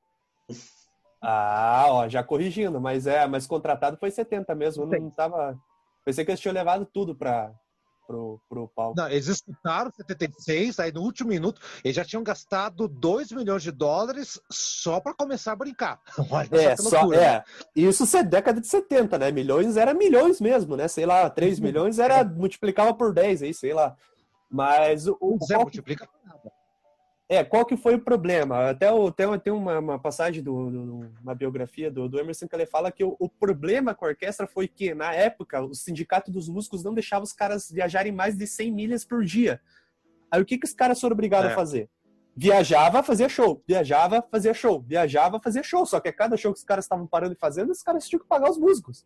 [1.22, 4.84] Ah, ó, já corrigindo, mas é, mas contratado foi 70 mesmo.
[4.84, 5.59] Eu não tava.
[6.05, 7.52] Pensei que eles tinham levado tudo para
[8.06, 8.94] pro, pro palco.
[8.97, 13.72] Não, eles escutaram 76, aí no último minuto eles já tinham gastado 2 milhões de
[13.72, 16.01] dólares só para começar a brincar.
[16.30, 17.32] Olha é, só, loucura, é.
[17.32, 17.44] Né?
[17.74, 19.30] Isso é década de 70, né?
[19.30, 20.86] Milhões era milhões mesmo, né?
[20.88, 23.97] Sei lá, 3 milhões era multiplicava por 10 aí, sei lá.
[24.51, 26.52] Mas o, o Zé, multiplica nada.
[27.28, 28.70] É, qual que foi o problema?
[28.70, 32.55] Até o, tem, tem uma, uma passagem, do, do, uma biografia do, do, Emerson que
[32.55, 36.31] ele fala que o, o, problema com a orquestra foi que, na época, o sindicato
[36.31, 39.60] dos músicos não deixava os caras viajarem mais de 100 milhas por dia.
[40.31, 41.52] Aí o que, que os caras foram obrigados é.
[41.52, 41.90] a fazer?
[42.36, 43.64] Viajava, fazia show.
[43.66, 44.81] Viajava, fazia show.
[44.82, 45.85] Viajava, fazia show.
[45.85, 48.20] Só que a cada show que os caras estavam parando e fazendo, os caras tinham
[48.20, 49.05] que pagar os músicos.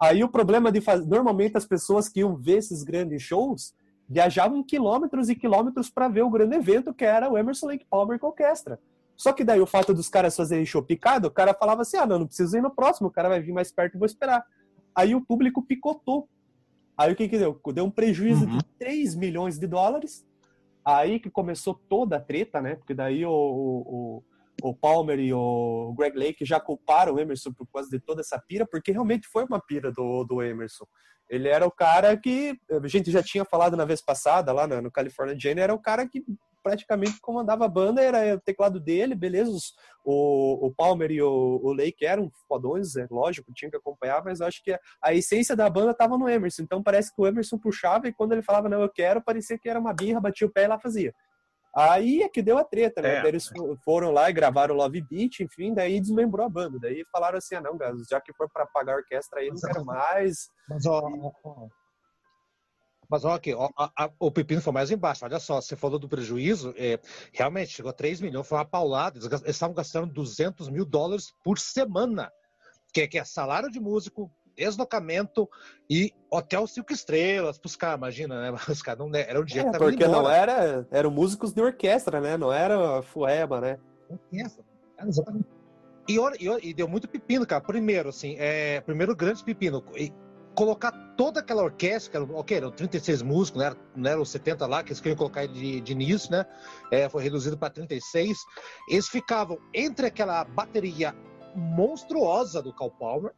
[0.00, 1.06] Aí o problema de fazer...
[1.06, 3.74] Normalmente as pessoas que iam ver esses grandes shows
[4.08, 8.18] viajavam quilômetros e quilômetros para ver o grande evento que era o Emerson Lake Palmer
[8.18, 8.80] com orquestra.
[9.16, 12.06] Só que daí o fato dos caras fazerem show picado, o cara falava assim: ah,
[12.06, 14.44] não, não preciso ir no próximo, o cara vai vir mais perto e vou esperar.
[14.94, 16.28] Aí o público picotou.
[16.96, 17.60] Aí o que que deu?
[17.74, 18.58] Deu um prejuízo uhum.
[18.58, 20.26] de 3 milhões de dólares.
[20.84, 22.76] Aí que começou toda a treta, né?
[22.76, 24.24] Porque daí o, o,
[24.62, 28.38] o Palmer e o Greg Lake já culparam o Emerson por causa de toda essa
[28.38, 30.86] pira, porque realmente foi uma pira do, do Emerson.
[31.28, 34.90] Ele era o cara que, a gente já tinha falado na vez passada, lá no,
[34.90, 36.24] California Jane, era o cara que
[36.62, 39.74] praticamente comandava a banda, era o teclado dele, beleza, os,
[40.04, 44.40] o, o Palmer e o, o Lake eram fodões, é lógico, tinha que acompanhar, mas
[44.40, 47.58] acho que a, a essência da banda estava no Emerson, então parece que o Emerson
[47.58, 50.50] puxava e quando ele falava, não, eu quero, parecia que era uma birra, batia o
[50.50, 51.14] pé e lá fazia.
[51.78, 53.24] Aí é que deu a treta, né?
[53.24, 53.28] É.
[53.28, 53.48] Eles
[53.84, 56.76] foram lá e gravaram Love Beat, enfim, daí desmembrou a banda.
[56.80, 57.78] Daí falaram assim: ah, não,
[58.10, 60.48] já que for para pagar a orquestra aí, não quero mais.
[60.68, 61.08] Mas, ó,
[61.44, 61.68] ó,
[63.08, 65.24] mas ó, aqui, ó, a, a, o pepino foi mais embaixo.
[65.24, 66.98] Olha só, você falou do prejuízo, é,
[67.32, 69.16] realmente chegou a 3 milhões, foi uma paulada.
[69.18, 72.30] Eles, eles estavam gastando 200 mil dólares por semana,
[72.92, 75.48] que, que é salário de músico, deslocamento
[75.88, 78.58] e hotel cinco estrelas pros caras, imagina, né?
[78.68, 82.20] Os caras não era um dia é, que Porque não era, eram músicos de orquestra,
[82.20, 82.36] né?
[82.36, 83.78] Não era fueba, né?
[84.10, 84.64] Orquestra,
[85.06, 85.46] exatamente.
[86.08, 87.60] E, e, e, deu muito pepino, cara.
[87.60, 89.84] Primeiro, assim, é, primeiro grande pepino.
[89.94, 90.12] E
[90.54, 94.88] colocar toda aquela orquestra, ok, eram 36 músicos, não eram, não eram 70 lá, que
[94.88, 96.44] eles queriam colocar de, de início, né?
[96.90, 98.36] É, foi reduzido para 36.
[98.88, 101.14] Eles ficavam entre aquela bateria
[101.54, 103.32] monstruosa do Cal Palmer,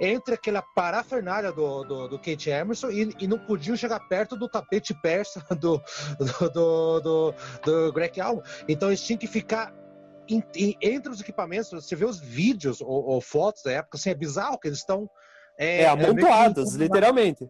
[0.00, 4.48] entre aquela parafernália do, do, do Kate Emerson e, e, não podiam chegar perto do
[4.48, 5.80] tapete persa do,
[6.18, 8.42] do, do, do, do Greg Almo.
[8.66, 9.74] Então eles tinham que ficar
[10.80, 11.70] entre os equipamentos.
[11.70, 15.10] Você vê os vídeos ou, ou, fotos da época, assim, é bizarro que eles estão.
[15.58, 17.46] É, é amontoados, é literalmente.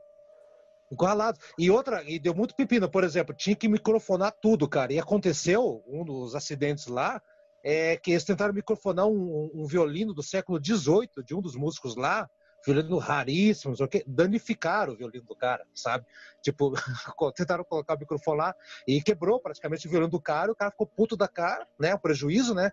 [0.91, 1.41] Encurralados.
[1.57, 4.93] E outra, e deu muito pepino, por exemplo, tinha que microfonar tudo, cara.
[4.93, 7.23] E aconteceu um dos acidentes lá,
[7.63, 11.95] é que eles tentaram microfonar um, um, violino do século XVIII de um dos músicos
[11.95, 12.29] lá,
[12.65, 16.05] violino raríssimo, não que, danificaram o violino do cara, sabe?
[16.43, 16.73] Tipo,
[17.35, 18.55] tentaram colocar o microfone lá
[18.87, 21.95] e quebrou praticamente o violino do cara, o cara ficou puto da cara, né?
[21.95, 22.71] O prejuízo, né?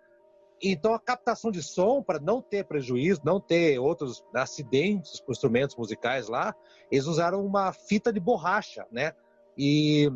[0.61, 5.75] Então a captação de som, para não ter prejuízo, não ter outros acidentes com instrumentos
[5.75, 6.55] musicais lá,
[6.91, 9.13] eles usaram uma fita de borracha, né?
[9.57, 10.11] E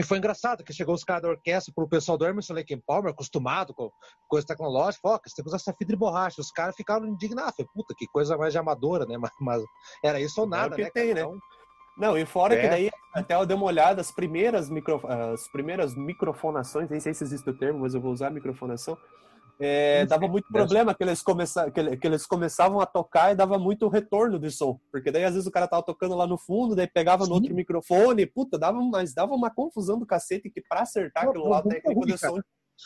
[0.00, 3.12] e foi engraçado que chegou os caras da orquestra pro pessoal do Emerson Lake Palmer,
[3.12, 3.90] acostumado com
[4.26, 6.40] coisa tecnológica, ó, você tem que usar essa fibra de borracha.
[6.40, 7.54] Os caras ficaram indignados.
[7.54, 9.18] Falei, puta, que coisa mais de amadora, né?
[9.20, 9.62] Mas, mas
[10.02, 10.90] era isso ou é nada, é né?
[10.90, 11.20] Tem, né?
[11.20, 11.38] Então,
[11.98, 12.62] não, e fora é.
[12.62, 17.12] que daí até eu dei uma olhada, as primeiras, micro, as primeiras microfonações, nem sei
[17.12, 18.96] se existe o termo, mas eu vou usar microfonação,
[19.60, 23.58] é, dava muito problema que eles, começa, que, que, eles começavam a tocar e dava
[23.58, 24.80] muito retorno de som.
[24.90, 27.28] Porque daí às vezes o cara tava tocando lá no fundo, daí pegava Sim.
[27.28, 31.48] no outro microfone, puta, dava, mas dava uma confusão do cacete que para acertar aquilo
[31.48, 32.40] lá, o técnico de som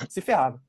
[0.08, 0.60] se ferrava.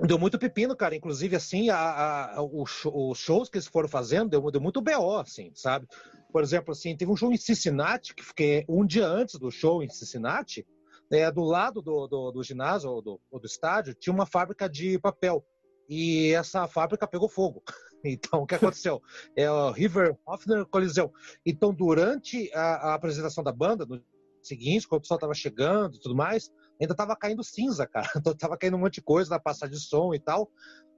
[0.00, 0.94] Deu muito pepino, cara.
[0.94, 5.50] Inclusive, assim, a, a, os shows que eles foram fazendo deu, deu muito BO, assim,
[5.56, 5.88] sabe?
[6.32, 9.82] Por exemplo, assim, teve um show em Cincinnati, que fiquei um dia antes do show
[9.82, 10.64] em Cincinnati,
[11.10, 14.68] é, do lado do, do, do ginásio ou do, ou do, estádio tinha uma fábrica
[14.68, 15.44] de papel
[15.88, 17.62] e essa fábrica pegou fogo.
[18.04, 19.02] Então, o que aconteceu?
[19.34, 21.12] É o River Hofner Coliseu.
[21.44, 24.00] Então, durante a, a apresentação da banda, no
[24.40, 26.48] seguinte, quando o pessoal estava chegando e tudo mais,
[26.80, 28.08] ainda estava caindo cinza, cara.
[28.16, 30.48] Então, tava caindo um monte de coisa na passagem de som e tal.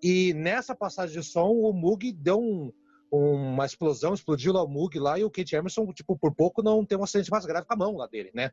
[0.02, 2.70] E nessa passagem de som, o Mug deu um,
[3.10, 6.84] uma explosão, explodiu lá o Mug lá e o Kate Emerson, tipo, por pouco não
[6.84, 8.50] tem um acidente mais grave com a mão lá dele, né?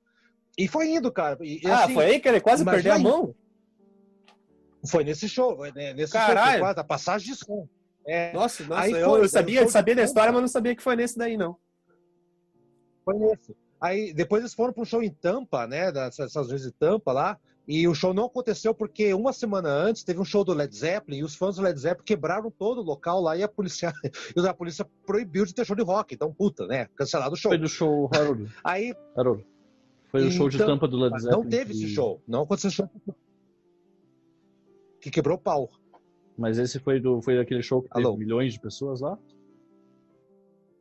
[0.57, 1.37] E foi indo, cara.
[1.41, 3.35] E, ah, assim, foi aí que ele quase perdeu a mão?
[4.89, 5.93] Foi nesse show, né?
[5.93, 6.51] nesse Caralho.
[6.51, 7.67] show, quase, a passagem de som.
[8.07, 10.75] É, nossa, nossa, aí eu, foi, eu sabia, eu sabia da história, mas não sabia
[10.75, 11.57] que foi nesse daí, não.
[13.03, 13.55] Foi nesse.
[13.79, 15.91] Aí depois eles foram para um show em Tampa, né?
[15.91, 17.37] Das Estados Unidos de Tampa lá.
[17.67, 21.17] E o show não aconteceu porque uma semana antes teve um show do Led Zeppelin
[21.17, 23.91] e os fãs do Led Zeppelin quebraram todo o local lá e a polícia,
[24.49, 26.15] a polícia proibiu de ter show de rock.
[26.15, 26.87] Então, puta, né?
[26.95, 27.51] Cancelado o show.
[27.51, 28.49] Foi do show Harold.
[28.63, 28.95] Aí.
[29.17, 29.45] Harold.
[30.09, 31.43] Foi o show de então, tampa do Led Zeppelin.
[31.43, 32.21] Não teve esse show.
[32.27, 32.89] Não aconteceu show
[34.99, 35.69] que quebrou o pau.
[36.37, 38.11] Mas esse foi do foi daquele show que Alô?
[38.11, 39.17] teve milhões de pessoas lá?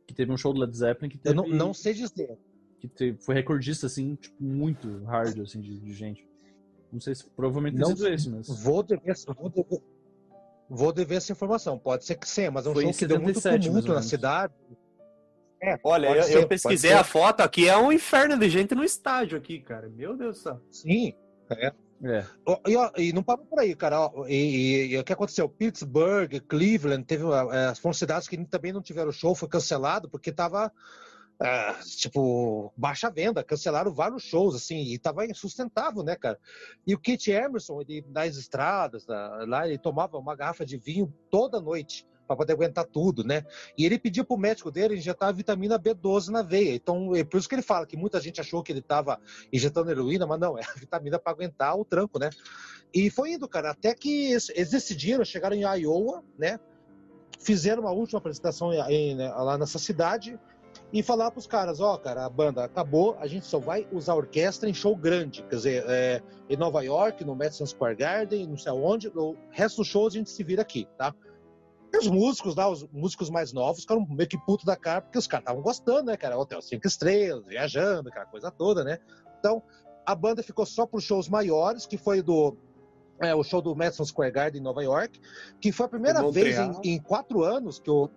[0.05, 1.35] Que teve um show do Led Zeppelin que teve...
[1.37, 2.37] Eu não, não sei dizer.
[2.79, 6.27] que te, foi recordista, assim, tipo, muito hard, assim, de, de gente.
[6.91, 8.47] Não sei se provavelmente Não sido esse, mas.
[8.47, 9.81] Vou dever, vou, dever,
[10.69, 11.77] vou dever essa informação.
[11.77, 14.01] Pode ser que sim, mas é um Foi show que deu muito 77, tumulto na
[14.01, 14.53] cidade.
[15.61, 18.83] É, Olha, eu, ser, eu pesquisei a foto aqui, é um inferno de gente no
[18.83, 19.89] estádio aqui, cara.
[19.89, 20.61] Meu Deus do céu.
[20.71, 21.13] Sim.
[22.03, 22.23] É.
[22.45, 24.11] Ó, E, ó, e não parou por aí, cara.
[24.27, 25.49] E, e- e o que aconteceu?
[25.49, 30.71] Pittsburgh, Cleveland, teve é, foram cidades que também não tiveram show, foi cancelado porque tava
[31.41, 36.37] é, tipo baixa venda, cancelaram vários shows assim e tava insustentável, né, cara?
[36.85, 41.59] E o Kit Emerson, ele nas estradas, lá ele tomava uma garrafa de vinho toda
[41.59, 43.43] noite para poder aguentar tudo, né?
[43.77, 46.75] E ele pediu pro médico dele injetar vitamina B12 na veia.
[46.75, 49.19] Então, é por isso que ele fala que muita gente achou que ele tava
[49.51, 52.29] injetando heroína, mas não, é a vitamina para aguentar o tranco, né?
[52.93, 56.59] E foi indo, cara, até que eles decidiram, chegaram em Iowa, né?
[57.39, 60.39] Fizeram uma última apresentação em- né, lá nessa cidade
[60.91, 64.15] e falaram pros caras, ó, cara, a banda acabou, a gente só vai usar a
[64.15, 68.57] orquestra em show grande, quer dizer, é, em Nova York, no Madison Square Garden, não
[68.57, 71.13] sei aonde, o resto dos shows a gente se vira aqui, tá?
[71.93, 75.17] E os músicos lá, os músicos mais novos, ficaram meio que puto da cara, porque
[75.17, 76.37] os caras estavam gostando, né, cara?
[76.37, 78.99] Hotel cinco estrelas, viajando, aquela coisa toda, né?
[79.39, 79.63] Então,
[80.05, 82.55] a banda ficou só para os shows maiores, que foi do
[83.19, 85.19] é, o show do Madison Square Garden em Nova York,
[85.59, 88.09] que foi a primeira vez em, em quatro anos que o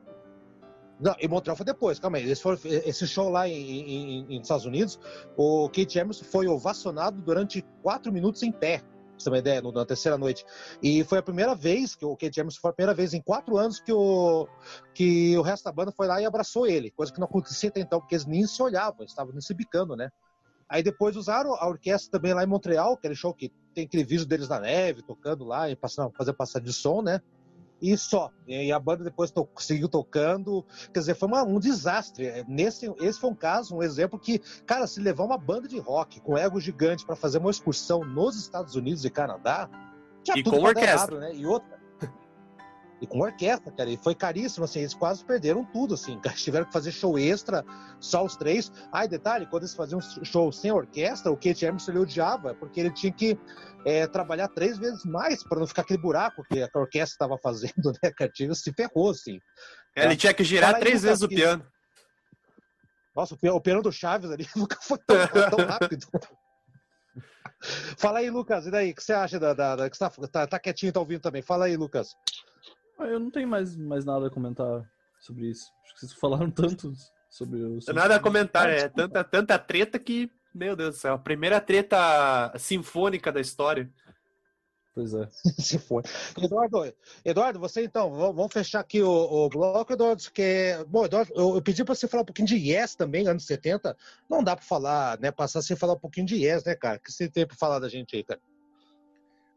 [1.01, 2.31] não, em Montreal foi depois, calma aí.
[2.31, 5.01] Esse, foi- esse show lá em, em- em- nos Estados Unidos,
[5.35, 8.83] o Kate Emerson foi ovacionado durante quatro minutos em pé.
[9.21, 10.45] Você ter uma ideia, no- na terceira noite.
[10.83, 13.57] E foi a primeira vez que o Kate Emerson foi a primeira vez em quatro
[13.57, 14.49] anos que o,
[14.95, 17.81] que o resto da banda foi lá e abraçou ele, coisa que não acontecia até
[17.81, 20.11] então, porque eles nem se olhavam, estavam nem se bicando, né?
[20.69, 24.25] Aí depois usaram a orquestra também lá em Montreal, aquele show que tem aquele vídeo
[24.25, 27.21] deles na neve, tocando lá e passando, fazer passagem de som, né?
[27.81, 28.31] E só.
[28.47, 30.65] E a banda depois to seguiu tocando.
[30.93, 32.45] Quer dizer, foi uma- um desastre.
[32.47, 36.21] Nesse, esse foi um caso, um exemplo que, cara, se levar uma banda de rock
[36.21, 39.69] com ego gigante para fazer uma excursão nos Estados Unidos e Canadá,
[40.23, 40.91] tinha E tudo com orquestra.
[40.93, 41.35] errado, né?
[41.35, 41.80] E outra.
[43.01, 46.67] E com orquestra, cara, e foi caríssimo, assim, eles quase perderam tudo, assim, cara, tiveram
[46.67, 47.65] que fazer show extra,
[47.99, 48.71] só os três.
[48.93, 52.81] Ah, e detalhe, quando eles faziam show sem orquestra, o Kate Emerson ele odiava, porque
[52.81, 53.39] ele tinha que
[53.87, 57.93] é, trabalhar três vezes mais para não ficar aquele buraco que a orquestra estava fazendo,
[58.03, 59.39] né, cara, se ferrou, assim.
[59.97, 61.67] Ele tinha que girar Fala aí, três Lucas, vezes o piano.
[63.17, 65.17] Nossa, o piano do Chaves ali nunca foi tão,
[65.51, 66.07] tão rápido.
[67.99, 69.53] Fala aí, Lucas, e daí, o que você acha da...
[69.53, 71.43] da, da que você tá, tá, tá quietinho, tá ouvindo também?
[71.43, 72.15] Fala aí, Lucas.
[73.01, 74.87] Ah, Eu não tenho mais, mais nada a comentar
[75.19, 75.73] sobre isso.
[75.85, 76.93] Acho que vocês falaram tanto
[77.31, 77.81] sobre o.
[77.81, 81.61] sobre Nada a comentar, é tanta, tanta treta que, meu Deus do céu, a primeira
[81.61, 83.91] treta sinfônica da história.
[84.93, 85.27] Pois é.
[85.59, 86.03] Se for.
[86.37, 86.93] Eduardo,
[87.25, 91.55] Eduardo, você então, vamos vamos fechar aqui o, o bloco, Eduardo, que bom, Eduardo, eu,
[91.55, 93.97] eu pedi para você falar um pouquinho de Yes também, anos 70.
[94.29, 96.99] Não dá para falar, né, passar sem falar um pouquinho de Yes, né, cara?
[96.99, 98.41] O que você tem para falar da gente aí, cara?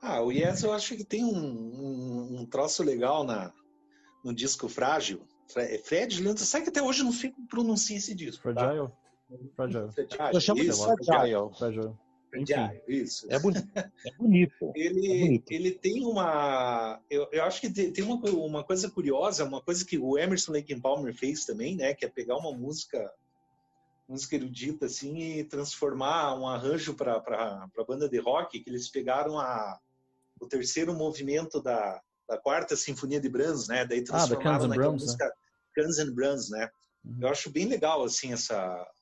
[0.06, 3.54] Ah, o Yes eu acho que tem um, um, um troço legal na,
[4.24, 5.26] no disco Frágil.
[5.48, 8.54] Fre- é Fred Leandro, sabe que até hoje eu não fico pronunciando esse disco.
[8.54, 8.62] tá?
[8.66, 8.90] Fragile?
[9.56, 9.92] Fragile.
[9.94, 11.56] Fragile, Eu chamo de isso, Fragile.
[11.58, 11.94] Fragile.
[12.30, 13.28] Fragile, isso.
[13.32, 13.68] É bonito.
[13.76, 14.72] É bonito.
[14.76, 15.52] É Ele, bonito.
[15.52, 17.00] ele tem uma.
[17.10, 20.76] Eu, eu acho que tem, uma, uma coisa curiosa, uma coisa que o Emerson Lake
[20.82, 21.94] Palmer fez também, né?
[21.94, 23.10] Que é pegar uma música,
[24.10, 29.40] música erudita assim e transformar um arranjo para a banda de rock, que eles pegaram
[29.40, 29.80] a,
[30.44, 33.86] o terceiro movimento da, da quarta sinfonia de Brahms, né?
[33.86, 35.06] Daí Ah, transformaram Guns N' naquela Brahms, né?
[35.06, 35.34] música
[35.78, 36.70] Guns and Brahms, né?
[37.03, 37.18] Uhum.
[37.22, 38.56] Eu acho bem legal assim essa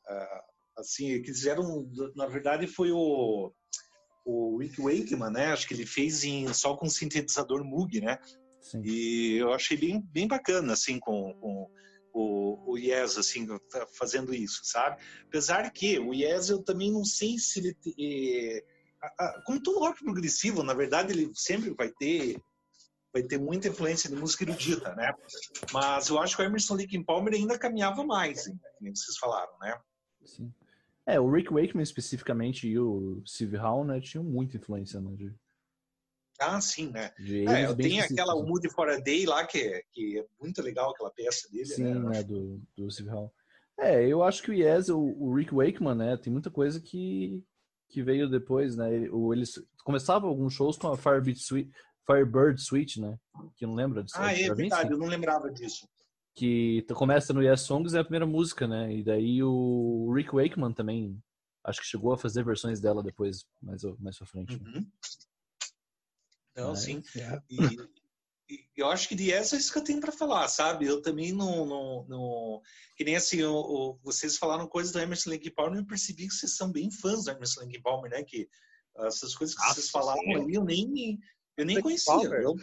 [0.08, 0.44] ah,
[0.78, 3.54] assim que fizeram na verdade foi o
[4.24, 5.48] o Rick Wakeman, né?
[5.48, 8.20] Acho que ele fez em só com sintetizador Moog, né?
[8.62, 8.82] Sim.
[8.86, 11.68] E eu achei bem, bem bacana assim com, com
[12.14, 15.02] o, o Yes assim tá fazendo isso, sabe?
[15.26, 18.64] Apesar que o Yes eu também não sei se ele eh,
[19.02, 22.40] a- a- como todo rock progressivo, na verdade ele sempre vai ter
[23.14, 25.14] vai ter muita influência de música erudita, né?
[25.74, 29.18] Mas eu acho que o Emerson Lake Palmer ainda caminhava mais, hein, que nem vocês
[29.18, 29.78] falaram, né?
[30.24, 30.54] Sim.
[31.06, 35.34] É, o Rick Wakeman especificamente e o Steve Howe, né, tinham muita influência, né, de,
[36.40, 37.12] Ah, sim, né?
[37.20, 38.50] de É, bem tem aquela específicos, né?
[38.50, 41.84] Mood for a Day lá, que é, que é muito legal, aquela peça dele, Sim,
[41.84, 42.00] né?
[42.00, 43.30] né, do, do Steve Howe.
[43.78, 47.44] É, eu acho que o Yes, o, o Rick Wakeman, né, tem muita coisa que,
[47.92, 51.72] que veio depois, né, eles começavam alguns shows com a Firebeat Suite,
[52.06, 53.18] Firebird Suite, né,
[53.58, 54.18] que não lembra disso?
[54.18, 54.70] Ah, é Stravinsky?
[54.70, 55.88] verdade, eu não lembrava disso.
[56.34, 58.96] que começa no Yes Songs é a primeira música, né?
[58.96, 61.22] E daí o Rick Wakeman também
[61.64, 64.58] acho que chegou a fazer versões dela depois, mais, mais pra frente.
[64.58, 64.72] né?
[64.74, 64.88] Uhum.
[66.56, 67.04] Mas, sim.
[67.18, 67.42] é.
[67.50, 67.58] E,
[68.76, 70.86] eu acho que de Yes é isso que eu tenho para falar, sabe?
[70.86, 72.62] Eu também não, não, não
[72.96, 76.34] que nem assim, o, o, vocês falaram coisas do Emerson Lake Palmer, eu percebi que
[76.34, 78.24] vocês são bem fãs do Emerson Lake Palmer, né?
[78.24, 78.50] Que
[79.00, 80.36] essas coisas que Nossa, vocês falaram sim.
[80.36, 81.20] ali, eu nem,
[81.58, 82.14] eu nem conhecia.
[82.14, 82.56] Eu,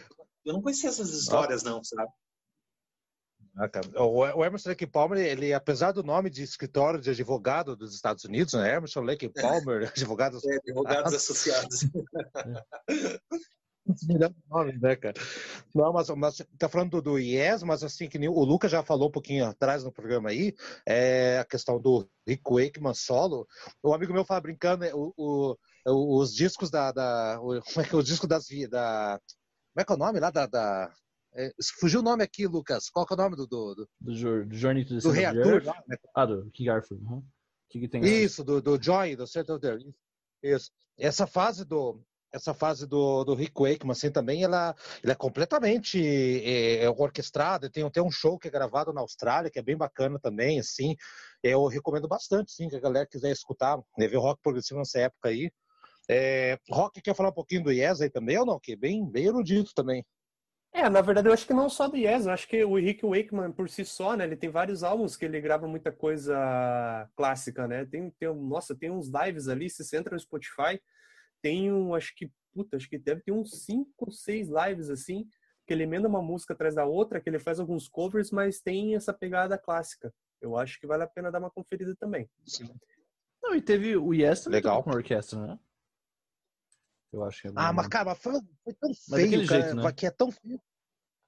[0.45, 2.11] eu não conhecia essas histórias, não, sabe?
[3.57, 3.69] Ah,
[4.05, 8.53] o Emerson Lake Palmer, ele, apesar do nome de escritório de advogado dos Estados Unidos,
[8.53, 8.75] né?
[8.75, 9.27] Emerson Lake
[9.67, 10.45] Palmer, advogados...
[10.45, 11.79] É, advogados associados.
[14.79, 15.15] né, cara?
[15.73, 19.11] Não, mas, mas tá falando do, IES, mas assim, que o Lucas já falou um
[19.11, 20.55] pouquinho atrás no programa aí,
[20.85, 23.47] é a questão do Rick Wakeman solo.
[23.83, 25.57] O amigo meu fala brincando, né, o, o,
[26.19, 29.19] os discos da, da o, como é que é, os discos das da
[29.73, 30.91] como é que é o nome lá da, da
[31.35, 32.89] é, fugiu o nome aqui, Lucas.
[32.89, 33.45] Qual é o nome do.
[33.45, 35.63] Do, do, do, do Journey to the Do reator.
[35.87, 35.97] né?
[36.15, 36.97] Ah, do King Arthur.
[36.97, 37.23] Uhum.
[37.69, 39.77] Que que Isso, do, do Joy, do Center of the
[40.43, 40.71] Isso.
[40.97, 42.01] Essa fase do.
[42.31, 47.69] Essa fase do, do Rick Wakeman, assim, também, ela, ela é completamente é, é orquestrada.
[47.69, 50.95] Tem até um show que é gravado na Austrália, que é bem bacana também, assim.
[51.41, 55.29] Eu recomendo bastante, sim, que a galera quiser escutar, né, ver rock progressivo nessa época
[55.29, 55.51] aí.
[56.09, 58.59] É, rock quer falar um pouquinho do Yes aí também ou não?
[58.59, 60.03] Que é bem, bem erudito também.
[60.71, 63.03] É, na verdade eu acho que não só do Yes, eu acho que o Rick
[63.03, 67.67] Wakeman por si só, né, ele tem vários álbuns que ele grava muita coisa clássica,
[67.67, 70.79] né, tem, tem nossa, tem uns lives ali, se você entra no Spotify,
[71.41, 75.27] tem um, acho que, puta, acho que deve ter uns cinco ou seis lives assim,
[75.65, 78.95] que ele emenda uma música atrás da outra, que ele faz alguns covers, mas tem
[78.95, 80.13] essa pegada clássica.
[80.41, 82.29] Eu acho que vale a pena dar uma conferida também.
[82.45, 82.73] Sim.
[83.41, 84.83] Não, e teve o Yes também Legal.
[84.83, 85.59] com orquestra, né?
[87.11, 88.33] Eu acho que é Ah, mas cara, foi,
[88.63, 89.91] foi tão feio, cara, jeito, né?
[89.91, 90.61] que é tão feio.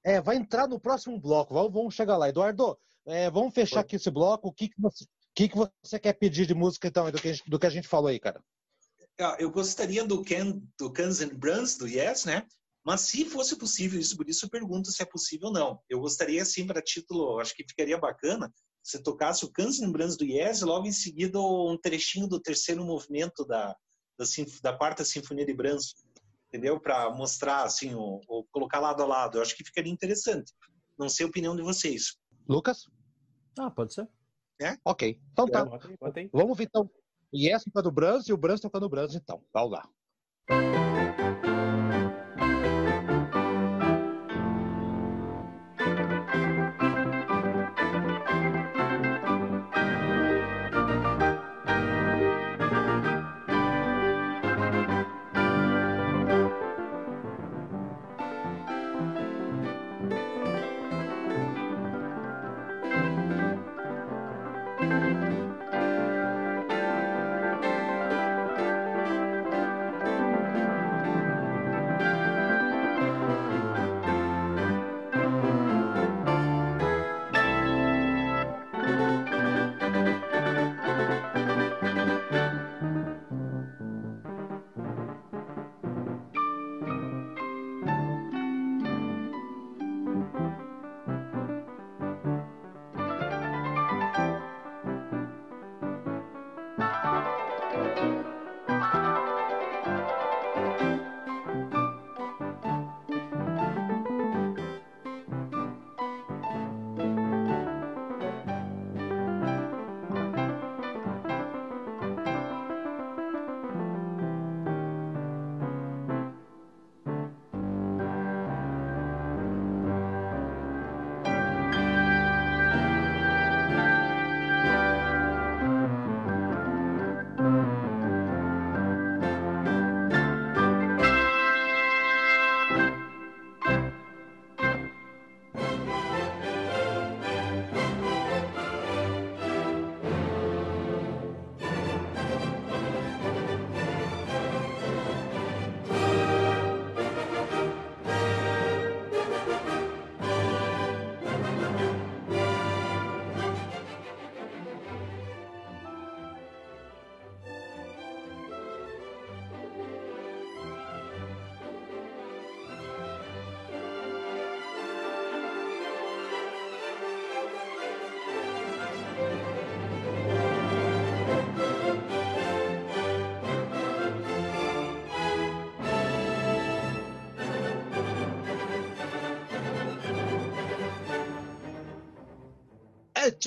[0.03, 1.53] É, vai entrar no próximo bloco.
[1.53, 2.29] Vamos, vamos chegar lá.
[2.29, 3.81] Eduardo, é, vamos fechar Foi.
[3.81, 4.49] aqui esse bloco.
[4.49, 5.05] O que, que, você,
[5.35, 7.69] que, que você quer pedir de música, então, do que, a gente, do que a
[7.69, 8.43] gente falou aí, cara?
[9.19, 12.45] Ah, eu gostaria do Ken, do Guns and Bruns, do Yes, né?
[12.83, 15.79] Mas se fosse possível, isso por isso eu pergunto se é possível ou não.
[15.87, 18.51] Eu gostaria, assim, para título, acho que ficaria bacana,
[18.83, 22.39] se tocasse o Guns and Bruns do Yes e logo em seguida um trechinho do
[22.39, 23.75] terceiro movimento da,
[24.17, 24.25] da,
[24.63, 25.93] da quarta sinfonia de Brahms,
[26.47, 26.79] entendeu?
[26.79, 29.37] Para mostrar assim, ou, ou, colocar lado a lado.
[29.37, 30.51] Eu acho que ficaria interessante.
[30.97, 32.17] Não sei a opinião de vocês.
[32.47, 32.89] Lucas?
[33.57, 34.07] Ah, pode ser.
[34.59, 34.77] É?
[34.85, 35.19] Ok.
[35.31, 35.63] Então tá.
[36.31, 36.69] Vamos ver
[37.33, 37.39] então.
[37.39, 39.41] Yes tocando o Brahms e o Brahms tocando o Brahms, então.
[39.53, 40.80] Vamos lá.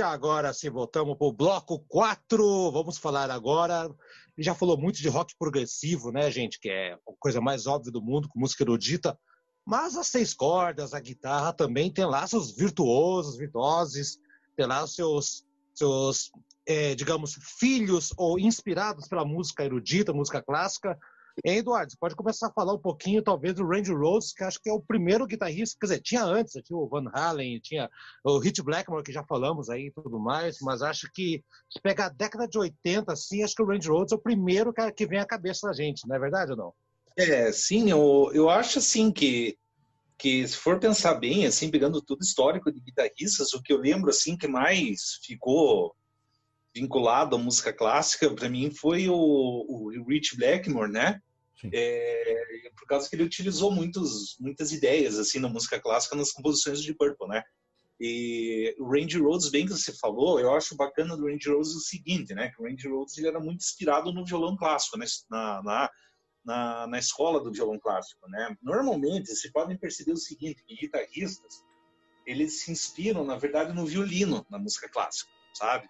[0.03, 2.71] Agora sim, voltamos para o bloco 4.
[2.71, 3.89] Vamos falar agora.
[4.39, 6.59] Já falou muito de rock progressivo, né, gente?
[6.59, 9.19] Que é a coisa mais óbvia do mundo, com música erudita.
[9.67, 14.19] Mas as seis cordas, a guitarra também tem lá seus virtuosos, virtuosos,
[14.57, 15.45] tem lá seus,
[15.75, 16.31] seus
[16.67, 20.99] é, digamos, filhos ou inspirados pela música erudita, música clássica.
[21.43, 24.61] Hein, Eduardo, você pode começar a falar um pouquinho, talvez, do Randy Rhoads, que acho
[24.61, 27.91] que é o primeiro guitarrista, quer dizer, tinha antes, tinha o Van Halen, tinha
[28.23, 32.07] o Hit Blackmore, que já falamos aí e tudo mais, mas acho que se pegar
[32.07, 35.07] a década de 80, assim, acho que o Randy Rhoads é o primeiro que, que
[35.07, 36.75] vem à cabeça da gente, não é verdade ou não?
[37.17, 39.57] É, sim, eu, eu acho assim que,
[40.17, 44.11] que se for pensar bem, assim, pegando tudo histórico de guitarristas, o que eu lembro
[44.11, 45.95] assim que mais ficou
[46.75, 51.21] vinculado à música clássica para mim foi o, o Rich Blackmore, né?
[51.73, 52.35] É,
[52.77, 56.95] por causa que ele utilizou muitos, muitas ideias assim na música clássica nas composições de
[56.95, 57.43] Purple, né?
[58.01, 61.81] E o Randy Rhoads, bem que você falou, eu acho bacana do Randy Rhoads o
[61.81, 62.51] seguinte, né?
[62.51, 65.07] Que o Randy Rhoads ele era muito inspirado no violão clássico, né?
[65.31, 65.91] na, na
[66.45, 68.55] na, na escola do violão clássico, né?
[68.63, 71.65] Normalmente, vocês podem perceber o seguinte, que guitarristas,
[72.27, 75.89] eles se inspiram, na verdade, no violino, na música clássica, sabe?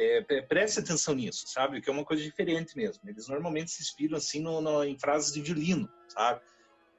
[0.00, 1.80] É, preste atenção nisso, sabe?
[1.80, 3.02] Que é uma coisa diferente mesmo.
[3.08, 6.40] Eles normalmente se inspiram, assim, no, no, em frases de violino, sabe?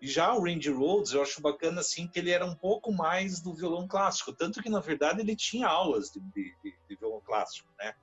[0.01, 3.41] E já o Randy Rhoads, eu acho bacana, assim, que ele era um pouco mais
[3.41, 4.33] do violão clássico.
[4.33, 6.53] Tanto que, na verdade, ele tinha aulas de, de,
[6.89, 7.93] de violão clássico, né?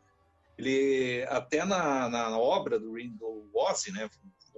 [0.57, 4.09] Ele, até na, na obra do, do Ozzy, né?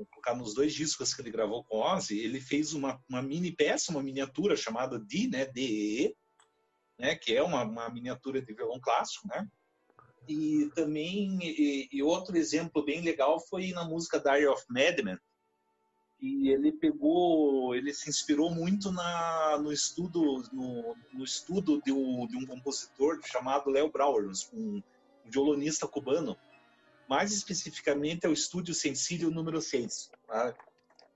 [0.07, 3.91] colocar nos dois discos que ele gravou com Ozzy, ele fez uma, uma mini peça,
[3.91, 6.15] uma miniatura chamada D, né, DE,
[6.97, 9.45] né, que é uma, uma miniatura de violão clássico, né?
[10.29, 15.19] E também, e, e, outro exemplo bem legal foi na música Diary of Madman,
[16.21, 22.27] e ele pegou, ele se inspirou muito na, no estudo, no, no estudo de um,
[22.27, 24.83] de um compositor chamado Léo Brauer, um, um
[25.25, 26.37] violonista cubano,
[27.09, 30.11] mais especificamente é o Estúdio Sensílio número 6.
[30.27, 30.55] Tá?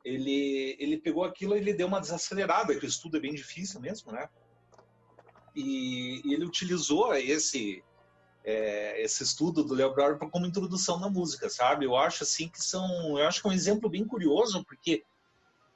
[0.05, 3.81] Ele, ele pegou aquilo e ele deu uma desacelerada, que o estudo é bem difícil
[3.81, 4.29] mesmo, né?
[5.55, 7.85] E, e ele utilizou esse
[8.45, 11.85] é, esse estudo do Leo Brauer como introdução na música, sabe?
[11.85, 15.05] Eu acho assim que são, eu acho que é um exemplo bem curioso porque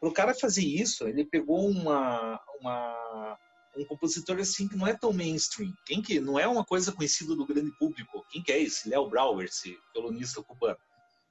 [0.01, 3.39] para o cara fazer isso, ele pegou uma, uma
[3.77, 5.73] um compositor assim que não é tão mainstream.
[5.85, 8.25] Quem que não é uma coisa conhecida do grande público?
[8.31, 10.79] Quem que é esse Léo Brauer, esse violonista cubano?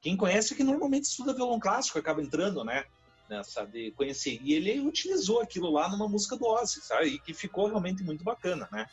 [0.01, 2.85] Quem conhece é que normalmente estuda violão clássico, acaba entrando, né?
[3.27, 4.39] Nessa de conhecer.
[4.43, 7.07] E ele utilizou aquilo lá numa música do Ozzy, sabe?
[7.07, 8.85] E que ficou realmente muito bacana, né?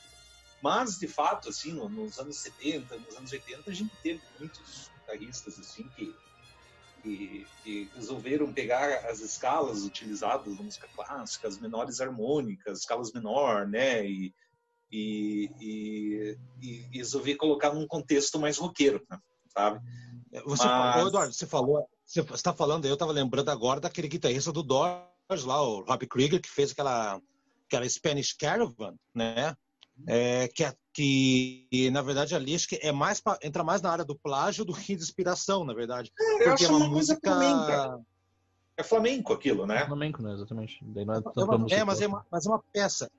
[0.62, 5.58] Mas, de fato, assim, nos anos 70, nos anos 80, a gente teve muitos guitarristas,
[5.58, 6.14] assim, que
[7.02, 13.66] que, que, resolveram pegar as escalas utilizadas na música clássica, as menores harmônicas, escalas menor,
[13.66, 14.06] né?
[14.06, 14.32] E,
[14.90, 19.18] e, e, e resolver colocar num contexto mais roqueiro, né?
[19.52, 19.80] sabe?
[20.44, 21.06] Você, Mas...
[21.06, 25.60] Eduardo, você falou, você está falando, eu estava lembrando agora daquele guitarrista do Doors lá,
[25.62, 27.20] o Robbie Krieger, que fez aquela,
[27.66, 29.54] aquela Spanish Caravan, né?
[30.06, 34.04] É, que, que na verdade ali acho que é mais pra, entra mais na área
[34.04, 36.12] do plágio do que de inspiração, na verdade.
[36.18, 38.00] É, porque é uma, uma música flamenca.
[38.76, 39.82] É flamenco aquilo, né?
[39.82, 40.32] É flamenco, né?
[40.32, 40.78] Exatamente.
[40.82, 43.10] Daí não é, é, uma, é mas é uma, mas é uma peça.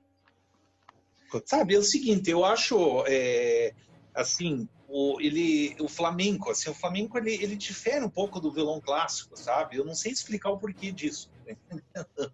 [1.46, 3.74] Sabe, é o seguinte, eu acho é,
[4.14, 8.80] assim, o, ele, o flamenco, assim, o flamenco ele, ele difere um pouco do violão
[8.80, 9.76] clássico, sabe?
[9.76, 11.28] Eu não sei explicar o porquê disso.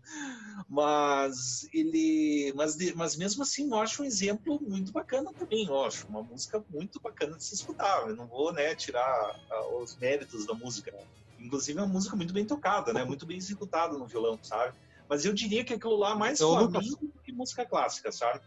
[0.68, 6.06] mas ele, mas, mas mesmo assim, eu acho um exemplo muito bacana também, eu acho
[6.06, 8.06] uma música muito bacana de se escutar.
[8.06, 9.40] Eu não vou, né, tirar
[9.80, 10.92] os méritos da música.
[11.38, 13.02] Inclusive é uma música muito bem tocada, né?
[13.04, 14.76] Muito bem executada no violão, sabe?
[15.08, 18.40] Mas eu diria que aquilo lá é mais flamenco do que música clássica, sabe?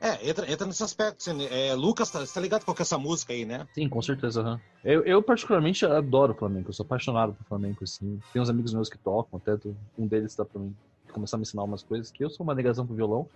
[0.00, 1.16] É, entra, entra nesse aspecto.
[1.18, 3.66] Assim, é, Lucas, tá, você tá ligado com essa música aí, né?
[3.74, 4.42] Sim, com certeza.
[4.42, 4.58] Uhum.
[4.84, 8.20] Eu, eu, particularmente adoro o flamenco, eu sou apaixonado por flamenco, assim.
[8.32, 9.56] Tem uns amigos meus que tocam, até
[9.98, 10.74] um deles tá pra mim
[11.12, 13.26] começar a me ensinar umas coisas, que eu sou uma negação pro violão,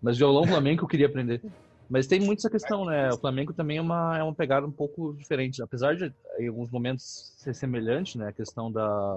[0.00, 1.42] mas violão flamenco eu queria aprender.
[1.88, 3.12] Mas tem muito essa questão, né?
[3.12, 5.62] O flamenco também é uma, é uma pegada um pouco diferente.
[5.62, 8.28] Apesar de, em alguns momentos, ser semelhante, né?
[8.28, 9.16] A questão da,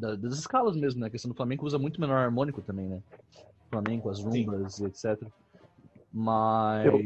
[0.00, 1.08] da das escalas mesmo, né?
[1.08, 3.02] A questão do flamenco usa muito menor harmônico também, né?
[3.68, 5.20] Flamenco, as rumbas e etc.
[6.12, 6.86] Mas.
[6.86, 6.98] Eu...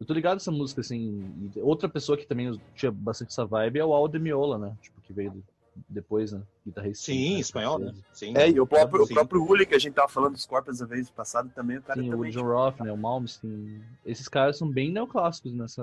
[0.00, 1.50] eu tô ligado essa música, assim.
[1.56, 4.76] Outra pessoa que também tinha bastante essa vibe é o Aldo Miola, né?
[4.80, 5.42] Tipo, que veio
[5.88, 6.42] depois, né?
[6.64, 7.04] Guitarrista.
[7.04, 7.40] Sim, né?
[7.40, 7.94] espanhol, né?
[8.12, 8.36] Sim.
[8.36, 10.86] É, e o próprio, o próprio Uli, que a gente tava falando dos corpos a
[10.86, 12.30] vez passada também, o cara Sim, também.
[12.30, 12.92] o John Roth, né?
[12.92, 13.82] O Malmsteen.
[14.04, 15.82] Esses caras são bem neoclássicos nessa.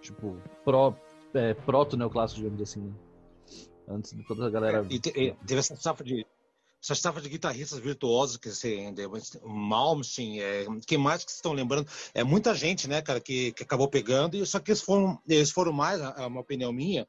[0.00, 0.94] Tipo, pro,
[1.34, 2.92] é, proto-neoclássico, digamos assim, né?
[3.88, 4.86] Antes de toda a galera.
[4.88, 6.26] É, e, te, e teve essa safra de
[6.82, 8.92] essa estava de guitarristas virtuosos que você
[9.44, 11.86] Malmsteen, é, quem mais que estão lembrando?
[12.14, 15.50] É muita gente, né, cara, que, que acabou pegando, e só que eles foram, eles
[15.50, 17.06] foram mais, é uma opinião minha,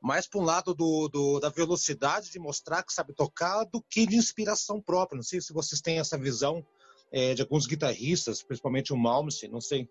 [0.00, 4.06] mais para um lado do, do, da velocidade de mostrar que sabe tocar do que
[4.06, 5.16] de inspiração própria.
[5.16, 6.64] Não sei se vocês têm essa visão
[7.12, 9.86] é, de alguns guitarristas, principalmente o Malmsteen, não sei.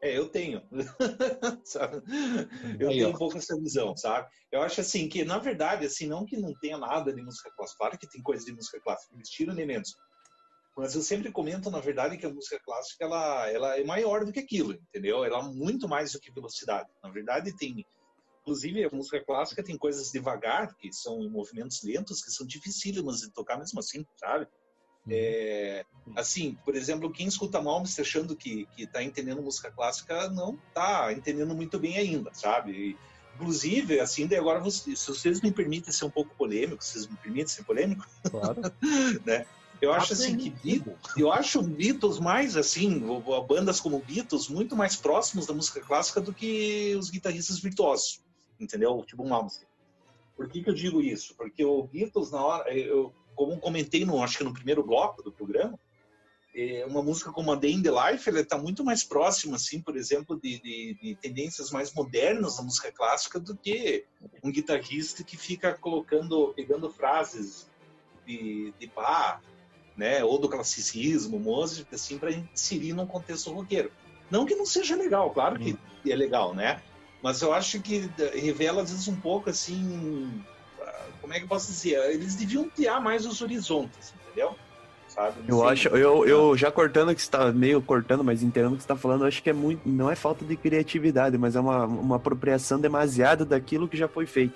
[0.00, 0.62] É, eu tenho.
[2.78, 4.28] eu tenho um pouco essa visão, sabe?
[4.50, 7.78] Eu acho assim que, na verdade, assim, não que não tenha nada de música clássica,
[7.78, 9.96] claro que tem coisas de música clássica, eles tiram elementos.
[10.76, 14.32] Mas eu sempre comento, na verdade, que a música clássica ela, ela é maior do
[14.32, 15.24] que aquilo, entendeu?
[15.24, 16.88] Ela é muito mais do que velocidade.
[17.02, 17.84] Na verdade, tem.
[18.42, 23.32] Inclusive, a música clássica tem coisas devagar, que são movimentos lentos, que são dificílimas de
[23.32, 24.46] tocar mesmo assim, sabe?
[25.08, 25.14] Uhum.
[25.16, 25.84] É,
[26.16, 31.12] assim, por exemplo, quem escuta Malmsteen achando que que está entendendo música clássica não está
[31.12, 32.72] entendendo muito bem ainda, sabe?
[32.72, 32.96] E,
[33.34, 37.16] inclusive, assim, daí agora vocês, se vocês me permitem ser um pouco polêmico, vocês me
[37.16, 38.60] permitem ser polêmico, claro.
[39.24, 39.46] né?
[39.80, 40.82] Eu acho assim que
[41.16, 43.00] eu acho Beatles mais assim,
[43.48, 48.20] bandas como Beatles muito mais próximos da música clássica do que os guitarristas virtuosos,
[48.58, 49.04] entendeu?
[49.06, 49.68] Tipo um Malmsteen.
[50.36, 51.32] Por que, que eu digo isso?
[51.36, 55.30] Porque o Beatles na hora, eu, como comentei no, acho que no primeiro bloco do
[55.30, 55.78] programa,
[56.52, 59.80] é uma música como a Day in the Life, ela está muito mais próxima, assim,
[59.80, 64.04] por exemplo, de, de, de, tendências mais modernas da música clássica do que
[64.42, 67.70] um guitarrista que fica colocando, pegando frases
[68.26, 69.40] de, de Bach,
[69.96, 73.92] né, ou do classicismo, Mozart, assim, para inserir num contexto roqueiro.
[74.28, 75.78] Não que não seja legal, claro que
[76.10, 76.82] é legal, né?
[77.22, 80.44] Mas eu acho que revela às vezes um pouco assim
[81.28, 81.98] como é que eu posso dizer?
[82.10, 84.56] Eles deviam ampliar mais os horizontes, entendeu?
[85.08, 85.36] Sabe?
[85.46, 85.68] eu sei.
[85.68, 89.26] acho, eu, eu já cortando que está meio cortando, mas entendendo o que está falando,
[89.26, 93.44] acho que é muito, não é falta de criatividade, mas é uma, uma apropriação demasiada
[93.44, 94.54] daquilo que já foi feito.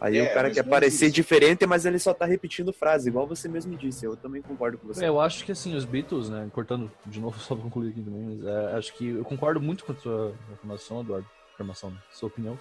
[0.00, 1.14] Aí é, o cara quer parecer isso.
[1.14, 4.06] diferente, mas ele só tá repetindo frase, igual você mesmo disse.
[4.06, 5.04] Eu também concordo com você.
[5.04, 6.48] É, eu acho que assim, os Beatles, né?
[6.52, 9.84] Cortando de novo, só pra concluir aqui também, mas é, acho que eu concordo muito
[9.84, 11.26] com a sua afirmação, Eduardo.
[11.54, 12.56] Afirmação, sua opinião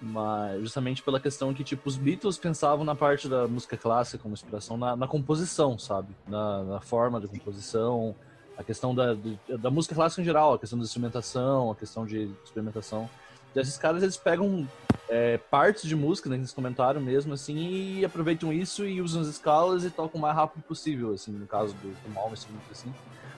[0.00, 4.32] mas justamente pela questão que tipo os Beatles pensavam na parte da música clássica como
[4.32, 6.14] inspiração na, na composição sabe?
[6.26, 8.14] Na, na, forma de composição
[8.56, 9.16] a questão da,
[9.58, 13.08] da música clássica em geral a questão da instrumentação a questão de experimentação.
[13.50, 14.66] Então, esses caras eles pegam
[15.08, 19.28] é, partes de música né, nesse comentário mesmo assim e aproveitam isso e usam as
[19.28, 22.92] escalas e tocam o mais rápido possível assim no caso do, do Malmsteen assim.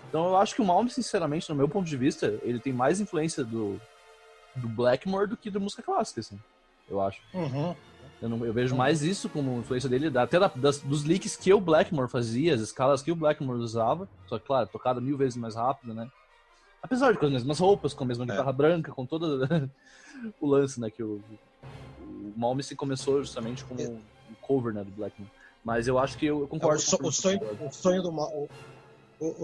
[0.09, 3.01] Então eu acho que o Malmsteen sinceramente no meu ponto de vista ele tem mais
[3.01, 3.81] influência do
[4.55, 6.39] do Blackmore do que da música clássica, assim.
[6.93, 7.21] Eu acho.
[7.33, 7.75] Uhum.
[8.21, 11.53] Eu, não, eu, vejo mais isso como influência dele, até da, das, dos leaks que
[11.53, 15.37] o Blackmore fazia, as escalas que o Blackmore usava, só que, claro, tocada mil vezes
[15.37, 16.09] mais rápido, né?
[16.81, 18.29] Apesar de com as mesmas roupas, com a mesma é.
[18.29, 19.49] guitarra branca, com todo
[20.41, 20.91] o lance, né?
[20.91, 21.21] Que o,
[22.03, 24.01] o Malmsteen começou justamente como um
[24.41, 25.33] cover, né, do Blackmore.
[25.65, 26.77] Mas eu acho que eu, concordo.
[26.81, 28.49] É, o, so, o, sonho, o sonho do o,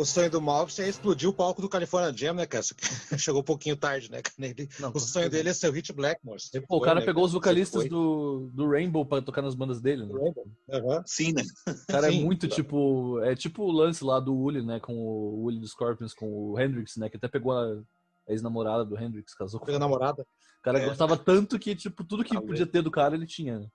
[0.00, 2.64] o, sonho do Malvis é explodir o palco do California Jam, né, cara?
[3.18, 4.20] Chegou um pouquinho tarde, né?
[4.38, 6.40] Ele, não, o sonho dele é ser o Hit Blackmore.
[6.66, 10.04] Pô, o cara né, pegou os vocalistas do, do Rainbow pra tocar nas bandas dele,
[10.04, 10.14] né?
[10.14, 11.02] Uhum.
[11.06, 11.42] Sim, né?
[11.66, 13.20] O cara é Sim, é muito tipo.
[13.22, 14.80] É tipo o lance lá do Uli, né?
[14.80, 17.08] Com o Uli dos Scorpions, com o Hendrix, né?
[17.08, 17.80] Que até pegou a
[18.28, 19.66] ex-namorada do Hendrix, casou com.
[19.66, 20.22] Pegou a namorada.
[20.22, 20.86] O cara é.
[20.86, 23.70] gostava tanto que, tipo, tudo que podia ter do cara ele tinha.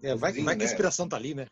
[0.00, 0.10] Né?
[0.10, 0.64] É, vai, vai que a né?
[0.64, 1.46] inspiração tá ali, né?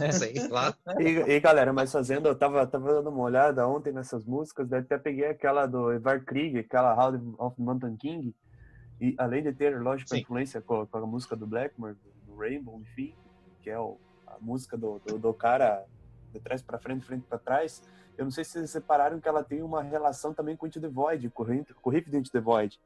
[0.00, 0.12] É.
[0.12, 0.76] Sei lá.
[0.98, 4.80] E, e, galera, mas fazendo, eu tava, tava dando uma olhada ontem nessas músicas, daí
[4.80, 8.34] até peguei aquela do Evar Krieg, aquela How of the Mountain King,
[9.00, 11.96] e além de ter, lógico, a influência com, com, a música do Blackmore,
[12.26, 13.14] do, Rainbow, enfim,
[13.62, 15.84] que é o, a música do, do, do cara
[16.32, 17.82] de trás para frente, de frente para trás,
[18.16, 20.88] eu não sei se vocês separaram que ela tem uma relação também com Into the
[20.88, 22.80] Void, com o riff de Into the Void.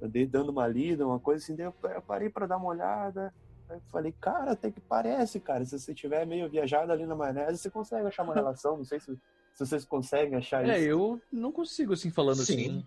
[0.00, 3.32] Eu dei dando uma lida, uma coisa assim, daí eu parei para dar uma olhada,
[3.70, 5.64] eu falei, cara, até que parece, cara.
[5.64, 8.76] Se você tiver meio viajado ali na maionese, você consegue achar uma relação.
[8.76, 9.14] Não sei se,
[9.54, 10.88] se vocês conseguem achar é, isso.
[10.88, 12.54] É, eu não consigo, assim, falando Sim.
[12.54, 12.86] assim.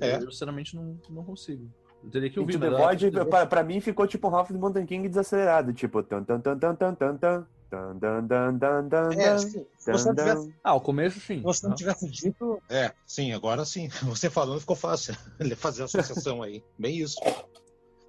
[0.00, 0.16] É.
[0.16, 1.70] Eu, sinceramente, não, não consigo.
[2.02, 2.58] Eu teria que ouvir.
[2.58, 5.72] The Void, pra, pra, mim, ficou tipo um Ralph de Mountain King desacelerado.
[5.72, 7.46] Tipo, tan tan tan tan tan tan tan.
[7.72, 10.54] Dan, dan, dan, dan, dan, é, se você tivesse...
[10.62, 11.38] Ah, o começo sim.
[11.38, 12.62] Se você não tivesse dito.
[12.68, 13.88] É, sim, agora sim.
[14.04, 15.16] Você falando ficou fácil.
[15.56, 16.62] Fazer a associação aí.
[16.78, 17.18] Bem isso.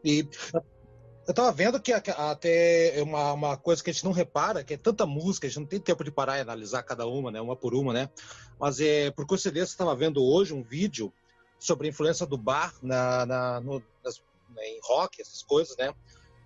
[0.03, 0.27] E
[1.25, 4.77] eu tava vendo que até uma, uma coisa que a gente não repara, que é
[4.77, 7.39] tanta música, a gente não tem tempo de parar e analisar cada uma, né?
[7.39, 8.09] Uma por uma, né?
[8.59, 11.13] Mas é, por coincidência, eu estava vendo hoje um vídeo
[11.57, 15.93] sobre a influência do bar na, na no, nas, né, em rock, essas coisas, né?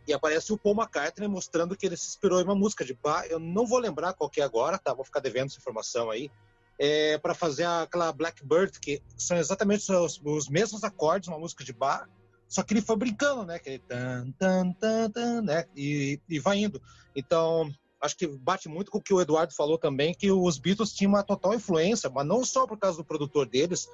[0.07, 3.25] E aparece o Paul McCartney mostrando que ele se inspirou em uma música de bar.
[3.25, 4.93] Eu não vou lembrar qual que é agora, tá?
[4.93, 6.31] Vou ficar devendo essa informação aí.
[6.79, 11.73] É, para fazer aquela Blackbird, que são exatamente os, os mesmos acordes, uma música de
[11.73, 12.07] bar,
[12.47, 13.59] só que ele foi brincando, né?
[13.59, 15.65] Que tan, tan, tan, tan, né?
[15.75, 16.81] E, e vai indo.
[17.15, 17.69] Então,
[18.01, 21.11] acho que bate muito com o que o Eduardo falou também, que os Beatles tinham
[21.11, 23.87] uma total influência, mas não só por causa do produtor deles,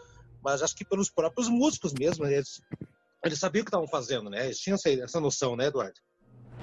[0.43, 2.25] mas acho que pelos próprios músicos mesmo.
[2.25, 2.61] Eles
[3.23, 4.45] Eles sabiam o que estavam fazendo, né?
[4.45, 5.99] Eles tinham essa, essa noção, né, Eduardo?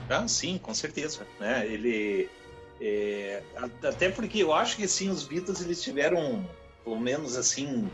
[0.09, 1.27] Ah, sim, com certeza.
[1.39, 1.67] Né?
[1.67, 2.29] Ele,
[2.81, 3.43] é,
[3.83, 6.49] até porque eu acho que assim, os Beatles eles tiveram,
[6.85, 7.91] pelo menos assim,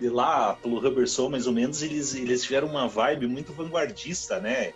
[0.00, 4.40] de lá pelo Rubber Soul, mais ou menos, eles, eles tiveram uma vibe muito vanguardista,
[4.40, 4.72] né?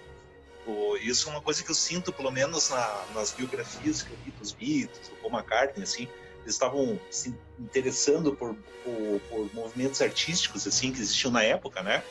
[1.03, 4.31] Isso é uma coisa que eu sinto, pelo menos na, nas biografias que eu vi
[4.31, 6.09] dos Beatles, do Paul McCartney, assim,
[6.43, 12.03] eles estavam se interessando por, por, por, movimentos artísticos, assim, que existiam na época, né?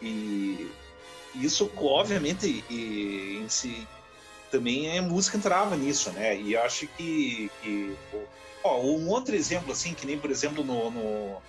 [0.00, 0.70] E
[1.34, 3.86] isso, obviamente, e, em si,
[4.50, 6.40] também a música entrava nisso, né?
[6.40, 7.96] E acho que, que
[8.64, 11.42] ó, um outro exemplo, assim, que nem, por exemplo, no, no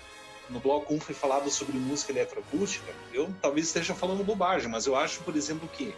[0.54, 4.96] no bloco 1 foi falado sobre música eletroacústica, eu talvez esteja falando bobagem, mas eu
[4.96, 5.94] acho, por exemplo, que,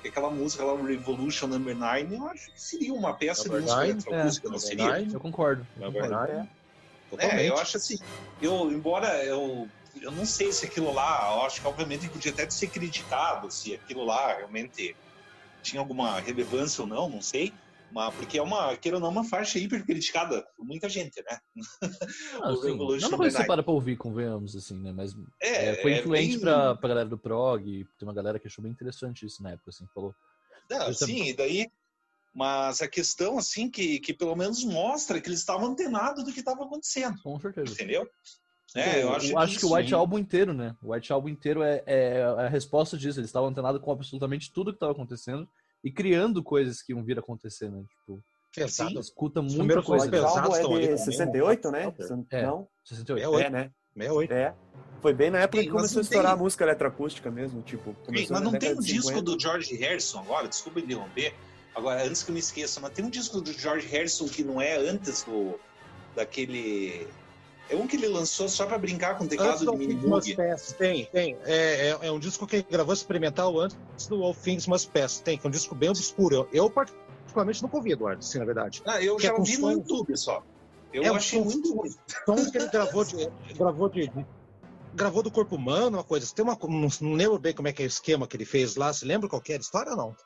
[0.00, 3.66] que aquela música lá, Revolution Number 9, eu acho que seria uma peça Number de
[3.66, 4.98] música nine, eletroacústica, é, não seria?
[4.98, 5.66] Nine, eu concordo.
[5.76, 6.32] Number 9.
[7.18, 7.98] É, é eu acho assim,
[8.40, 9.68] eu, embora eu,
[10.00, 13.74] eu não sei se aquilo lá, eu acho que obviamente podia até ser criticado, se
[13.74, 14.94] aquilo lá realmente
[15.62, 17.52] tinha alguma relevância ou não, não sei,
[17.90, 21.38] uma, porque é uma, queira ou não, uma faixa hiper criticada por muita gente, né?
[22.42, 22.50] Ah.
[22.52, 24.92] Não é uma coisa que você para pra ouvir, convenhamos, assim, né?
[24.92, 26.40] Mas é, é, foi influente é bem...
[26.40, 29.70] pra, pra galera do prog, tem uma galera que achou bem interessante isso na época,
[29.70, 30.14] assim, falou.
[30.70, 31.70] Não, sim, e daí...
[32.34, 36.38] Mas a questão, assim, que, que pelo menos mostra que eles estavam antenados do que
[36.38, 37.20] estava acontecendo.
[37.22, 37.72] Com certeza.
[37.72, 38.08] Entendeu?
[38.76, 40.76] É, eu acho, eu acho que, que, o White Album inteiro, né?
[40.82, 43.18] O White Album inteiro é, é a resposta disso.
[43.18, 45.48] Eles estavam antenados com absolutamente tudo que estava acontecendo
[45.82, 47.82] e criando coisas que iam vir acontecer, né?
[47.88, 48.22] Tipo,
[48.54, 48.98] Pesado.
[48.98, 50.10] escuta muita coisa.
[50.10, 51.94] O álbum é de 68, né?
[52.30, 52.68] É, não?
[52.84, 53.38] 68.
[53.38, 53.70] É, né?
[53.94, 54.32] 68.
[54.32, 54.54] É.
[55.00, 56.40] Foi bem na época Sim, que começou a estourar tem...
[56.40, 57.94] a música eletroacústica mesmo, tipo.
[58.04, 61.34] Sim, mas não tem um disco do George Harrison agora, desculpa interromper.
[61.74, 64.60] Agora, antes que eu me esqueça, mas tem um disco do George Harrison que não
[64.60, 65.58] é antes do
[66.16, 67.06] daquele
[67.70, 69.94] é um que ele lançou só para brincar com o teclado de mini.
[70.78, 71.36] Tem, tem.
[71.44, 73.76] É, é, é, um disco que ele gravou experimental antes
[74.08, 75.20] do All Things Must Pass.
[75.20, 76.34] Tem, que é um disco bem obscuro.
[76.34, 78.82] Eu, eu particularmente nunca ouvi, Eduardo, sim, na verdade.
[78.86, 80.42] Ah, eu que já é ouvi no YouTube só.
[80.92, 81.94] Eu é achei um muito ruim.
[82.24, 84.10] Som que ele gravou de, gravou de,
[84.94, 86.26] gravou do corpo humano, uma coisa.
[86.34, 88.76] Tem uma, não, não lembro bem como é que é o esquema que ele fez
[88.76, 88.92] lá.
[88.92, 90.16] Você lembra qual é a história ou não?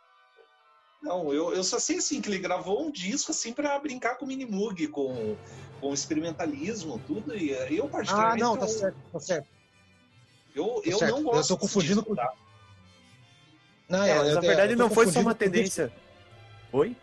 [1.02, 4.24] Não, eu, eu só sei assim que ele gravou um disco assim para brincar com
[4.24, 5.36] o Minimoog, com,
[5.80, 7.36] com experimentalismo, tudo.
[7.36, 8.42] E eu particularmente.
[8.42, 9.48] Ah, não, tá eu, certo, tá certo.
[10.54, 11.10] Eu, tá eu certo.
[11.10, 11.36] não gosto.
[11.36, 12.14] Eu estou confundindo com.
[12.14, 12.32] Tá?
[13.88, 15.92] Não, é, eu, na verdade, não foi só uma tendência.
[16.70, 16.96] Oi?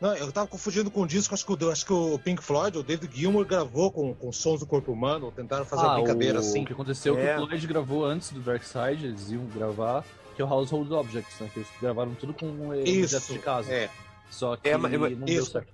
[0.00, 2.76] Não, eu tava confundindo com o disco, acho que o, acho que o Pink Floyd,
[2.76, 6.36] o David Gilmour gravou com, com sons do corpo humano, tentaram fazer ah, uma brincadeira
[6.36, 6.40] o...
[6.40, 6.64] assim.
[6.64, 7.36] O que aconteceu é que o é.
[7.36, 10.04] Floyd gravou antes do Dark Side, eles iam gravar
[10.36, 11.50] que é o Household Objects, né?
[11.52, 13.72] Que eles gravaram tudo com isso, de casa.
[13.72, 13.90] É.
[14.30, 15.24] Só que é, mas, não isso.
[15.24, 15.68] deu certo.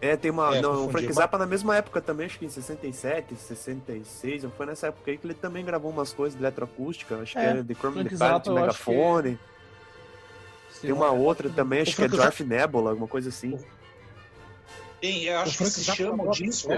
[0.00, 0.56] É, tem uma.
[0.56, 4.66] É, não, o Frank Zappa na mesma época também, acho que em 67, 66, foi
[4.66, 7.64] nessa época aí que ele também gravou umas coisas de eletroacústica, acho é, que era
[7.64, 9.38] The Chrome Pilot, Megafone.
[10.74, 10.80] Que...
[10.82, 13.58] Tem uma outra também, acho que é Dwarf Nebula, alguma coisa assim.
[15.00, 16.70] Tem, eu acho que se chama o disco.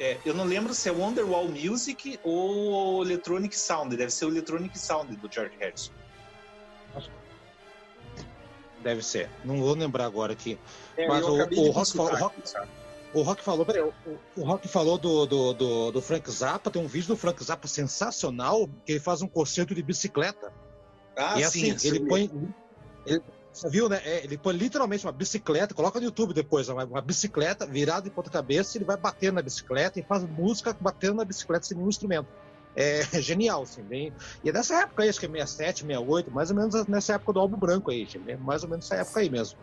[0.00, 3.96] É, eu não lembro se é Wonderwall Music ou Electronic Sound.
[3.96, 5.92] Deve ser o Electronic Sound do George Harrison.
[8.82, 9.30] Deve ser.
[9.44, 10.58] Não vou lembrar agora aqui.
[10.96, 12.42] É, Mas o, o, Rock falou, o, Rock,
[13.14, 13.94] o Rock falou, peraí, o,
[14.36, 16.70] o Rock falou do, do, do, do, Frank Zappa.
[16.70, 20.52] Tem um vídeo do Frank Zappa sensacional que ele faz um concerto de bicicleta.
[21.16, 22.30] Ah, e assim, sim, ele põe.
[23.06, 23.22] Ele,
[23.54, 24.00] você viu, né?
[24.04, 28.10] É, ele põe literalmente uma bicicleta, coloca no YouTube depois, uma, uma bicicleta virada de
[28.10, 31.88] ponta cabeça, ele vai batendo na bicicleta e faz música batendo na bicicleta sem nenhum
[31.88, 32.26] instrumento.
[32.74, 34.12] É, genial, assim, bem...
[34.42, 37.32] E é dessa época aí, acho que é 67, 68, mais ou menos nessa época
[37.32, 38.08] do álbum branco aí,
[38.40, 39.56] mais ou menos nessa época aí mesmo.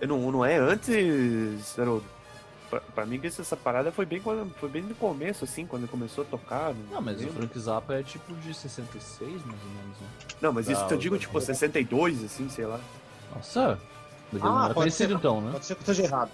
[0.00, 2.06] Não, não é antes, Haroldo?
[2.70, 4.22] Pra, pra mim, essa parada foi bem,
[4.58, 6.74] foi bem no começo, assim, quando ele começou a tocar.
[6.74, 10.08] Não, não mas o Frank Zappa é tipo de 66, mais ou menos, né?
[10.40, 12.80] Não, mas isso que eu digo, tipo, 62, assim, sei lá.
[13.34, 13.78] Nossa,
[14.42, 15.52] ah, pode ser, então, né?
[15.52, 16.30] Pode ser que eu esteja errado.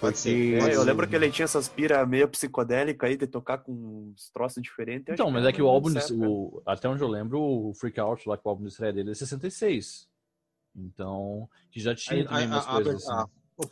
[0.00, 0.58] Pode ser.
[0.60, 3.72] Pode é, eu lembro que ele tinha essas pira meio psicodélica aí de tocar com
[3.72, 5.12] uns troços diferentes.
[5.12, 8.36] Então, mas é que o álbum, o, até onde eu lembro, o Freak Out, lá
[8.36, 10.08] que o álbum de estreia dele é 66.
[10.76, 13.12] Então, que já tinha também umas coisas assim.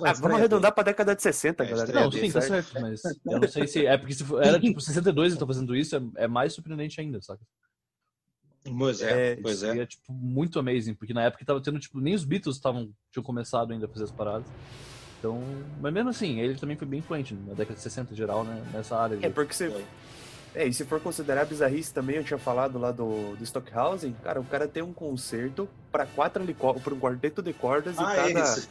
[0.04, 1.92] Ah, vamos arredondar pra década de 60, é, galera.
[1.92, 3.86] Não, sim, tá certo, mas eu não sei se.
[3.86, 7.00] É porque se for, era tipo 62 e tá fazendo isso, é, é mais surpreendente
[7.00, 7.40] ainda, saca?
[8.78, 9.78] Pois é, é pois é.
[9.78, 13.24] é tipo, muito amazing, porque na época tava tendo, tipo, nem os Beatles estavam, tinham
[13.24, 14.46] começado ainda a fazer as paradas.
[15.18, 15.42] Então,
[15.80, 18.62] mas mesmo assim, ele também foi bem influente na década de 60 em geral, né?
[18.72, 19.18] Nessa área.
[19.22, 19.72] É, porque você.
[20.54, 24.40] É, e se for considerar bizarrice também, eu tinha falado lá do, do Stockhausen, cara,
[24.40, 28.32] o cara tem um concerto para quatro helicópteros, para um quarteto de cordas ah, e,
[28.32, 28.62] cada,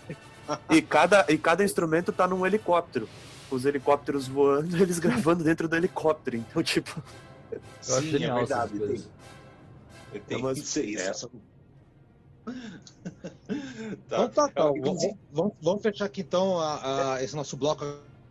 [0.72, 3.08] e, cada, e cada instrumento tá num helicóptero.
[3.52, 6.38] Os helicópteros voando, eles gravando dentro do helicóptero.
[6.38, 7.04] Então, tipo.
[7.52, 9.06] Eu acho Sim, é genial é verdade.
[10.20, 11.04] Tem umas- que ser isso.
[11.04, 11.30] Essa.
[14.06, 14.64] Então tá, tá.
[14.66, 17.84] Vamos, vamos- vamos fechar aqui então a- a- esse nosso bloco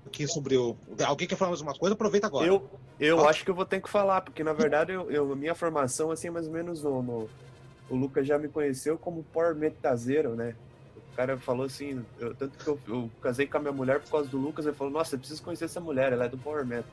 [0.06, 0.76] aqui sobre o.
[1.04, 1.94] Alguém quer falar mais uma coisa?
[1.94, 2.46] Aproveita agora.
[2.46, 2.68] Eu,
[3.00, 3.30] eu Fala.
[3.30, 6.10] acho que eu vou ter que falar, porque na verdade eu, eu- a minha formação,
[6.10, 7.28] assim, é mais ou menos no, no-
[7.90, 10.54] O Lucas já me conheceu como power metazeiro, né?
[11.12, 14.10] O cara falou assim, eu- tanto que eu, eu casei com a minha mulher por
[14.10, 16.64] causa do Lucas, ele falou, nossa, eu preciso conhecer essa mulher, ela é do Power
[16.64, 16.90] Metal.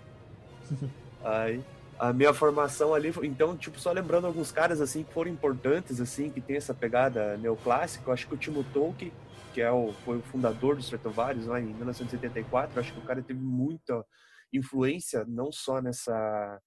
[1.23, 1.63] Aí,
[2.01, 6.31] a minha formação ali, então, tipo, só lembrando alguns caras, assim, que foram importantes, assim,
[6.31, 9.13] que tem essa pegada neoclássica, eu acho que o Timo Tolkien,
[9.53, 13.03] que é o, foi o fundador do Stratovarius lá em 1974, eu acho que o
[13.03, 14.03] cara teve muita
[14.51, 16.59] influência, não só nessa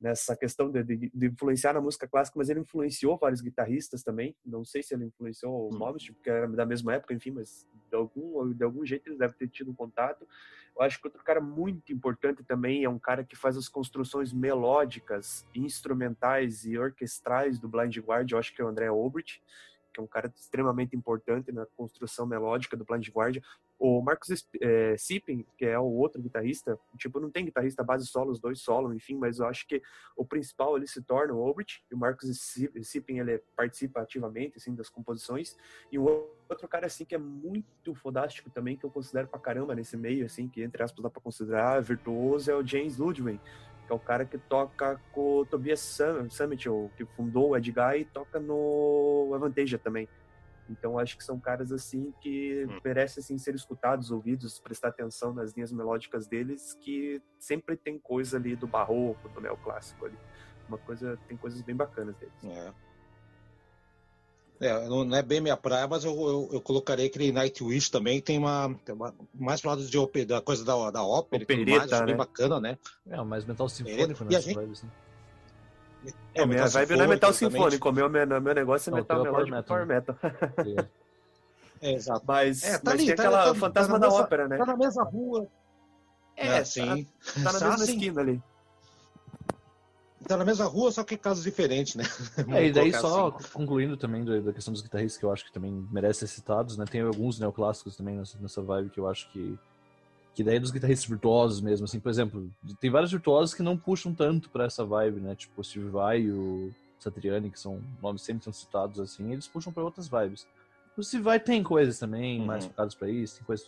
[0.00, 4.34] nessa questão de, de, de influenciar na música clássica, mas ele influenciou vários guitarristas também.
[4.44, 5.78] Não sei se ele influenciou o Hum.
[5.78, 9.34] Mobius, porque era da mesma época, enfim, mas de algum, de algum jeito ele deve
[9.34, 10.26] ter tido um contato.
[10.74, 14.32] Eu acho que outro cara muito importante também é um cara que faz as construções
[14.32, 19.40] melódicas, instrumentais e orquestrais do Blind Guardian, eu acho que é o André Obert,
[19.92, 23.42] que é um cara extremamente importante na construção melódica do Blind Guardian.
[23.78, 28.30] O Marcos é, Sippen, que é o outro guitarrista, tipo, não tem guitarrista base solo,
[28.30, 29.82] os dois solo, enfim, mas eu acho que
[30.14, 32.28] o principal ele se torna o Obert, e o Marcos
[32.82, 35.56] Sippen, ele participa ativamente, assim, das composições,
[35.90, 36.04] e o
[36.48, 40.26] outro cara, assim, que é muito fodástico também, que eu considero pra caramba nesse meio,
[40.26, 43.40] assim, que entre aspas dá pra considerar virtuoso, é o James Ludwig,
[43.90, 48.04] que é o cara que toca com o Tobias Summit, que fundou o Edguy e
[48.04, 50.08] toca no Avantasia também.
[50.68, 52.78] Então acho que são caras assim que Hum.
[52.84, 58.36] merecem assim, ser escutados, ouvidos, prestar atenção nas linhas melódicas deles, que sempre tem coisa
[58.36, 60.16] ali do barroco, do neoclássico ali.
[60.68, 62.44] Uma coisa, tem coisas bem bacanas deles.
[62.44, 62.72] É.
[64.60, 68.20] É, não não é bem minha praia, mas eu, eu, eu colocarei aquele Nightwish também,
[68.20, 71.78] tem uma, tem uma mais pro lado de, ópera- da coisa da, da ópera Opereta,
[71.78, 72.18] mais, acho bem né?
[72.18, 72.78] bacana, né?
[73.08, 74.90] É, mais metal sinfônico E a nessa gente- vibe, assim.
[76.34, 78.98] É, minha metal vibe não é metal sinfônico o meu, meu, meu negócio é Não,
[78.98, 80.14] metal é power melódico power metal.
[80.16, 80.30] Tá
[81.82, 82.22] É, exato.
[82.28, 84.48] Mas, É, tá mas ali, tem tá- aquela tá- fantasma tá na da mesma- ópera,
[84.48, 84.58] né?
[84.58, 85.46] Tá na mesma rua.
[86.36, 87.06] É, É, tá- sim.
[87.42, 88.42] Tá na Tá mesma assim, esquina ali.
[90.26, 92.04] Tá na mesma rua, só que casos diferentes, né?
[92.48, 93.48] É, e daí só assim.
[93.52, 96.84] concluindo também da questão dos guitarristas, que eu acho que também merecem ser citados, né?
[96.84, 99.58] Tem alguns neoclássicos também nessa, vibe que eu acho que.
[100.34, 102.48] Que daí é dos guitarristas virtuosos mesmo, assim, por exemplo,
[102.80, 105.34] tem vários virtuosos que não puxam tanto pra essa vibe, né?
[105.34, 106.70] Tipo o Steve Vai e o
[107.00, 110.46] Satriani, que são nomes sempre são citados assim, eles puxam pra outras vibes.
[110.96, 112.46] O Steve Vai tem coisas também Uhum.
[112.46, 113.66] mais focadas pra isso, tem coisas.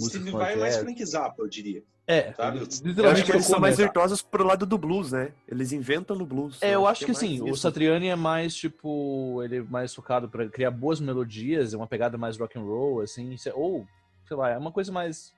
[0.00, 0.76] Música com vai é mais.
[0.76, 1.82] Frank Zappa, eu diria.
[2.08, 2.58] É, Sabe?
[2.58, 5.32] Eu acho que eles são mais virtuosos pro lado do blues, né?
[5.48, 6.62] Eles inventam no blues.
[6.62, 7.56] É, eu acho que é assim, mais o.
[7.56, 12.16] Satriani é mais tipo, ele é mais focado pra criar boas melodias, é uma pegada
[12.16, 13.84] mais rock and roll, assim, se- ou
[14.28, 15.34] sei lá, é uma coisa mais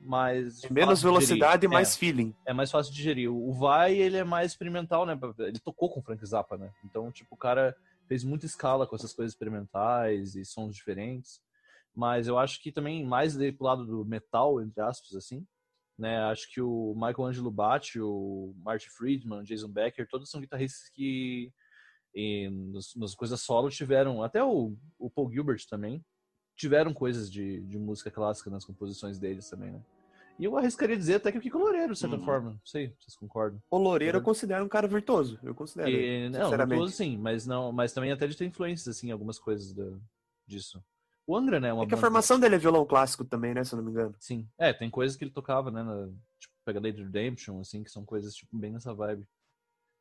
[0.00, 2.34] mais menos velocidade e É, mais feeling.
[2.44, 3.30] é mais fácil de digerir.
[3.32, 5.16] O Vai, ele é mais experimental, né?
[5.38, 6.70] Ele tocou com o Frank Zappa, né?
[6.84, 7.74] Então, tipo, o cara
[8.08, 11.40] fez muita escala com essas coisas experimentais e sons diferentes.
[11.94, 15.46] Mas eu acho que também mais dele pro lado do metal, entre aspas, assim,
[15.98, 16.18] né?
[16.24, 21.52] Acho que o Michael Angelo Batti, o Marty Friedman, Jason Becker, todos são guitarristas que
[22.14, 26.04] e, nos, nas coisas solo tiveram, até o, o Paul Gilbert também,
[26.56, 29.82] tiveram coisas de, de música clássica nas composições deles também, né?
[30.38, 32.24] E eu arriscaria dizer até que o Kiko Loureiro, de certa Uhum.
[32.24, 32.50] forma.
[32.50, 33.62] Não sei se vocês concordam.
[33.70, 35.38] O Loureiro eu considero um cara virtuoso.
[35.42, 35.90] Eu considero.
[35.90, 39.38] E, não, virtuoso sim, mas não, mas também até de ter influências assim, em algumas
[39.38, 39.98] coisas da-
[40.46, 40.82] disso.
[41.26, 43.62] O Angra, né, é uma É que a formação dele é violão clássico também, né?
[43.64, 44.14] Se eu não me engano.
[44.18, 44.48] Sim.
[44.58, 46.08] É, tem coisas que ele tocava, né, na,
[46.38, 49.24] tipo, Pega Lady Redemption, assim, que são coisas tipo bem nessa vibe.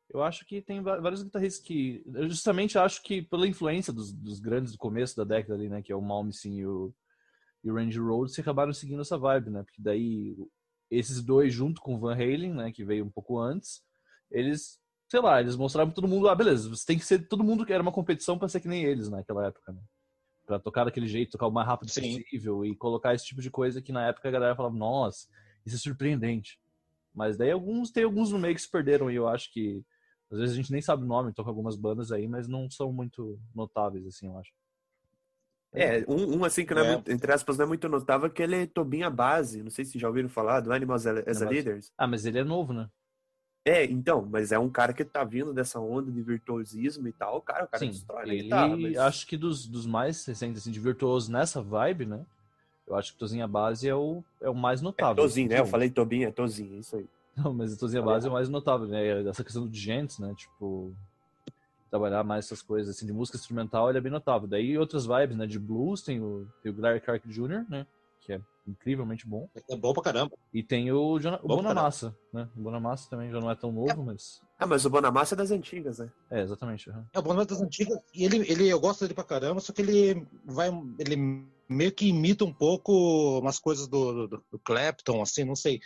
[0.10, 4.40] Eu acho que tem vários guitarristas que eu justamente acho que pela influência dos, dos
[4.40, 6.94] grandes do começo da década ali, né, que é o Malmsteen e o
[7.64, 9.64] e o Randy Rhoads, se acabaram seguindo essa vibe, né?
[9.64, 10.36] Porque daí
[10.90, 13.82] esses dois junto com o Van Halen, né, que veio um pouco antes,
[14.30, 14.80] eles,
[15.10, 17.66] sei lá, eles mostraram pra todo mundo, ah, beleza, você tem que ser todo mundo
[17.66, 19.82] que era uma competição pra ser que nem eles naquela época, né?
[20.52, 22.22] Pra tocar daquele jeito, tocar o mais rápido Sim.
[22.22, 25.30] possível e colocar esse tipo de coisa que na época a galera falava, nossa,
[25.66, 26.60] isso é surpreendente.
[27.16, 29.82] Mas daí alguns, tem alguns no meio que se perderam e eu acho que
[30.30, 32.92] às vezes a gente nem sabe o nome, toca algumas bandas aí, mas não são
[32.92, 34.52] muito notáveis, assim, eu acho.
[35.72, 36.94] É, um, um assim que não é, É.
[36.96, 39.64] muito, entre aspas, não é muito notável, que ele é Tobinha Base.
[39.64, 41.50] Não sei se já ouviram falar do Animals as a Animals.
[41.50, 41.92] Leaders.
[41.98, 42.90] Ah, mas ele é novo, né?
[43.64, 47.40] É, então, mas é um cara que tá vindo dessa onda de virtuosismo e tal.
[47.42, 48.76] Cara, o cara Sim, destrói ele guitarra.
[48.76, 48.98] Mas...
[48.98, 52.26] acho que dos, dos mais recentes, assim, de virtuoso nessa vibe, né?
[52.88, 55.24] Eu acho que Tozinha Base é o, é o mais É notável.
[55.24, 55.60] Tozinho, né?
[55.60, 57.08] Eu falei Tobinha, é Tozinho, isso aí.
[57.38, 59.30] Não, mas Tozinha Base é o mais notável, né?
[59.30, 60.34] Essa questão do Gents, né?
[60.36, 60.92] Tipo,
[61.90, 64.48] trabalhar mais essas coisas, assim, de música instrumental, ele é bem notável.
[64.48, 65.46] Daí outras vibes, né?
[65.46, 67.86] De blues, tem o, tem o Larry Clark Jr., né?
[68.22, 69.50] Que é incrivelmente bom.
[69.70, 70.36] É bom pra caramba.
[70.54, 72.50] E tem o, Jona, o Bonamassa, né?
[72.56, 74.42] O Bonamassa também já não é tão novo, mas.
[74.58, 76.12] Ah, mas o Bonamassa é das antigas, né?
[76.30, 76.90] É, exatamente.
[76.90, 77.06] uhum.
[77.14, 78.00] É o Bonamassa das antigas.
[78.14, 80.70] E ele, ele, eu gosto dele pra caramba, só que ele vai.
[81.00, 85.80] Ele meio que imita um pouco umas coisas do, do, do Clapton, assim, não sei.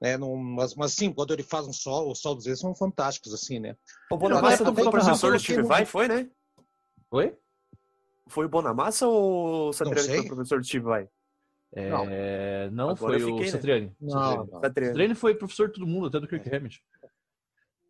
[0.00, 3.32] Né, não, mas, mas sim, quando ele faz um sol, os solos dele são fantásticos,
[3.32, 3.76] assim, né?
[4.10, 6.28] O Bonamassa eu- foi o professor do Steve Vai, foi, né?
[7.12, 7.36] Oi?
[8.26, 11.08] Foi o Bonamassa ou o Satriani foi o professor do Steve Vai?
[11.74, 13.50] É, não, Agora foi eu o fiquei, né?
[13.50, 13.96] Satriani.
[14.00, 14.36] Não, Satriani.
[14.52, 14.60] não.
[14.60, 14.86] Satriani.
[14.92, 16.82] Satriani foi professor de todo mundo, até do Kirk Hammett.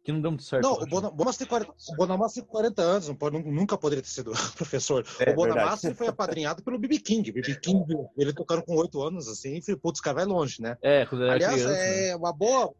[0.05, 0.65] Que não deu muito certo.
[0.65, 4.09] Não, o Bonamassa tem 40, o Bonamassa tem 40 anos, não pode- nunca poderia ter
[4.09, 5.07] sido professor.
[5.21, 7.31] É, o Bonamassa foi apadrinhado pelo BB King.
[7.31, 7.85] BB King,
[8.19, 10.77] ele tocando com 8 anos, assim, e falei, putz, cara vai longe, né?
[10.83, 11.73] É, quando ele era Aliás, criança.
[11.73, 12.09] né?
[12.09, 12.75] é uma boa.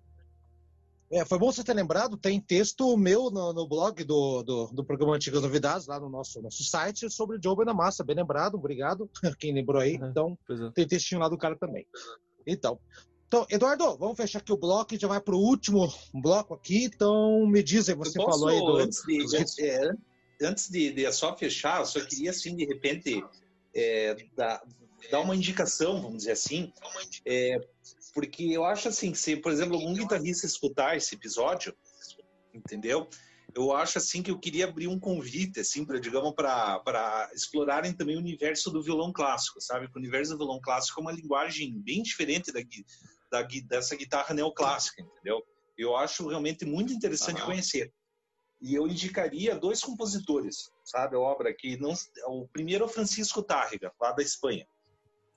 [1.13, 4.83] É, foi bom você ter lembrado, tem texto meu no, no blog do, do, do
[4.83, 8.03] programa Antigas Novidades, lá no nosso, nosso site, sobre o Joe Bonamassa.
[8.03, 9.99] Bem lembrado, obrigado, quem lembrou aí.
[9.99, 10.09] Uhum.
[10.09, 10.71] Então, é.
[10.75, 11.87] tem textinho lá do cara também.
[12.47, 12.81] Então,
[13.27, 16.85] então Eduardo, vamos fechar aqui o bloco e já vai pro último bloco aqui.
[16.85, 18.77] Então, me diz aí, você posso, falou aí do.
[18.79, 19.59] antes de, dos hits.
[19.59, 19.91] é,
[20.43, 23.23] antes de, de só fechar, eu só queria, assim, de repente,
[23.77, 24.63] é, dar,
[25.11, 26.73] dar uma indicação, vamos dizer assim,
[27.27, 27.61] é,
[28.13, 31.75] porque eu acho assim, que se, por exemplo, algum guitarrista escutar esse episódio,
[32.55, 33.09] entendeu?
[33.55, 38.17] Eu acho assim que eu queria abrir um convite, assim, para digamos, para explorarem também
[38.17, 39.87] o universo do violão clássico, sabe?
[39.87, 42.61] O universo do violão clássico é uma linguagem bem diferente da,
[43.31, 45.43] da, dessa guitarra neoclássica, entendeu?
[45.77, 47.93] Eu acho realmente muito interessante conhecer.
[48.61, 51.17] E eu indicaria dois compositores, sabe?
[51.17, 51.93] A obra que não.
[52.29, 54.67] O primeiro é o Francisco Tárrega, lá da Espanha.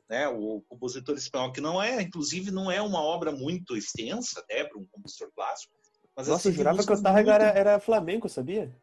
[0.08, 4.64] Né, o compositor espanhol, que não é, inclusive, não é uma obra muito extensa, até
[4.64, 5.74] para um compositor clássico.
[6.16, 8.76] Mas, Nossa, assim, eu tem jurava que o Tarraga muito- era, era flamenco, sabia?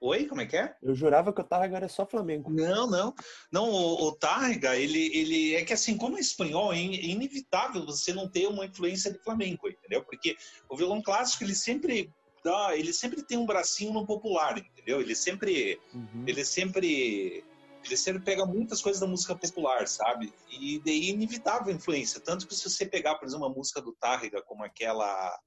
[0.00, 0.74] Oi, como é que é?
[0.82, 2.50] Eu jurava que o Tarraga era só flamenco.
[2.50, 3.14] Não, não.
[3.52, 7.06] Não, o, o Tárrega, ele, ele é que assim, como é espanhol, é in- é
[7.06, 10.02] inevitável você não ter uma influência de flamenco, entendeu?
[10.02, 10.34] Porque
[10.68, 12.10] o violão clássico, ele sempre
[12.42, 15.00] dá, ele sempre tem um bracinho no popular, entendeu?
[15.00, 16.24] Ele sempre Uhum.
[16.26, 17.44] ele sempre
[17.88, 20.32] ele sempre pega muitas coisas da música popular, sabe?
[20.50, 22.20] E daí é inevitável influência.
[22.20, 25.38] Tanto que se você pegar, por exemplo, uma música do Tárrega, como aquela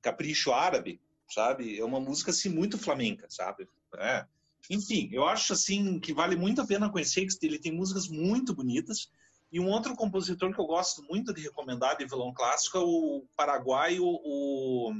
[0.00, 1.78] Capricho Árabe, sabe?
[1.78, 3.68] É uma música, assim, muito flamenca, sabe?
[3.96, 4.24] É.
[4.70, 8.54] Enfim, eu acho, assim, que vale muito a pena conhecer, que ele tem músicas muito
[8.54, 9.10] bonitas.
[9.50, 13.24] E um outro compositor que eu gosto muito de recomendar de violão clássico é o
[13.36, 14.94] paraguaio, o...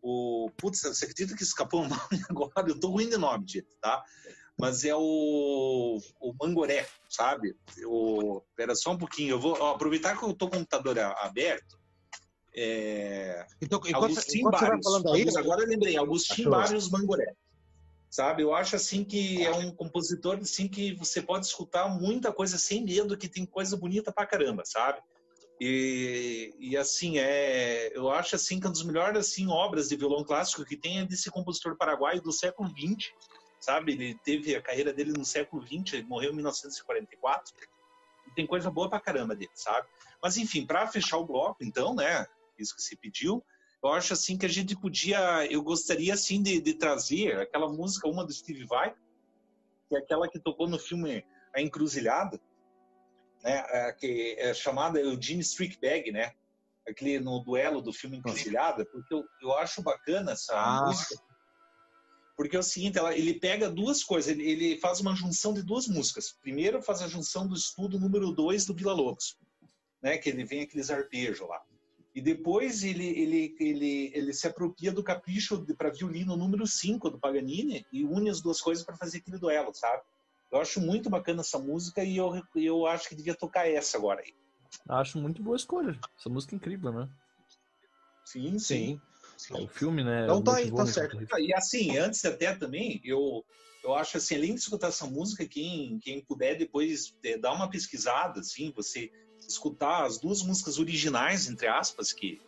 [0.00, 2.68] o putz, você acredita que escapou o nome agora?
[2.68, 3.46] Eu tô ruim de nome,
[3.80, 4.04] tá?
[4.58, 7.56] Mas é o, o Mangoré, sabe?
[7.86, 10.98] O, espera só um pouquinho, eu vou ó, aproveitar que eu tô com o computador
[10.98, 11.78] aberto.
[12.56, 16.50] É, Então, enquanto, enquanto vai Barrios, falando aí, Agus- agora eu lembrei, Achou.
[16.50, 17.34] Barrios Mangoré.
[18.08, 22.56] Sabe, eu acho assim que é um compositor assim que você pode escutar muita coisa
[22.56, 25.00] sem medo, que tem coisa bonita pra caramba, sabe?
[25.60, 30.22] E, e assim, é, eu acho assim que uma das melhores assim, obras de violão
[30.22, 33.10] clássico que tem é desse compositor paraguaio do século XX,
[33.64, 33.92] sabe?
[33.92, 37.54] Ele teve a carreira dele no século XX, ele morreu em 1944.
[38.26, 39.86] E tem coisa boa pra caramba dele, sabe?
[40.22, 42.26] Mas enfim, para fechar o bloco, então, né?
[42.58, 43.44] Isso que se pediu,
[43.82, 48.08] eu acho assim que a gente podia, eu gostaria assim de, de trazer aquela música,
[48.08, 48.94] uma do Steve Vai,
[49.88, 51.24] que é aquela que tocou no filme
[51.54, 52.40] A Encruzilhada,
[53.42, 53.64] né?
[53.68, 56.32] é, que é chamada Eugene Streakbag, né?
[56.88, 60.84] Aquele no duelo do filme Encruzilhada, porque eu, eu acho bacana essa Ah.
[60.86, 61.16] música.
[62.36, 65.62] Porque é o seguinte, ela, ele pega duas coisas, ele, ele faz uma junção de
[65.62, 66.36] duas músicas.
[66.40, 69.36] Primeiro faz a junção do estudo número 2 do Vila Lobos,
[70.02, 70.18] né?
[70.18, 71.62] Que ele vem aqueles arpejos lá.
[72.14, 77.18] E depois ele, ele, ele, ele se apropria do capricho para violino número 5 do
[77.18, 80.02] Paganini e une as duas coisas para fazer aquele duelo, sabe?
[80.52, 84.20] Eu acho muito bacana essa música e eu, eu acho que devia tocar essa agora
[84.20, 84.32] aí.
[84.88, 85.98] Acho muito boa escolha.
[86.16, 87.08] Essa música é incrível, né?
[88.24, 89.00] Sim, sim.
[89.50, 90.24] O filme, né?
[90.24, 91.16] Então tá aí, tá certo.
[91.16, 91.32] riff.
[91.38, 93.44] E assim, antes até também, eu,
[93.82, 97.68] eu acho assim, além de escutar essa música, quem, quem puder depois é, dar uma
[97.68, 99.10] pesquisada, assim, você
[99.46, 102.40] escutar as duas músicas originais, entre aspas, que,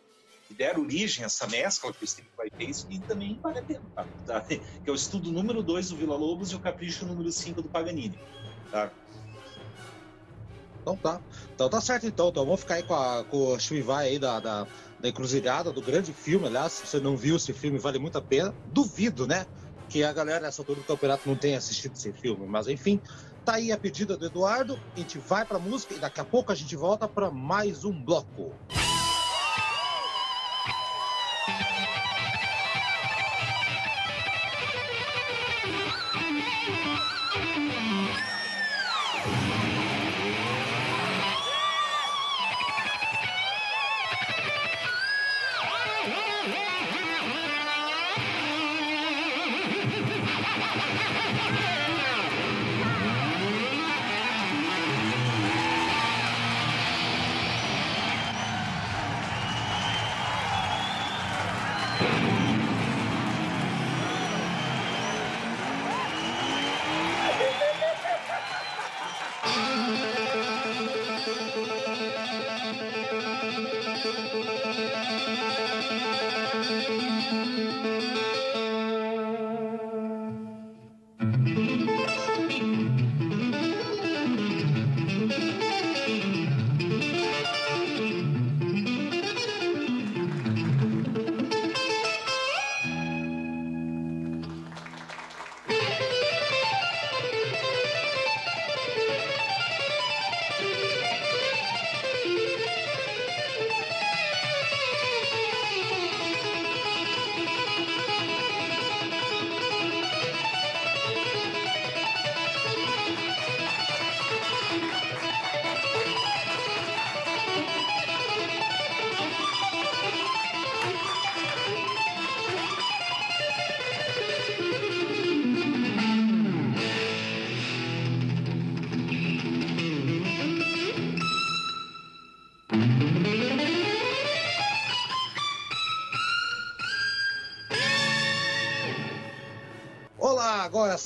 [0.47, 3.63] que deram origem a essa mescla que o Steve Vai fez, e também vale a
[3.63, 4.07] pena, tá?
[4.25, 4.41] Tá?
[4.49, 7.69] Que é o estudo número 2 do Vila Lobos e o capricho número 5 do
[7.69, 8.17] Paganini.
[8.71, 8.91] Tá?
[10.87, 11.21] Então tá.
[11.53, 12.29] Então tá certo então.
[12.29, 14.67] Então vamos ficar aí com, a, com o Shivai aí da, da,
[14.99, 16.73] da encruzilhada, do grande filme, aliás.
[16.73, 18.53] Se você não viu esse filme, vale muito a pena.
[18.71, 19.45] Duvido, né?
[19.89, 22.45] Que a galera nessa altura do campeonato não tenha assistido esse filme.
[22.47, 22.99] Mas enfim,
[23.45, 24.79] tá aí a pedida do Eduardo.
[24.95, 27.93] A gente vai pra música e daqui a pouco a gente volta pra mais um
[27.93, 28.53] bloco.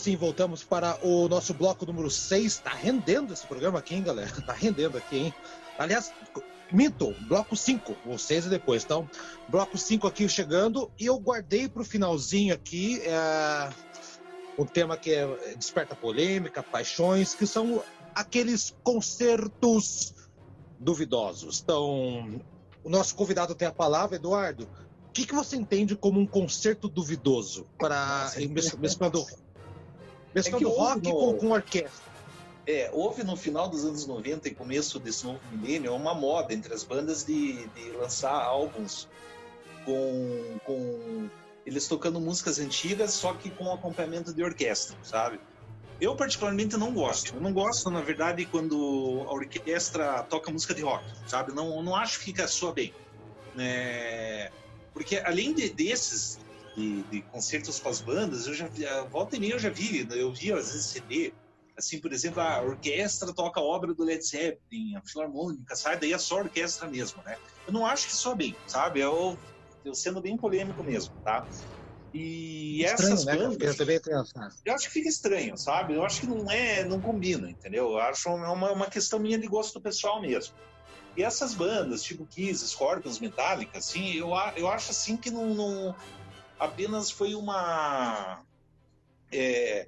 [0.01, 2.57] Sim voltamos para o nosso bloco número 6.
[2.59, 4.31] Tá rendendo esse programa aqui, hein, galera?
[4.41, 5.33] Tá rendendo aqui, hein?
[5.77, 6.11] Aliás,
[6.71, 8.83] minto, bloco 5, o 6 e depois.
[8.83, 9.07] Então,
[9.47, 13.69] bloco 5 aqui chegando e eu guardei para o finalzinho aqui é,
[14.57, 17.83] um tema que é, desperta polêmica, paixões, que são
[18.15, 20.15] aqueles concertos
[20.79, 21.61] duvidosos.
[21.61, 22.41] Então,
[22.83, 24.67] o nosso convidado tem a palavra, Eduardo.
[25.07, 28.31] O que, que você entende como um concerto duvidoso para
[28.79, 29.25] mesclando,
[30.33, 31.13] mesclando é rock no...
[31.13, 32.11] com, com orquestra?
[32.67, 36.73] É, houve no final dos anos 90 e começo desse novo milênio uma moda entre
[36.73, 39.07] as bandas de, de lançar álbuns
[39.83, 41.29] com, com
[41.65, 45.39] eles tocando músicas antigas, só que com acompanhamento de orquestra, sabe?
[45.99, 47.35] Eu, particularmente, não gosto.
[47.35, 51.53] Eu não gosto, na verdade, quando a orquestra toca música de rock, sabe?
[51.53, 52.91] Não, não acho que fica só bem.
[53.57, 54.51] É...
[54.93, 56.39] Porque, além de, desses,
[56.75, 60.07] de, de, concertos com as bandas, eu já vi, volta e meia eu já vi,
[60.11, 61.33] eu vi às vezes CD,
[61.77, 66.13] assim, por exemplo, a orquestra toca a obra do Led Zeppelin, a filarmônica, sai daí
[66.13, 67.35] é só orquestra mesmo, né?
[67.67, 68.99] Eu não acho que só bem, sabe?
[68.99, 69.37] Eu,
[69.83, 71.45] eu sendo bem polêmico mesmo, tá?
[72.13, 73.37] E estranho, essas né?
[73.37, 73.57] bandas.
[74.65, 75.93] Eu acho que fica estranho, sabe?
[75.93, 77.91] Eu acho que não é, não combina, entendeu?
[77.91, 80.53] Eu acho uma, uma questão minha de gosto pessoal mesmo.
[81.15, 85.95] E essas bandas, tipo Kiss, Scorpions, Metallica, assim, eu, eu acho assim que não, não
[86.61, 88.43] apenas foi uma.
[89.31, 89.87] É,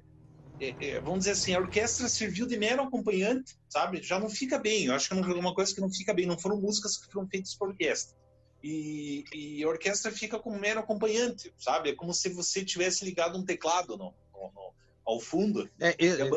[0.60, 4.02] é, é, vamos dizer assim, a orquestra serviu de mero acompanhante, sabe?
[4.02, 4.86] Já não fica bem.
[4.86, 6.26] Eu acho que é uma coisa que não fica bem.
[6.26, 8.16] Não foram músicas que foram feitas por orquestra
[8.64, 11.90] e, e, a orquestra fica como mero acompanhante, sabe?
[11.90, 14.74] É como se você tivesse ligado um teclado no, no, no
[15.04, 15.68] ao fundo.
[15.78, 16.30] É, é, é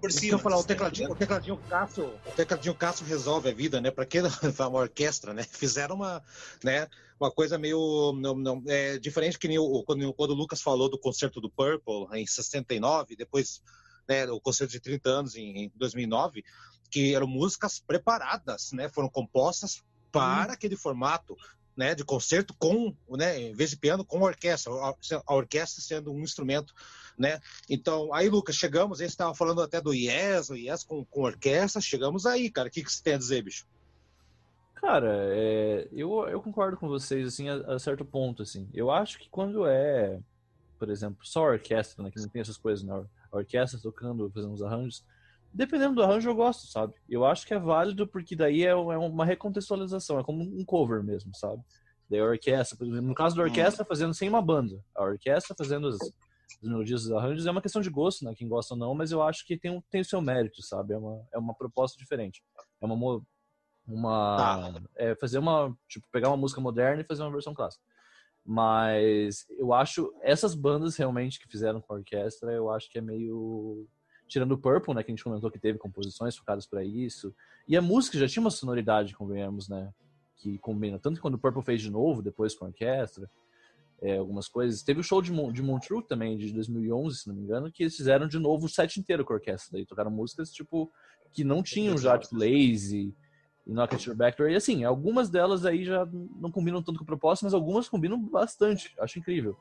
[0.00, 0.36] por cima.
[0.36, 3.90] Eu falar, o tecladinho, o tecladinho Cássio, o tecladinho Cássio resolve a vida, né?
[3.90, 4.18] Para que
[4.58, 5.42] uma orquestra, né?
[5.42, 6.24] Fizeram uma,
[6.64, 6.88] né?
[7.18, 10.88] Uma coisa meio não, não, é, diferente que nem o, quando, quando o Lucas falou
[10.88, 13.62] do concerto do Purple em 69, depois
[14.08, 16.44] né, o concerto de 30 anos em, em 2009,
[16.90, 18.88] que eram músicas preparadas, né?
[18.88, 19.82] Foram compostas
[20.12, 20.54] para hum.
[20.54, 21.36] aquele formato,
[21.76, 26.22] né, de concerto com, né, em vez de piano, com orquestra, a orquestra sendo um
[26.22, 26.72] instrumento,
[27.18, 27.38] né?
[27.68, 31.80] Então, aí, Lucas, chegamos, eles estavam falando até do Yes, o Yes com, com orquestra,
[31.80, 32.68] chegamos aí, cara.
[32.68, 33.66] O que, que você tem a dizer, bicho?
[34.76, 38.68] Cara, é, eu, eu concordo com vocês, assim, a, a, certo ponto, assim.
[38.72, 40.20] Eu acho que quando é,
[40.78, 44.52] por exemplo, só orquestra, né, que não tem essas coisas, né, a orquestra tocando, fazendo
[44.52, 45.04] os arranjos,
[45.56, 46.92] Dependendo do arranjo, eu gosto, sabe?
[47.08, 51.02] Eu acho que é válido porque daí é, é uma recontextualização, é como um cover
[51.02, 51.62] mesmo, sabe?
[52.10, 53.86] Daí a orquestra, no caso da orquestra, hum.
[53.88, 54.78] fazendo sem uma banda.
[54.94, 55.96] A orquestra fazendo as,
[56.62, 58.34] as melodias dos arranjos é uma questão de gosto, né?
[58.36, 60.92] Quem gosta ou não, mas eu acho que tem, tem o seu mérito, sabe?
[60.92, 62.42] É uma, é uma proposta diferente.
[62.82, 63.22] É uma.
[63.86, 64.82] Uma tá.
[64.96, 65.76] é fazer uma.
[65.88, 67.84] Tipo, pegar uma música moderna e fazer uma versão clássica.
[68.44, 70.12] Mas eu acho.
[70.22, 73.86] Essas bandas realmente que fizeram com a orquestra, eu acho que é meio
[74.28, 77.34] tirando o Purple, né, que a gente comentou que teve composições focadas para isso.
[77.68, 79.92] E a música já tinha uma sonoridade, convenhamos, né,
[80.36, 80.98] que combina.
[80.98, 83.30] Tanto que quando o Purple fez de novo, depois com a orquestra,
[84.02, 84.82] é, algumas coisas.
[84.82, 87.96] Teve o show de, de Montreux também, de 2011, se não me engano, que eles
[87.96, 89.70] fizeram de novo o set inteiro com a orquestra.
[89.72, 90.90] Daí tocaram músicas, tipo,
[91.32, 93.14] que não tinham já, tipo, Lazy
[93.66, 94.16] e Knock at Your.
[94.50, 96.06] E assim, algumas delas aí já
[96.38, 98.94] não combinam tanto com o propósito, mas algumas combinam bastante.
[99.00, 99.56] Acho incrível.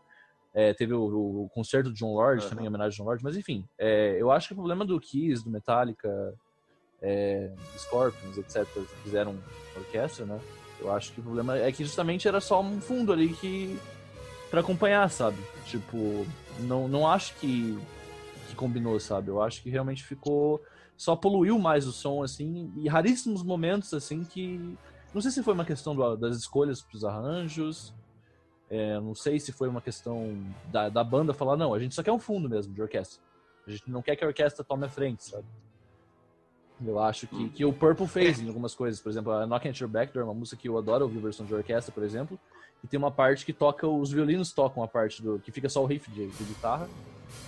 [0.54, 2.50] É, teve o, o, concerto do John Lord, uhum.
[2.50, 4.98] também em homenagem ao John Lord, mas enfim, é, eu acho que o problema do
[5.02, 6.34] Kiss, do Metallica,
[7.02, 8.66] é, Scorpions, etc.,
[9.04, 9.36] fizeram
[9.76, 10.40] orquestra, né?
[10.80, 13.78] Eu acho que o problema é que justamente era só um fundo ali que.
[14.50, 15.38] para acompanhar, sabe?
[15.66, 16.26] Tipo,
[16.60, 17.78] não, não acho que,
[18.48, 19.30] que combinou, sabe?
[19.30, 20.62] Eu acho que realmente ficou.
[20.98, 24.78] Só poluiu mais o som, assim, e raríssimos momentos, assim, que.
[25.14, 27.94] Não sei se foi uma questão do, das escolhas pros arranjos,
[28.70, 30.38] é, não sei se foi uma questão
[30.72, 33.22] da, da banda falar, não, a gente só quer um fundo mesmo de orquestra.
[33.66, 35.46] A gente não quer que a orquestra tome a frente, sabe?
[36.86, 39.00] Eu acho que, que o Purple fez em algumas coisas.
[39.00, 41.20] Por exemplo, a Knocking at Your Back Door é uma música que eu adoro ouvir
[41.20, 42.38] versão de orquestra, por exemplo.
[42.84, 45.40] E tem uma parte que toca, os violinos tocam a parte do.
[45.40, 46.90] que fica só o riff de, de guitarra.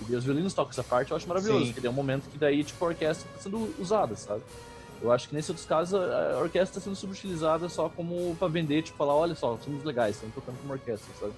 [0.09, 1.59] E os violinos tocam essa parte, eu acho maravilhoso.
[1.59, 1.65] Sim.
[1.67, 4.41] Porque tem um momento que daí, tipo, a orquestra está sendo usada, sabe?
[5.01, 8.81] Eu acho que nesses outros casos a orquestra está sendo subutilizada só como para vender,
[8.81, 11.33] tipo, falar, olha só, somos legais, estamos tocando como orquestra, sabe?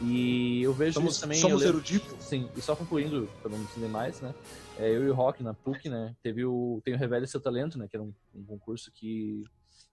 [0.00, 1.38] E eu vejo somos, isso também.
[1.38, 2.24] Somos eruditos?
[2.24, 4.32] Sim, e só concluindo, para não entender mais, né?
[4.78, 6.14] É, eu e o Rock na PUC, né?
[6.22, 7.88] Teve o, tem o Revele Seu Talento, né?
[7.88, 9.42] Que era um, um concurso que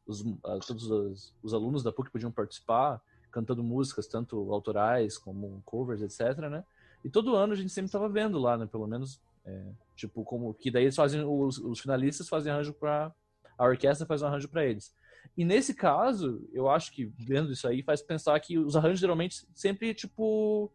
[0.05, 0.23] os,
[0.67, 3.01] todos os, os, alunos da PUC podiam participar,
[3.31, 6.63] cantando músicas, tanto autorais como covers, etc, né?
[7.05, 8.65] E todo ano a gente sempre estava vendo lá, né?
[8.65, 13.13] Pelo menos é, tipo, como que daí eles fazem os, os finalistas fazem arranjo para
[13.57, 14.93] a orquestra faz um arranjo para eles.
[15.37, 19.47] E nesse caso, eu acho que vendo isso aí faz pensar que os arranjos geralmente
[19.53, 20.71] sempre tipo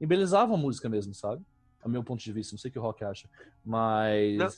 [0.00, 1.44] embelezavam a música mesmo, sabe?
[1.82, 2.54] a meu ponto de vista.
[2.54, 3.28] Não sei o que o Rock acha.
[3.64, 4.38] Mas.
[4.38, 4.48] Não,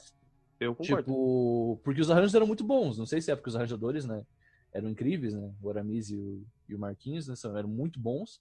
[0.60, 1.02] eu concordo.
[1.02, 2.98] Tipo, porque os arranjos eram muito bons.
[2.98, 4.24] Não sei se é porque os arranjadores, né?
[4.72, 5.52] Eram incríveis, né?
[5.62, 7.34] O Aramis e o, e o Marquinhos, né?
[7.56, 8.40] Eram muito bons.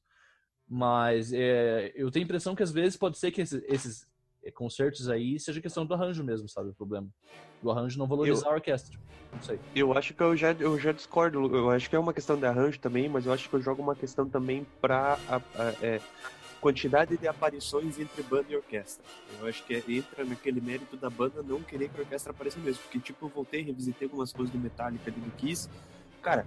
[0.68, 4.08] Mas é, eu tenho a impressão que às vezes pode ser que esses, esses
[4.54, 6.70] concertos aí seja questão do arranjo mesmo, sabe?
[6.70, 7.08] O problema.
[7.62, 8.98] Do arranjo não valorizar Eu- a orquestra.
[9.34, 9.60] Não sei.
[9.74, 11.56] Eu acho que eu já, eu já discordo.
[11.56, 13.82] Eu acho que é uma questão de arranjo também, mas eu acho que eu jogo
[13.82, 16.00] uma questão também pra a, a- é,
[16.62, 19.04] quantidade de aparições entre banda e orquestra.
[19.40, 22.82] Eu acho que entra naquele mérito da banda não querer que a orquestra apareça mesmo.
[22.84, 25.68] Porque, tipo, eu voltei, revisitei algumas coisas do Metallica do Kiss.
[26.22, 26.46] Cara,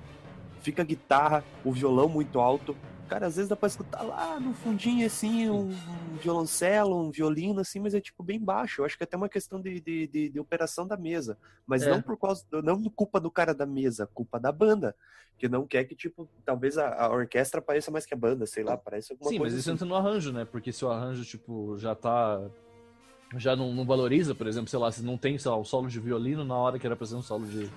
[0.66, 2.76] fica a guitarra, o violão muito alto.
[3.08, 7.60] Cara, às vezes dá pra escutar lá no fundinho, assim, um, um violoncelo, um violino,
[7.60, 8.80] assim, mas é tipo bem baixo.
[8.80, 11.38] Eu acho que é até uma questão de, de, de- de operação da mesa.
[11.64, 11.90] Mas É.
[11.90, 14.92] não por causa, não culpa do cara da mesa, culpa da banda.
[15.38, 18.64] Que não quer que, tipo, talvez a, a orquestra pareça mais que a banda, sei
[18.64, 19.76] lá, parece alguma Sim, mas coisa isso assim.
[19.76, 20.44] entra no arranjo, né?
[20.44, 22.40] Porque se o arranjo, tipo, já tá.
[23.36, 25.86] Já não, não valoriza, por exemplo, sei lá, se não tem, sei lá, o solo
[25.88, 27.68] de violino na hora que era pra ser um solo de,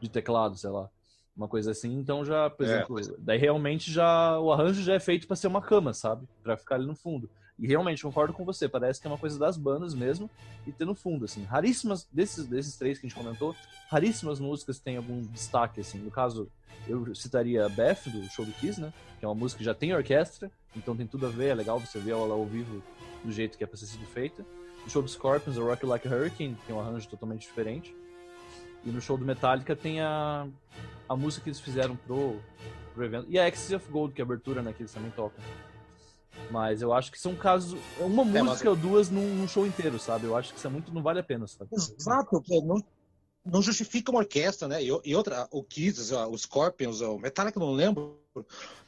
[0.00, 0.88] de teclado, sei lá.
[1.36, 3.04] Uma coisa assim, então já, por É, exemplo, é.
[3.18, 6.28] daí realmente já o arranjo já é feito pra ser uma cama, sabe?
[6.42, 7.30] Pra ficar ali no fundo.
[7.58, 10.30] E realmente concordo com você, parece que é uma coisa das bandas mesmo
[10.66, 11.44] e ter no fundo, assim.
[11.44, 13.54] Raríssimas, desses, desses três que a gente comentou,
[13.88, 15.98] raríssimas músicas têm algum destaque, assim.
[15.98, 16.50] No caso,
[16.88, 18.92] eu citaria a Beth, do show do Kiss, né?
[19.18, 21.78] Que é uma música que já tem orquestra, então tem tudo a ver, é legal
[21.78, 22.82] você ver ela ao vivo
[23.22, 24.44] do jeito que é pra ser sido feita.
[24.84, 27.94] No show do Scorpions, o Rock Like a Hurricane, que tem um arranjo totalmente diferente.
[28.82, 30.48] E no show do Metallica tem a,
[31.10, 32.40] a música que eles fizeram pro,
[32.94, 33.26] pro evento.
[33.28, 34.72] E a Ecstasy of Gold, que é a abertura, né?
[34.72, 35.42] Que eles também tocam.
[36.52, 37.76] Mas eu acho que são casos.
[37.98, 40.26] é Uma mas- música ou duas num, num show inteiro, sabe?
[40.26, 40.94] Eu acho que isso é muito.
[40.94, 41.68] Não vale a pena, sabe?
[41.72, 42.80] Exato, não,
[43.44, 44.80] não justifica uma orquestra, né?
[44.84, 48.16] E, e outra, o Kiss, o Scorpions, o Metallica, não lembro.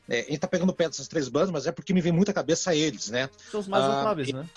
[0.09, 2.12] É, a gente tá pegando o pé dessas três bandas, mas é porque me vem
[2.12, 3.28] muito à cabeça eles, né?
[3.51, 4.49] São os mais Ah, notáveis, e- né?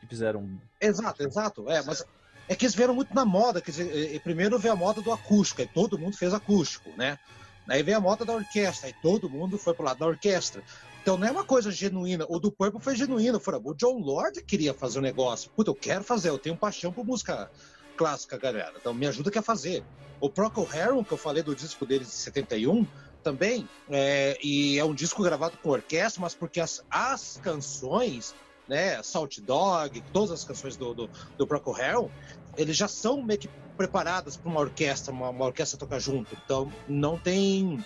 [0.00, 0.58] Que fizeram.
[0.80, 1.70] Exato, exato.
[1.70, 2.04] É, mas
[2.48, 3.60] é que eles vieram muito na moda.
[3.60, 7.18] Quer dizer, primeiro veio a moda do acústico, e todo mundo fez acústico, né?
[7.68, 10.62] Aí veio a moda da orquestra, e todo mundo foi pro lado da orquestra.
[11.02, 12.26] Então não é uma coisa genuína.
[12.28, 13.38] O do Purple foi genuíno.
[13.38, 15.50] Foi, o John Lord queria fazer o negócio.
[15.54, 17.50] Puta, eu quero fazer, eu tenho paixão por música
[17.96, 18.74] clássica, galera.
[18.78, 19.84] Então me ajuda que a fazer.
[20.20, 22.86] O Procol Harum, que eu falei do disco dele de 71,
[23.22, 28.34] também, é, e é um disco gravado com orquestra, mas porque as, as canções,
[28.68, 32.10] né, Salt Dog, todas as canções do, do, do Procol Harum,
[32.56, 36.36] eles já são meio que preparadas para uma orquestra, uma, uma orquestra tocar junto.
[36.44, 37.78] Então não tem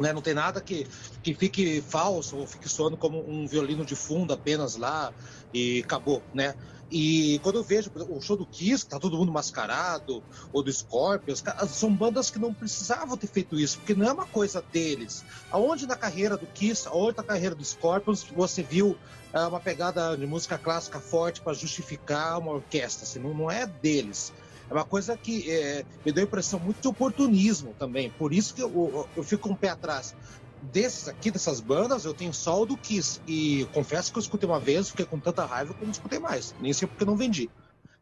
[0.00, 0.86] né, não tem nada que,
[1.22, 5.12] que fique falso ou fique soando como um violino de fundo apenas lá
[5.52, 6.54] e acabou, né?
[6.90, 10.72] E quando eu vejo o show do Kiss, que tá todo mundo mascarado, ou do
[10.72, 15.22] Scorpions, são bandas que não precisavam ter feito isso, porque não é uma coisa deles.
[15.50, 18.96] Aonde na carreira do Kiss, aonde na carreira do Scorpions, você viu
[19.32, 23.04] ah, uma pegada de música clássica forte para justificar uma orquestra?
[23.04, 24.32] Assim, não, não é deles.
[24.70, 28.10] É uma coisa que é, me deu a impressão muito de oportunismo também.
[28.10, 30.14] Por isso que eu, eu, eu fico o pé atrás.
[30.60, 33.20] Desses aqui, dessas bandas, eu tenho só o do Kiss.
[33.26, 36.18] E confesso que eu escutei uma vez, fiquei com tanta raiva que eu não escutei
[36.18, 36.54] mais.
[36.60, 37.50] Nem sei porque não vendi.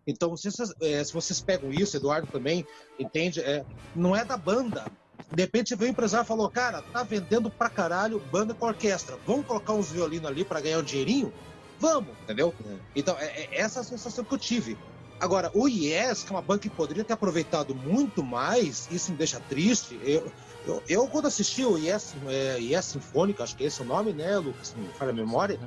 [0.06, 2.64] Então, se vocês, é, se vocês pegam isso, Eduardo também,
[2.98, 3.40] entende?
[3.40, 3.64] É,
[3.94, 4.86] não é da banda.
[5.32, 9.18] De repente veio o empresário e falou: Cara, tá vendendo pra caralho banda com orquestra.
[9.26, 11.32] Vamos colocar uns violinos ali para ganhar um dinheirinho?
[11.78, 12.54] Vamos, entendeu?
[12.94, 14.78] Então, é, é essa a sensação que eu tive.
[15.18, 19.16] Agora, o Yes, que é uma banca que poderia ter aproveitado muito mais, isso me
[19.16, 19.98] deixa triste.
[20.02, 20.30] Eu,
[20.66, 24.12] eu, eu quando assisti o Yes, é, yes Sinfônica, acho que esse é o nome,
[24.12, 24.74] né, Lucas?
[24.74, 25.58] Me falha a memória.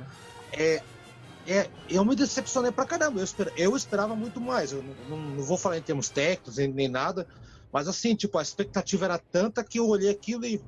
[0.52, 0.82] É,
[1.46, 3.20] é, eu me decepcionei pra caramba.
[3.20, 4.72] Eu, esper, eu esperava muito mais.
[4.72, 7.26] Eu não, não, vou falar em termos técnicos nem, nem, nada,
[7.72, 10.62] mas assim, tipo, a expectativa era tanta que eu olhei aquilo e.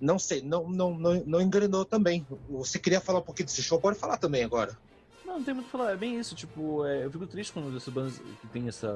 [0.00, 2.26] Não sei, não, não, não, não engrenou também.
[2.48, 3.80] Você queria falar um pouquinho desse show?
[3.80, 4.76] Pode falar também agora.
[5.24, 5.92] Não, não tem muito o que falar.
[5.92, 6.34] É bem isso.
[6.34, 8.92] Tipo, é, eu fico triste quando essas bandas que tem essa.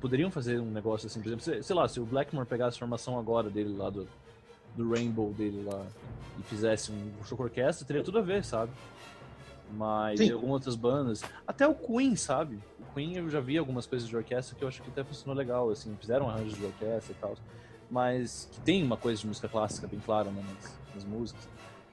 [0.00, 3.18] Poderiam fazer um negócio assim, por exemplo, sei, lá, se o Blackmore pegasse a formação
[3.18, 4.06] agora dele lá do,
[4.76, 5.84] do Rainbow dele lá
[6.38, 8.70] e fizesse um show com orquestra, teria tudo a ver, sabe?
[9.72, 10.32] Mas Sim.
[10.32, 12.58] algumas outras bandas, até o Queen, sabe?
[12.78, 15.36] O Queen eu já vi algumas coisas de orquestra que eu acho que até funcionou
[15.36, 17.36] legal, assim, fizeram arranjos de orquestra e tal,
[17.90, 21.48] mas que tem uma coisa de música clássica bem clara né, nas, nas músicas.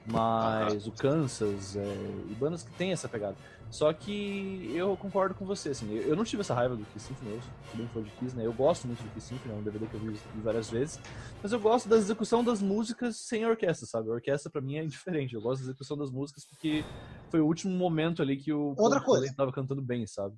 [0.06, 1.82] Mas ah, o Kansas é,
[2.30, 3.36] e bandas que tem essa pegada.
[3.70, 7.32] Só que eu concordo com você, assim, eu não tive essa raiva do Kiss Symphony,
[7.32, 7.40] eu
[7.70, 8.46] também fã de Kiss, né?
[8.46, 11.00] Eu gosto muito do Kiss Symphony, é um DVD que eu vi, vi várias vezes,
[11.42, 14.08] mas eu gosto da execução das músicas sem orquestra, sabe?
[14.08, 16.84] A orquestra pra mim é indiferente, eu gosto da execução das músicas porque
[17.30, 19.34] foi o último momento ali que o Outra coisa.
[19.36, 20.36] tava cantando bem, sabe?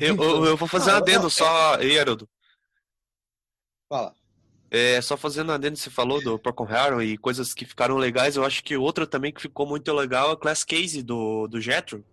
[0.00, 2.28] Eu, eu, eu vou fazer ah, um adendo eu, só aí, Haroldo.
[3.90, 4.14] Fala.
[4.70, 8.36] É, só fazendo a adendo, você falou do Procon Harum e coisas que ficaram legais,
[8.36, 11.60] eu acho que outra também que ficou muito legal é a Class Case do, do
[11.60, 12.04] Jetro.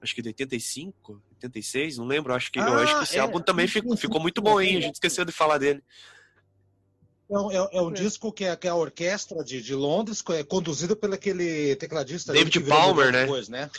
[0.00, 2.34] Acho que de 85, 86, não lembro.
[2.34, 4.76] Acho que, ah, eu acho que esse é, álbum também ficou, ficou muito bom, hein?
[4.76, 5.82] A gente esqueceu de falar dele.
[7.30, 10.22] É um, é, é um disco que é, que é, a orquestra de, de Londres,
[10.30, 13.22] é conduzido pelo aquele tecladista David Palmer, né?
[13.22, 13.70] Depois, né?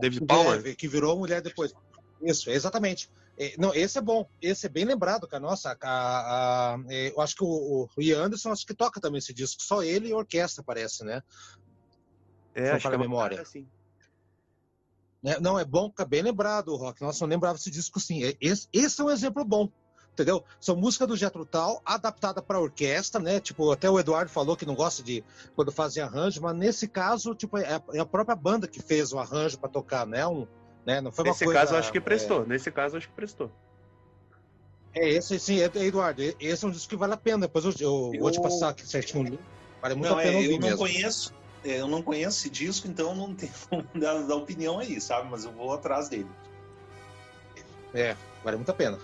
[0.00, 0.76] David Palmer.
[0.76, 1.74] Que virou mulher depois.
[2.22, 3.10] Isso, exatamente.
[3.38, 5.42] É, não, esse é bom, esse é bem lembrado, cara.
[5.42, 8.98] Nossa, a, a, a, é, eu acho que o, o Ian Anderson acho que toca
[8.98, 11.22] também esse disco, só ele e a orquestra, parece, né?
[12.54, 13.42] É, acho que é memória.
[13.42, 13.68] Assim.
[15.26, 17.02] É, não, é bom, fica bem lembrado, Rock.
[17.02, 18.22] Nossa, eu lembrava esse disco sim.
[18.40, 19.68] Esse, esse é um exemplo bom
[20.16, 20.42] entendeu?
[20.58, 23.38] São música do Jethro Tull adaptada para orquestra, né?
[23.38, 25.22] Tipo, até o Eduardo falou que não gosta de
[25.54, 29.18] quando fazem arranjo, mas nesse caso, tipo, é, é a própria banda que fez o
[29.18, 30.26] arranjo para tocar, né?
[30.26, 30.46] Um,
[30.86, 31.02] né?
[31.02, 32.44] Não foi Nesse coisa, caso, acho que prestou.
[32.44, 32.46] É...
[32.46, 33.52] Nesse caso, acho que prestou.
[34.94, 37.40] É, esse sim, Eduardo, esse é um disco que vale a pena.
[37.40, 38.20] Depois eu, eu, eu...
[38.20, 39.38] vou te passar aqui certinho.
[39.82, 40.78] Vale muito não, a pena é, Eu não mesmo.
[40.78, 45.00] conheço, é, eu não conheço esse disco, então não tenho como dar, dar opinião aí,
[45.00, 45.28] sabe?
[45.30, 46.28] Mas eu vou atrás dele.
[47.94, 48.98] É, vale muito a pena.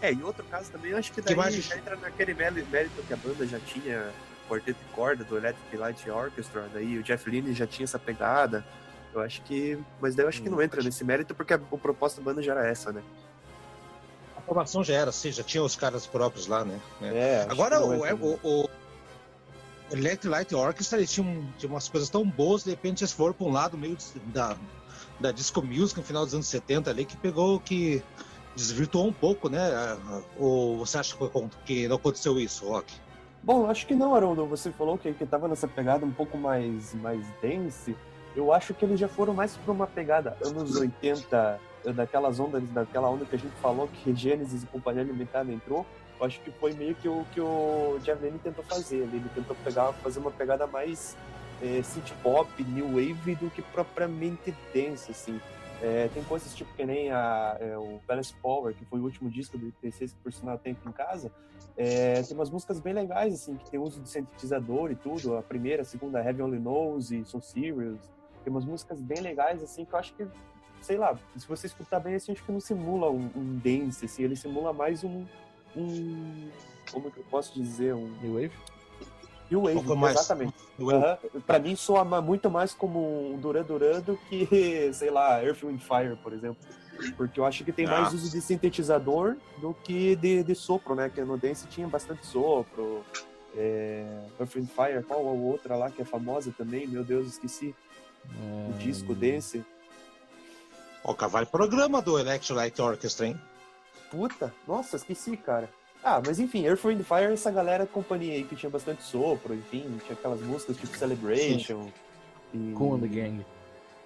[0.00, 1.54] É, em outro caso também, eu acho que daí que mais...
[1.54, 4.12] já entra naquele mérito que a banda já tinha
[4.48, 8.64] quarteto de corda do Electric Light Orchestra, daí o Jeff Lynne já tinha essa pegada.
[9.14, 9.78] Eu acho que.
[10.00, 12.42] Mas daí eu acho que não entra nesse mérito porque a, o propósito da banda
[12.42, 13.02] já era essa, né?
[14.36, 16.78] A formação já era, sim, já tinha os caras próprios lá, né?
[17.00, 18.70] É, Agora o, o, o,
[19.90, 23.46] Electric Light Orchestra eles tinham, tinham umas coisas tão boas, de repente eles foram para
[23.46, 23.96] um lado meio
[24.26, 24.56] da,
[25.20, 28.02] da disco music no final dos anos 70 ali, que pegou que
[28.56, 29.60] desvirtuou um pouco, né?
[30.38, 31.14] Ou você acha
[31.64, 32.92] que não aconteceu isso, Rock?
[33.42, 34.46] Bom, acho que não, Haroldo.
[34.46, 37.94] Você falou que, que nessa pegada um pouco mais, mais dense.
[38.34, 41.60] Eu acho que eles já foram mais para uma pegada anos 80,
[41.94, 45.86] daquelas ondas, daquela onda que a gente falou que Gênesis e Companhia Limitada entrou.
[46.18, 48.96] Eu acho que foi meio que o que o Javene tentou fazer.
[48.96, 51.16] Ele, ele tentou pegar, fazer uma pegada mais
[51.62, 55.40] é, synth pop, new wave do que propriamente densa, assim.
[55.82, 59.28] É, tem coisas tipo que nem a, é, o Balance Power, que foi o último
[59.28, 61.30] disco do IPC, que por sinal tem aqui em casa.
[61.76, 65.36] É, tem umas músicas bem legais, assim, que tem uso de sintetizador e tudo.
[65.36, 67.98] A primeira, a segunda, Heavy Only Knows e So Serious.
[68.42, 70.26] Tem umas músicas bem legais, assim, que eu acho que,
[70.80, 74.22] sei lá, se você escutar bem, assim, acho que não simula um, um dance, assim,
[74.22, 75.26] ele simula mais um,
[75.76, 76.50] um
[76.90, 78.08] como que eu posso dizer, um...
[78.22, 78.52] New Wave?
[79.50, 80.54] New Wave, um exatamente.
[80.78, 81.40] Uhum.
[81.46, 85.80] Pra mim soa muito mais como um Duran Duran do que, sei lá, Earth, Wind
[85.80, 86.56] Fire, por exemplo.
[87.16, 88.16] Porque eu acho que tem mais ah.
[88.16, 91.10] uso de sintetizador do que de, de sopro, né?
[91.10, 93.04] Que no Dance tinha bastante sopro.
[93.54, 94.24] É...
[94.40, 96.86] Earth, Wind Fire, qual a outra lá que é famosa também?
[96.86, 97.74] Meu Deus, esqueci
[98.68, 99.64] o disco desse.
[101.04, 103.40] Ó, cavalo programa do Electrolyte Orchestra, hein?
[104.10, 105.68] Puta, nossa, esqueci, cara.
[106.02, 109.82] Ah, mas enfim, Earth, Wind Fire, essa galera companhia aí que tinha bastante sopro, enfim,
[110.04, 111.90] tinha aquelas músicas tipo Celebration.
[112.54, 112.72] E...
[112.74, 113.46] Cool the Gang.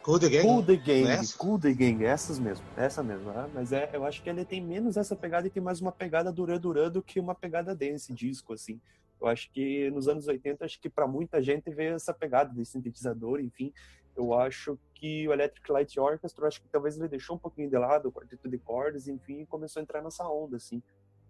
[0.02, 0.46] Cool the Gang?
[0.46, 1.20] Cool the Gang, né?
[1.36, 3.30] cool the Gang, essas mesmo, essa mesmo.
[3.30, 3.50] Né?
[3.52, 6.32] Mas é, eu acho que ele tem menos essa pegada e tem mais uma pegada
[6.32, 8.80] Duran Duran do que uma pegada dance disco, assim.
[9.20, 12.64] Eu acho que nos anos 80, acho que para muita gente veio essa pegada de
[12.64, 13.70] sintetizador, enfim.
[14.16, 17.78] Eu acho que o Electric Light Orchestra, acho que talvez ele deixou um pouquinho de
[17.78, 20.82] lado o quarteto de cordas, enfim, começou a entrar nessa onda, assim.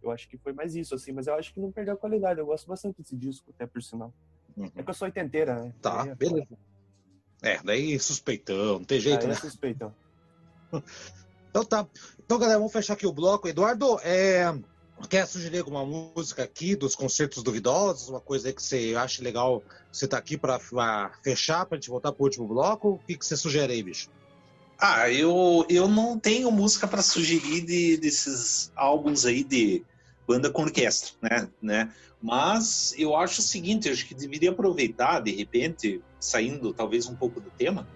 [0.02, 2.40] Eu acho que foi mais isso, assim, mas eu acho que não perdeu a qualidade.
[2.40, 4.12] Eu gosto bastante desse disco, até por sinal.
[4.56, 4.70] Uhum.
[4.74, 5.74] É que eu sou oitenteira, né?
[5.80, 6.59] Tá, é beleza.
[7.42, 9.34] É, daí suspeitão, não tem jeito, ah, né?
[9.34, 9.94] É suspeitão.
[11.51, 11.86] então tá.
[12.18, 13.47] Então, galera, vamos fechar aqui o bloco.
[13.47, 14.47] Eduardo, é...
[15.09, 18.09] Quer sugerir alguma música aqui dos concertos duvidosos?
[18.09, 20.59] Uma coisa aí que você acha legal você tá aqui para
[21.22, 22.90] fechar, para gente voltar pro último bloco?
[22.90, 24.09] O que, que você sugere aí, bicho?
[24.78, 29.85] Ah, eu, eu não tenho música para sugerir de, desses álbuns aí de
[30.27, 31.48] banda com orquestra, né?
[31.60, 31.93] né?
[32.22, 37.40] Mas eu acho o seguinte, acho que deveria aproveitar, de repente, saindo talvez um pouco
[37.40, 37.86] do tema,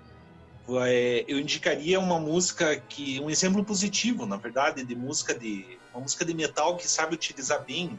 [0.86, 6.02] é, eu indicaria uma música que um exemplo positivo, na verdade, de música de uma
[6.02, 7.98] música de metal que sabe utilizar bem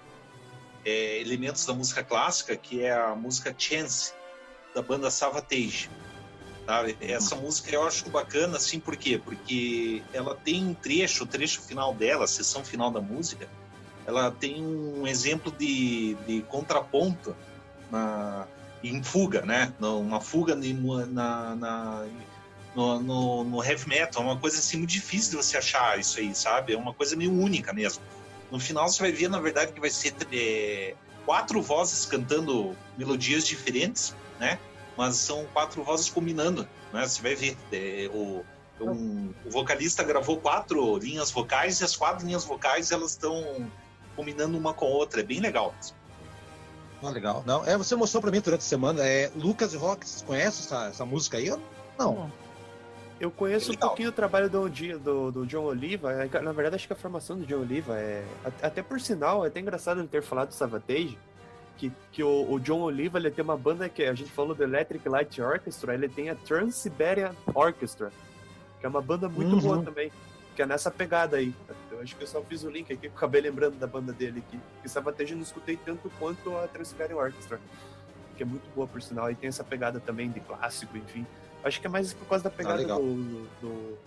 [0.84, 4.14] é, elementos da música clássica, que é a música Chance
[4.74, 5.90] da banda Savatage.
[6.66, 6.84] Tá?
[7.00, 9.20] Essa música eu acho bacana, assim, por quê?
[9.24, 13.48] Porque ela tem um trecho, o trecho final dela, a sessão final da música,
[14.06, 17.36] ela tem um exemplo de, de contraponto
[17.90, 18.46] na,
[18.84, 19.74] em fuga, né?
[19.80, 22.08] Uma fuga na, na
[22.76, 26.19] no, no, no, heavy metal, é uma coisa assim muito difícil de você achar isso
[26.19, 26.73] aí, sabe?
[26.73, 28.03] É uma coisa meio única mesmo.
[28.52, 30.93] No final você vai ver, na verdade, que vai ser é,
[31.26, 34.60] quatro vozes cantando melodias diferentes, né?
[34.97, 37.07] Mas são quatro vozes combinando, né?
[37.07, 37.57] Você vai ver.
[37.72, 38.43] É, o,
[38.80, 43.69] um, o vocalista gravou quatro linhas vocais e as quatro linhas vocais elas estão
[44.15, 45.22] combinando uma com a outra.
[45.22, 45.73] É bem legal.
[47.02, 47.43] Ah, legal.
[47.45, 49.06] Não, é, você mostrou pra mim durante a semana.
[49.06, 51.53] É, Lucas e Rock, vocês conhecem essa, essa música aí?
[51.97, 52.31] Não.
[53.20, 56.12] Eu conheço um pouquinho o trabalho do, do, do, John Oliva.
[56.12, 58.26] É, na verdade, acho que a formação do John Oliva é.
[58.62, 61.18] Até por sinal, é até engraçado ele ter falado do Savatage.
[61.78, 64.64] Que, que o, o, John Oliva ele tem uma banda que a gente falou do
[64.64, 68.14] Electric Light Orchestra, ele tem a Trans-Siberian Orchestra,
[68.80, 69.62] que é uma banda muito uhum.
[69.62, 70.10] boa também,
[70.56, 71.54] que é nessa pegada aí.
[71.92, 74.58] Eu acho que eu só fiz o link aqui, acabei lembrando da banda dele aqui.
[74.82, 77.60] Que Savatage eu não escutei tanto quanto a Trans-Siberian Orchestra,
[78.38, 81.26] que é muito boa por sinal, e tem essa pegada também de clássico, enfim.
[81.66, 83.98] Acho que é mais por causa da pegada ah, do, do,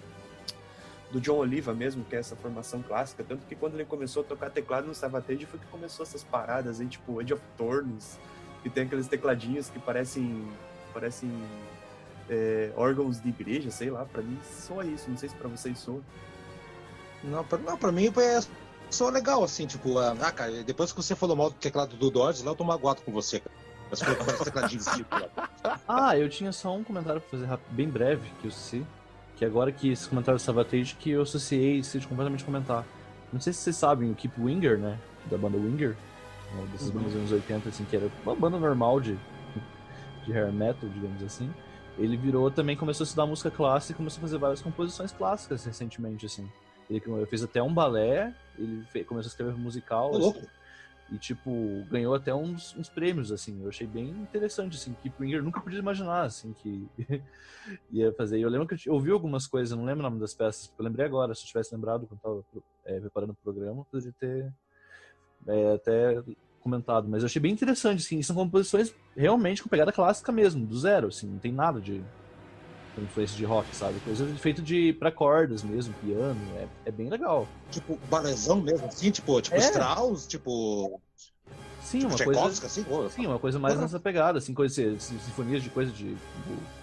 [1.10, 3.24] do, John Oliva mesmo, que é essa formação clássica.
[3.24, 6.80] Tanto que quando ele começou a tocar teclado no Savatage foi que começou essas paradas
[6.80, 8.16] aí, tipo Age of Thorns,
[8.62, 10.46] que tem aqueles tecladinhos que parecem,
[10.94, 11.28] parecem
[12.30, 14.04] é, órgãos de igreja, sei lá.
[14.04, 16.00] Pra mim soa isso, não sei se pra vocês soa.
[17.24, 18.40] Não, pra, não, pra mim é
[18.88, 22.08] só legal, assim, tipo, ah, ah, cara, depois que você falou mal do teclado do
[22.08, 23.67] Dodge, lá eu tô magoado com você, cara.
[23.90, 24.14] Mas foi
[25.88, 28.84] Ah, eu tinha só um comentário pra fazer bem breve que eu sei.
[29.36, 32.84] Que agora que esse comentário do Savatage que eu associei e de completamente comentar.
[33.32, 34.98] Não sei se vocês sabem, o Keep Winger, né?
[35.30, 35.96] Da banda Winger,
[36.54, 36.94] né, desses uhum.
[36.94, 39.18] bandas dos anos 80, assim, que era uma banda normal de,
[40.24, 41.52] de hair metal, digamos assim.
[41.98, 45.64] Ele virou também, começou a estudar música clássica e começou a fazer várias composições clássicas
[45.64, 46.48] recentemente, assim.
[46.88, 50.16] Ele fez até um balé, ele fez, começou a escrever musical.
[50.16, 50.46] Assim,
[51.10, 51.50] e, tipo,
[51.90, 53.62] ganhou até uns, uns prêmios, assim.
[53.62, 56.86] Eu achei bem interessante, assim, que Springer nunca podia imaginar, assim, que
[57.90, 58.38] ia fazer.
[58.40, 61.06] Eu lembro que eu ouvi algumas coisas, não lembro o nome das peças, eu lembrei
[61.06, 61.34] agora.
[61.34, 64.52] Se eu tivesse lembrado quando estava é, preparando o programa, poderia ter
[65.46, 66.22] é, até
[66.60, 67.08] comentado.
[67.08, 68.20] Mas eu achei bem interessante, assim.
[68.20, 71.26] São composições realmente com pegada clássica mesmo, do zero, assim.
[71.26, 72.02] Não tem nada de
[73.02, 73.98] influência de rock, sabe?
[74.00, 77.46] Coisa feita de para cordas mesmo, piano, é, é bem legal.
[77.70, 79.60] Tipo, balezão mesmo, assim, tipo, tipo é.
[79.60, 81.00] Strauss, tipo.
[81.82, 82.66] Sim, tipo uma coisa.
[82.66, 83.82] Assim, oh, sim, uma coisa mais uhum.
[83.82, 86.14] nessa pegada, assim, coisa, sinfonias de coisa de.
[86.14, 86.78] Tipo,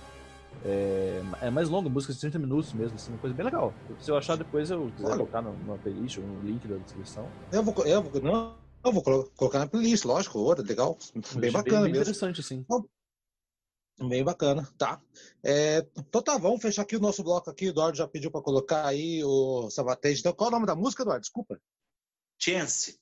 [0.66, 3.74] é, é, mais longa, música de 30 minutos mesmo, assim, uma coisa bem legal.
[4.00, 7.28] Se eu achar depois, eu quiser colocar numa playlist ou no link da descrição.
[7.52, 10.98] Eu vou, eu vou, não, eu vou colocar na playlist, lógico, outra, legal,
[11.36, 12.02] bem bacana bem, bem mesmo.
[12.02, 12.66] interessante, assim.
[13.98, 15.02] Bem bacana, tá.
[15.44, 17.68] É, então tá, vamos fechar aqui o nosso bloco aqui.
[17.68, 20.20] O Eduardo já pediu para colocar aí o Sabatage.
[20.20, 21.22] Então, qual é o nome da música, Eduardo?
[21.22, 21.60] Desculpa.
[22.38, 23.00] Chance.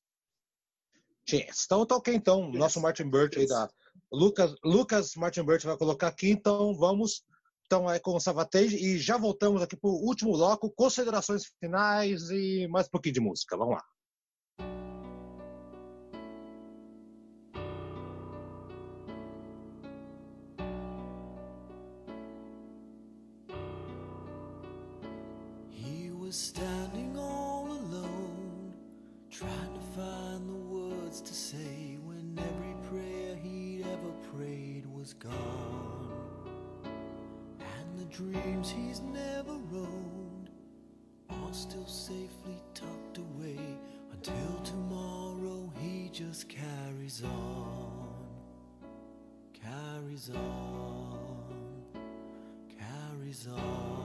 [1.27, 1.63] Chance.
[1.65, 2.45] Então, tá ok, então.
[2.45, 2.57] Chance.
[2.57, 3.69] Nosso Martin Burt aí da.
[4.11, 7.23] Lucas, Lucas Martin Burt vai colocar aqui, então vamos
[7.65, 12.29] então é com o Savatage e já voltamos aqui para o último bloco, considerações finais
[12.29, 13.57] e mais um pouquinho de música.
[13.57, 13.83] Vamos lá.
[26.33, 28.73] Was standing all alone,
[29.29, 36.09] trying to find the words to say when every prayer he'd ever prayed was gone.
[37.59, 40.49] And the dreams he's never owned
[41.29, 43.59] are still safely tucked away
[44.11, 48.25] until tomorrow he just carries on,
[49.53, 51.93] carries on,
[52.79, 54.02] carries on.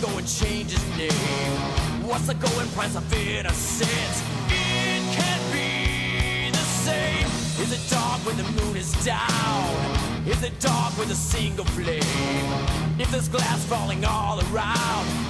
[0.00, 1.12] Devil go and change his name.
[2.06, 4.22] What's the going price of innocence?
[4.48, 7.26] It can't be the same.
[7.62, 10.26] Is it dark when the moon is down?
[10.26, 12.02] Is it dark with a single flame?
[12.98, 15.25] If there's glass falling all around,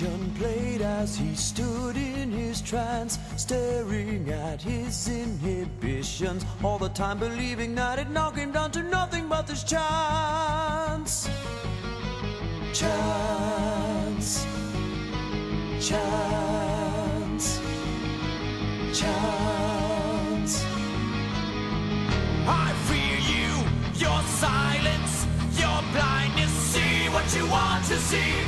[0.00, 7.18] exhibition played as he stood in his trance, staring at his inhibitions, all the time
[7.18, 11.28] believing that it knocked him down to nothing but this chance.
[12.72, 14.46] Chance.
[15.80, 17.60] Chance.
[18.92, 20.64] Chance.
[22.46, 23.50] I fear you,
[24.06, 25.26] your silence,
[25.58, 26.50] your blindness.
[26.50, 28.47] See what you want to see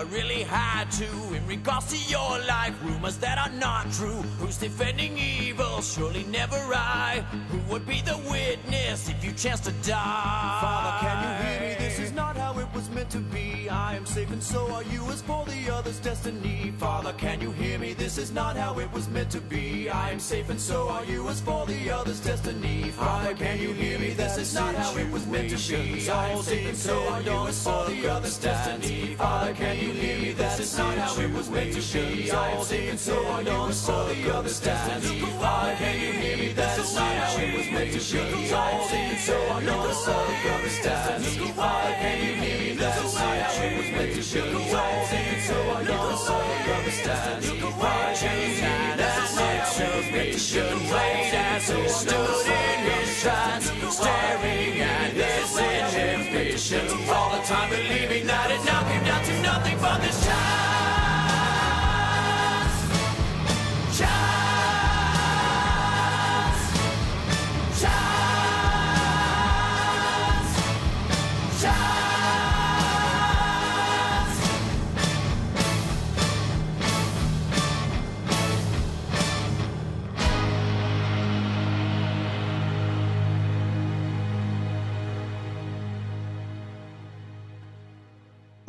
[0.00, 1.34] never really had to.
[1.34, 4.22] In regards to your life, rumors that are not true.
[4.38, 5.80] Who's defending evil?
[5.82, 7.24] Surely never I.
[7.50, 10.58] Who would be the witness if you chance to die?
[10.60, 11.59] Father, can you hear?
[11.90, 13.68] This is not how it was meant to be.
[13.68, 16.72] I am safe and so are you as for the other's destiny.
[16.78, 17.94] Father, can you hear me?
[17.94, 19.90] This is not how it was meant to be.
[19.90, 22.90] I am safe and so are you as for the other's destiny.
[22.92, 24.10] Father, can you hear me?
[24.10, 26.08] This is not how it was meant to be.
[26.08, 29.16] I am safe and so are you as for the other's destiny.
[29.16, 30.32] Father, can you hear me?
[30.32, 32.30] This is not how it was meant to be.
[32.30, 35.20] I am safe and so are you as for the other's destiny.
[35.42, 36.52] Father, can you hear me?
[36.52, 38.52] This is not how it was meant to be.
[38.54, 42.34] I am safe and so are you as for the other's destiny why can you
[42.34, 42.72] hear me?
[42.74, 44.74] That's why I was meant to be.
[44.74, 46.36] I've seen so I don't so
[46.76, 47.44] understand.
[47.80, 48.96] Why can you hear me?
[49.00, 50.92] That's why I was meant to be.
[50.92, 56.86] Right as we stood in his shots, staring at this inhibition.
[57.08, 60.99] All the time believing that it knocked him down to nothing but this time.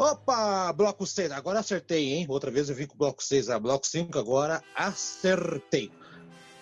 [0.01, 2.25] Opa, bloco 6, agora acertei, hein?
[2.27, 5.91] Outra vez eu vim com o bloco 6, a bloco 5 agora acertei.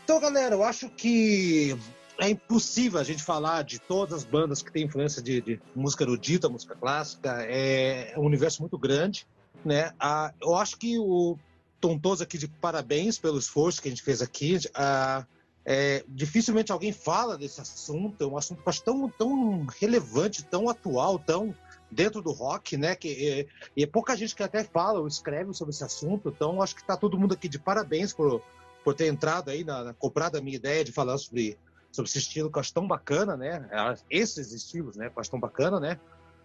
[0.03, 1.73] Então, galera, eu acho que
[2.19, 6.03] é impossível a gente falar de todas as bandas que têm influência de, de música
[6.03, 7.29] erudita, música clássica.
[7.43, 9.25] É um universo muito grande,
[9.63, 9.93] né?
[9.97, 11.37] Ah, eu acho que o
[11.79, 14.57] Tontoso aqui de parabéns pelo esforço que a gente fez aqui.
[14.75, 15.25] Ah,
[15.63, 21.17] é, dificilmente alguém fala desse assunto, é um assunto acho tão, tão relevante, tão atual,
[21.17, 21.55] tão
[21.91, 22.95] dentro do rock, né?
[22.95, 23.45] Que, é,
[23.75, 26.81] e é pouca gente que até fala ou escreve sobre esse assunto, então acho que
[26.81, 28.41] está todo mundo aqui de parabéns por,
[28.83, 31.57] por ter entrado aí, na, na, comprado a minha ideia de falar sobre,
[31.91, 33.69] sobre esse estilo que eu acho tão bacana, né?
[34.09, 35.09] Esses estilos, né?
[35.09, 35.99] Que eu acho tão bacana, né?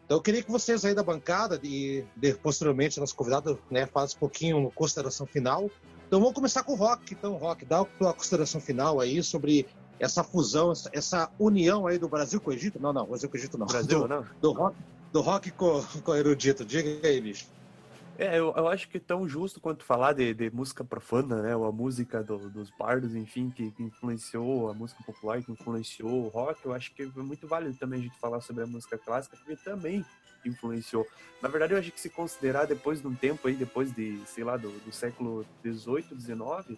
[0.05, 4.17] Então eu queria que vocês aí da bancada e de, posteriormente nosso convidado, né, façam
[4.17, 5.71] um pouquinho uma consideração final.
[6.07, 9.67] Então vamos começar com o Rock, então Rock, dá a tua consideração final aí sobre
[9.99, 12.81] essa fusão, essa, essa união aí do Brasil com o Egito.
[12.81, 13.67] Não, não, Brasil com o Egito não.
[13.67, 14.27] Brasil, do, não.
[14.41, 14.77] Do rock,
[15.15, 16.65] do rock com, com erudito.
[16.65, 17.47] Diga aí, bicho.
[18.19, 21.55] É, eu, eu acho que é tão justo quanto falar de, de música profana, né?
[21.55, 26.25] Ou a música do, dos bardos, enfim, que, que, influenciou, a música popular que influenciou
[26.25, 28.99] o rock, eu acho que é muito válido também a gente falar sobre a música
[28.99, 30.05] clássica, porque também
[30.45, 31.07] influenciou.
[31.41, 34.43] Na verdade, eu acho que se considerar depois de um tempo aí, depois de, sei
[34.43, 36.77] lá, do, do século 18, 19,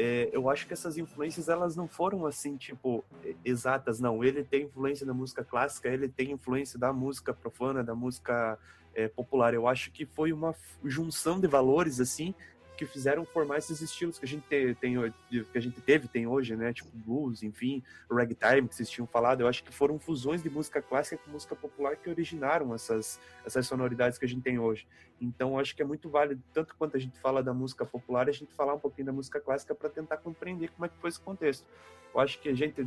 [0.00, 3.04] é, eu acho que essas influências elas não foram assim tipo
[3.44, 7.96] exatas não ele tem influência da música clássica ele tem influência da música profana da
[7.96, 8.56] música
[8.98, 9.54] é, popular.
[9.54, 10.54] Eu acho que foi uma
[10.84, 12.34] junção de valores assim
[12.78, 14.96] que fizeram formar esses estilos que a gente tem,
[15.28, 16.72] que a gente teve, tem hoje, né?
[16.72, 19.40] Tipo blues, enfim, ragtime que vocês tinham falado.
[19.40, 23.66] Eu acho que foram fusões de música clássica com música popular que originaram essas essas
[23.66, 24.86] sonoridades que a gente tem hoje.
[25.20, 28.28] Então, eu acho que é muito válido tanto quanto a gente fala da música popular,
[28.28, 31.08] a gente falar um pouquinho da música clássica para tentar compreender como é que foi
[31.08, 31.66] esse contexto.
[32.14, 32.86] Eu acho que a gente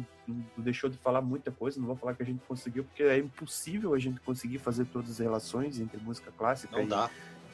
[0.58, 3.94] deixou de falar muita coisa, não vou falar que a gente conseguiu, porque é impossível
[3.94, 6.88] a gente conseguir fazer todas as relações entre música clássica não e.
[6.88, 7.10] Dá.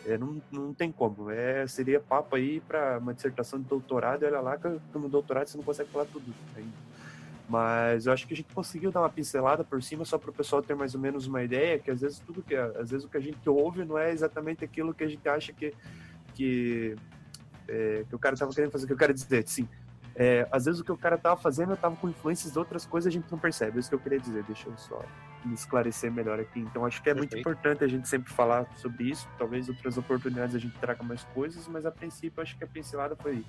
[0.08, 1.30] É, não, não tem como.
[1.30, 5.48] É, seria papo aí para uma dissertação de doutorado, e olha lá que no doutorado
[5.48, 6.88] você não consegue falar tudo ainda.
[7.50, 10.34] Mas eu acho que a gente conseguiu dar uma pincelada por cima só para o
[10.34, 13.10] pessoal ter mais ou menos uma ideia, que às vezes tudo que às vezes o
[13.10, 15.74] que a gente ouve não é exatamente aquilo que a gente acha que
[16.34, 16.96] que,
[17.68, 18.86] é, que o cara estava querendo fazer.
[18.86, 19.68] Que eu quero dizer, sim,
[20.16, 22.86] é, às vezes o que o cara tava fazendo, eu tava com influências de outras
[22.86, 23.78] coisas, a gente não percebe.
[23.78, 24.44] É isso que eu queria dizer.
[24.44, 25.02] Deixa eu só
[25.54, 26.60] esclarecer melhor aqui.
[26.60, 27.36] Então, acho que é Perfeito.
[27.36, 29.28] muito importante a gente sempre falar sobre isso.
[29.38, 33.16] Talvez outras oportunidades a gente traga mais coisas, mas a princípio, acho que a pincelada
[33.16, 33.46] foi,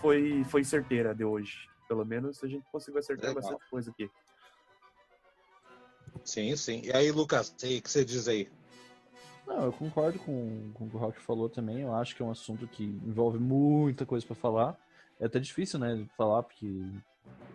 [0.00, 1.68] foi, foi certeira de hoje.
[1.88, 3.42] Pelo menos a gente conseguiu acertar Legal.
[3.42, 4.10] bastante coisa aqui.
[6.24, 6.82] Sim, sim.
[6.84, 8.48] E aí, Lucas, o que você diz aí?
[9.46, 11.82] Não, eu concordo com, com o que o Rock falou também.
[11.82, 14.76] Eu acho que é um assunto que envolve muita coisa para falar
[15.18, 16.66] é até difícil, né, falar, porque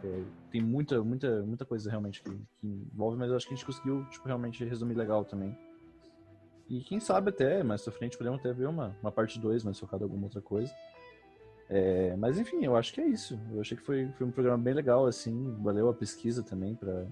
[0.04, 3.56] é, tem muita, muita, muita coisa realmente que, que, envolve, mas eu acho que a
[3.56, 5.58] gente conseguiu, tipo, realmente resumir legal também.
[6.68, 9.80] E quem sabe até, mais pra frente, podemos até ver uma, uma parte 2, mais
[9.80, 10.74] focada em alguma outra coisa.
[11.70, 13.40] É, mas enfim, eu acho que é isso.
[13.52, 17.06] Eu achei que foi, foi um programa bem legal, assim, valeu a pesquisa também pra...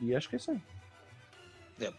[0.00, 0.62] E acho que é isso aí.
[1.80, 1.92] É.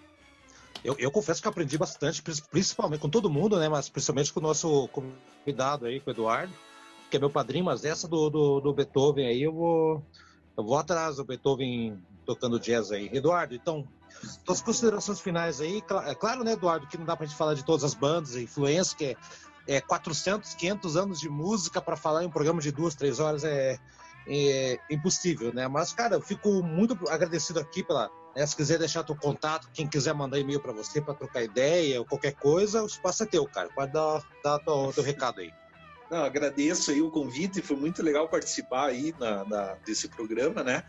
[0.83, 3.69] Eu, eu, confesso que aprendi bastante, principalmente com todo mundo, né?
[3.69, 6.53] Mas principalmente com o nosso convidado aí, com o Eduardo
[7.09, 10.05] que é meu padrinho, mas essa do, do, do, Beethoven aí eu vou,
[10.57, 13.09] eu vou atrás do Beethoven tocando jazz aí.
[13.13, 13.87] Eduardo, então,
[14.45, 15.83] suas considerações finais aí.
[16.05, 18.93] É claro, né, Eduardo, que não dá pra gente falar de todas as bandas, influências,
[18.93, 22.95] que é, é 400, 500 anos de música para falar em um programa de duas,
[22.95, 23.77] três horas é,
[24.27, 25.67] é impossível, né?
[25.67, 28.09] Mas, cara, eu fico muito agradecido aqui pela.
[28.35, 31.99] Né, se quiser deixar teu contato, quem quiser mandar e-mail para você para trocar ideia
[31.99, 33.69] ou qualquer coisa, o espaço é teu, cara.
[33.73, 35.53] Pode dar, dar teu, teu recado aí.
[36.09, 40.83] Não, agradeço aí o convite, foi muito legal participar aí na, na, desse programa, né?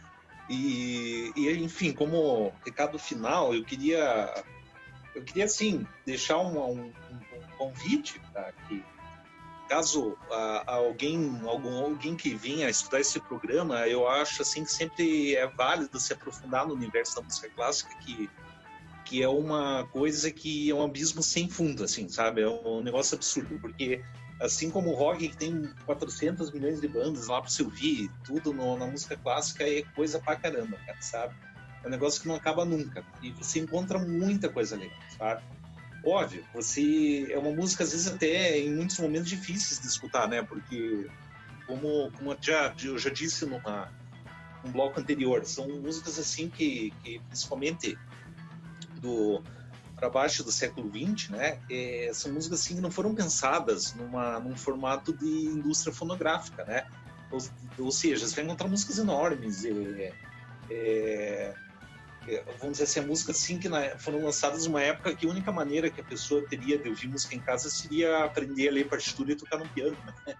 [0.48, 4.44] E, e, enfim, como recado final, eu queria,
[5.14, 8.84] eu queria assim deixar um, um, um convite para que
[9.68, 10.16] caso
[10.66, 15.98] alguém, algum, alguém que venha estudar esse programa, eu acho assim que sempre é válido
[15.98, 18.30] se aprofundar no universo da música clássica, que
[19.06, 22.42] que é uma coisa que é um abismo sem fundo, assim, sabe?
[22.42, 24.02] É um negócio absurdo, porque
[24.40, 28.52] assim como o rock que tem 400 milhões de bandas lá para você ouvir, tudo
[28.52, 31.34] no, na música clássica é coisa pra caramba, cara, sabe?
[31.82, 33.04] É um negócio que não acaba nunca.
[33.22, 35.42] E você encontra muita coisa legal, sabe?
[36.04, 40.42] Óbvio, você é uma música às vezes até em muitos momentos difíceis de escutar, né?
[40.42, 41.08] Porque
[41.66, 43.90] como, como eu já, eu já disse numa
[44.64, 47.96] um bloco anterior, são músicas assim que, que principalmente
[49.00, 49.42] do
[49.96, 54.38] para baixo do século XX, né, é, são músicas assim que não foram pensadas numa,
[54.38, 56.86] num formato de indústria fonográfica, né?
[57.30, 57.38] Ou,
[57.78, 60.12] ou seja, você vai encontrar músicas enormes, é,
[60.70, 61.54] é,
[62.28, 65.30] é, vamos dizer assim, a música assim que na, foram lançadas numa época que a
[65.30, 68.88] única maneira que a pessoa teria de ouvir música em casa seria aprender a ler
[68.88, 70.34] partitura e tocar no piano, né?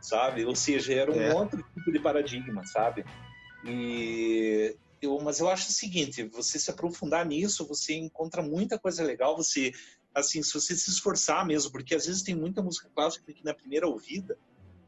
[0.00, 0.44] sabe?
[0.44, 1.32] Ou seja, era um É.
[1.32, 3.04] outro tipo de paradigma, sabe?
[3.64, 9.02] E eu, mas eu acho o seguinte, você se aprofundar nisso, você encontra muita coisa
[9.02, 9.72] legal, você
[10.14, 13.54] assim, se você se esforçar mesmo, porque às vezes tem muita música clássica que na
[13.54, 14.38] primeira ouvida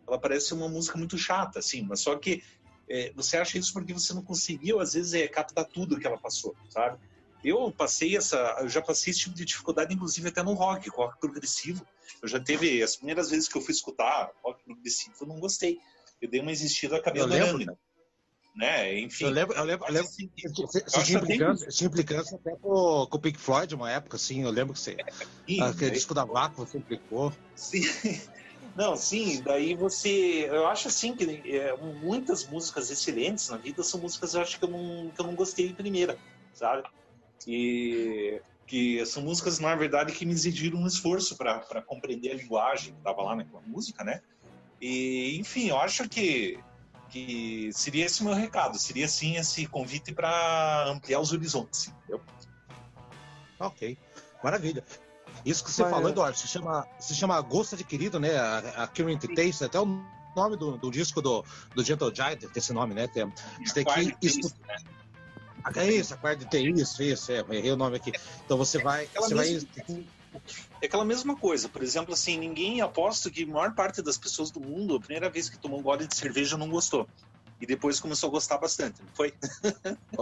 [0.06, 2.42] ela parece uma música muito chata, assim, mas só que
[2.88, 6.18] é, você acha isso porque você não conseguiu, às vezes, é, captar tudo que ela
[6.18, 6.98] passou, sabe?
[7.42, 11.18] Eu passei essa, eu já passei esse tipo de dificuldade, inclusive até no rock, rock
[11.20, 11.86] progressivo.
[12.22, 15.78] Eu já teve, as primeiras vezes que eu fui escutar rock progressivo, eu não gostei.
[16.22, 17.78] Eu dei uma existida, acabei Eu adorando.
[18.54, 18.98] Né?
[19.00, 19.24] Enfim.
[19.24, 23.20] Eu lembro, eu lembro, eu lembro assim, Você tinha implicância, implicância até com, com o
[23.20, 24.42] Pink Floyd uma época, assim.
[24.42, 24.96] Eu lembro que você.
[25.46, 25.94] Sim, Aquele né?
[25.96, 27.32] disco da Vácuo você implicou.
[27.56, 27.82] Sim.
[28.76, 30.48] Não, sim, daí você.
[30.50, 34.64] Eu acho assim que é, muitas músicas excelentes na vida são músicas eu acho que
[34.64, 36.18] eu não, que eu não gostei de primeira,
[36.52, 36.82] sabe?
[37.46, 42.92] E que são músicas, na verdade, que me exigiram um esforço para compreender a linguagem
[42.92, 44.22] que estava lá naquela música, né?
[44.80, 46.58] E, enfim, eu acho que,
[47.10, 52.20] que seria esse o meu recado, seria sim esse convite para ampliar os horizontes, entendeu?
[53.58, 53.96] Ok,
[54.42, 54.84] maravilha.
[55.44, 58.36] Isso que você Mas- falou, Eduardo, se chama, se chama Gosto Adquirido, né?
[58.36, 59.86] A, a Current Taste, até o
[60.34, 63.06] nome do, do disco do, do Gentle Giant, tem esse nome, né?
[63.06, 63.30] Tem,
[63.64, 64.66] você tem que isso, escutar.
[64.66, 64.76] né?
[65.76, 68.12] É isso, a quarta de ter isso, isso, é, errei o nome aqui.
[68.44, 69.08] Então você vai.
[69.14, 69.58] Você vai
[70.82, 74.50] É aquela mesma coisa, por exemplo, assim, ninguém aposto que a maior parte das pessoas
[74.50, 77.08] do mundo, a primeira vez que tomou um gole de cerveja não gostou.
[77.60, 79.32] E depois começou a gostar bastante, não foi?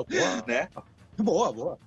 [0.08, 0.68] boa, Né?
[1.18, 1.78] boa, boa.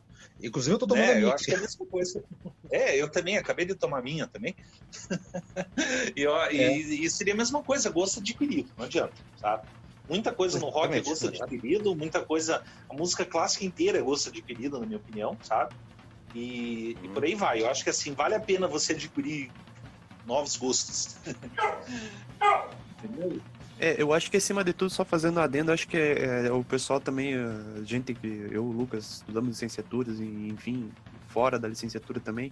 [0.41, 1.33] Inclusive eu tô tomando É, a eu minha.
[1.33, 2.23] acho que é a mesma coisa.
[2.71, 4.55] É, eu também, acabei de tomar minha também.
[6.15, 7.05] e, ó, e- É.
[7.05, 9.63] e seria a mesma coisa, gosto adquirido, não adianta, sabe?
[10.07, 11.41] Muita coisa no rock é gosto exatamente.
[11.43, 12.63] adquirido, muita coisa.
[12.89, 15.71] A música clássica inteira é gosto adquirido, na minha opinião, sabe?
[16.35, 17.61] E, e por aí vai.
[17.61, 19.49] Eu acho que assim, vale a pena você adquirir
[20.27, 21.15] novos gostos.
[23.01, 23.41] Entendeu?
[23.79, 26.63] É, eu acho que acima de tudo, só fazendo adendo, acho que é, é, o
[26.63, 30.91] pessoal também, a gente que eu, o Lucas, estudamos licenciaturas e enfim,
[31.27, 32.51] fora da licenciatura também,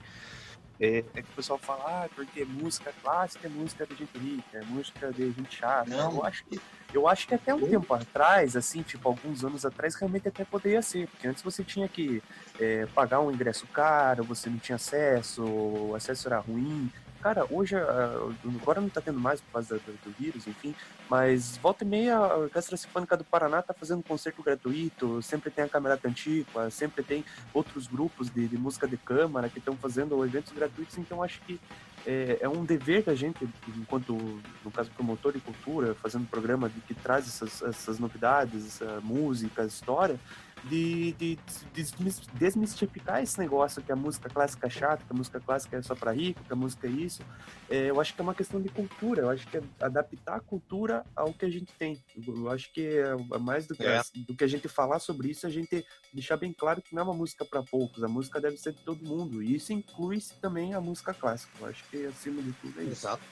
[0.79, 4.57] é, é que o pessoal fala, ah, porque música clássica é música de gente rica,
[4.57, 5.89] é música de gente chata.
[5.89, 6.15] Não.
[6.17, 6.59] Eu acho que
[6.93, 10.81] eu acho que até um tempo atrás, assim, tipo, alguns anos atrás, realmente até poderia
[10.81, 12.21] ser, porque antes você tinha que
[12.59, 16.91] é, pagar um ingresso caro, você não tinha acesso, o acesso era ruim.
[17.23, 18.29] Cara, hoje, ah,
[18.61, 20.75] agora não tá tendo mais por causa do, do vírus, enfim,
[21.09, 25.63] mas volta e meia a Orquestra Sinfônica do Paraná tá fazendo concerto gratuito, sempre tem
[25.63, 30.21] a Camerata Antiqua, sempre tem outros grupos de, de música de câmara que estão fazendo
[30.25, 31.61] eventos gratuitos, então acho que
[32.05, 34.13] é, é um dever da gente, enquanto,
[34.61, 39.63] no caso, promotor de cultura, fazendo programa de, que traz essas, essas novidades, essa música,
[39.63, 40.19] história,
[40.63, 41.39] de, de,
[41.73, 41.85] de
[42.33, 45.95] desmistificar esse negócio que a música clássica é chata, que a música clássica é só
[45.95, 47.21] para rico, que a música é isso.
[47.69, 50.39] É, eu acho que é uma questão de cultura, eu acho que é adaptar a
[50.39, 52.01] cultura ao que a gente tem.
[52.25, 54.01] Eu, acho que é mais do que, É.
[54.27, 57.05] do que a gente falar sobre isso, a gente deixar bem claro que não é
[57.05, 60.73] uma música para poucos, a música deve ser de todo mundo, e isso inclui também
[60.73, 61.51] a música clássica.
[61.59, 63.07] Eu acho que acima de tudo é isso.
[63.07, 63.23] Exato.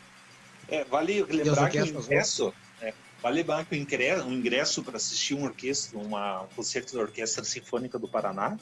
[0.67, 5.33] É, vale lembrar que o orquestras ingresso, é, vale lembrar que o ingresso, para assistir
[5.35, 8.57] um orquestra, uma, um concerto da Orquestra Sinfônica do Paraná,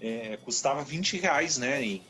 [0.00, 2.00] é, custava 20 reais, né?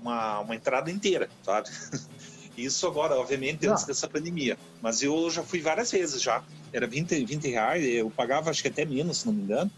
[0.00, 1.68] Uma, uma entrada inteira, sabe?
[2.56, 3.88] Isso agora, obviamente, antes Não.
[3.88, 4.56] dessa pandemia.
[4.80, 6.42] Mas eu já fui várias vezes já.
[6.72, 9.70] Era 20, 20 reais, eu pagava acho que até menos, se não me engano,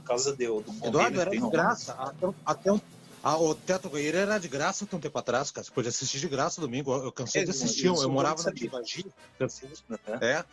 [0.00, 1.92] por causa do, do convênio Eduardo, era de graça.
[1.94, 2.80] Até, até um-
[3.22, 5.64] a- o Teto Goiânia era de graça até um tempo atrás, cara.
[5.64, 6.92] Você podia assistir de graça domingo.
[6.92, 7.86] Eu, cansei É, de assistir.
[7.86, 8.60] eu Eu, morava na de.
[8.62, 9.06] Tivagi.
[9.88, 9.98] né?
[10.20, 10.44] É.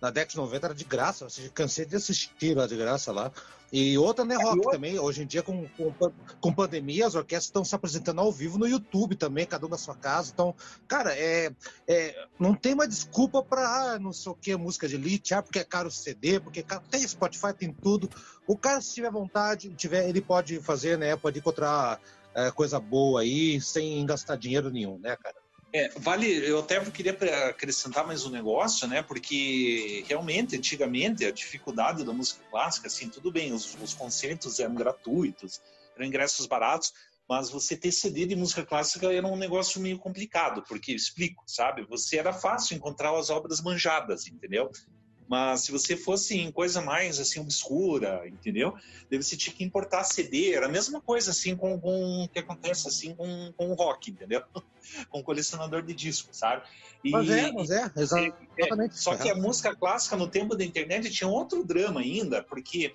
[0.00, 1.26] Na década de 90 era de graça.
[1.26, 3.32] Assisti- cansei de assistir lá de graça lá.
[3.70, 4.98] E outra, né, rock outra- também.
[4.98, 5.92] Hoje em dia, com, com,
[6.40, 9.76] com pandemia, as orquestras estão se apresentando ao vivo no YouTube também, cada um na
[9.76, 10.30] sua casa.
[10.32, 10.54] Então,
[10.86, 11.50] cara, é,
[11.86, 15.42] é, não tem uma desculpa pra ah, não sei o que, música de elite, ah,
[15.42, 18.08] porque é caro o CD, porque é caro- tem Spotify, tem tudo.
[18.46, 21.14] O cara, se tiver vontade, tiver, ele pode fazer, né?
[21.16, 22.00] Pode encontrar
[22.34, 25.36] é, coisa boa aí, sem gastar dinheiro nenhum, né, cara?
[25.72, 27.12] É, vale, eu até queria
[27.48, 29.02] acrescentar mais um negócio, né?
[29.02, 34.74] Porque realmente, antigamente, a dificuldade da música clássica, assim, tudo bem, os, os concertos eram
[34.74, 35.60] gratuitos,
[35.94, 36.94] eram ingressos baratos,
[37.28, 41.84] mas você ter CD de música clássica era um negócio meio complicado, porque, explico, sabe?
[41.84, 44.70] Você era fácil encontrar as obras manjadas, entendeu?
[45.28, 48.74] Mas se você fosse em coisa mais assim obscura, entendeu?
[49.10, 53.14] Daí você tinha que importar CD, era a mesma coisa assim com, que acontece assim
[53.14, 54.42] com, com o rock, entendeu?
[55.10, 56.62] com colecionador de discos, sabe?
[57.04, 58.98] E, Mas é, mas é, exa- é, exatamente.
[58.98, 62.92] só que a música clássica no tempo da internet tinha outro drama ainda, porque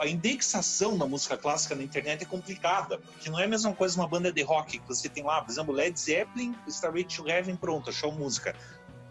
[0.00, 3.94] a indexação na música clássica na internet é complicada, porque não é a mesma coisa
[4.00, 7.56] uma banda de rock que você tem lá, por exemplo, Led Zeppelin, Starway to Heaven,
[7.56, 8.56] pronto, achou música.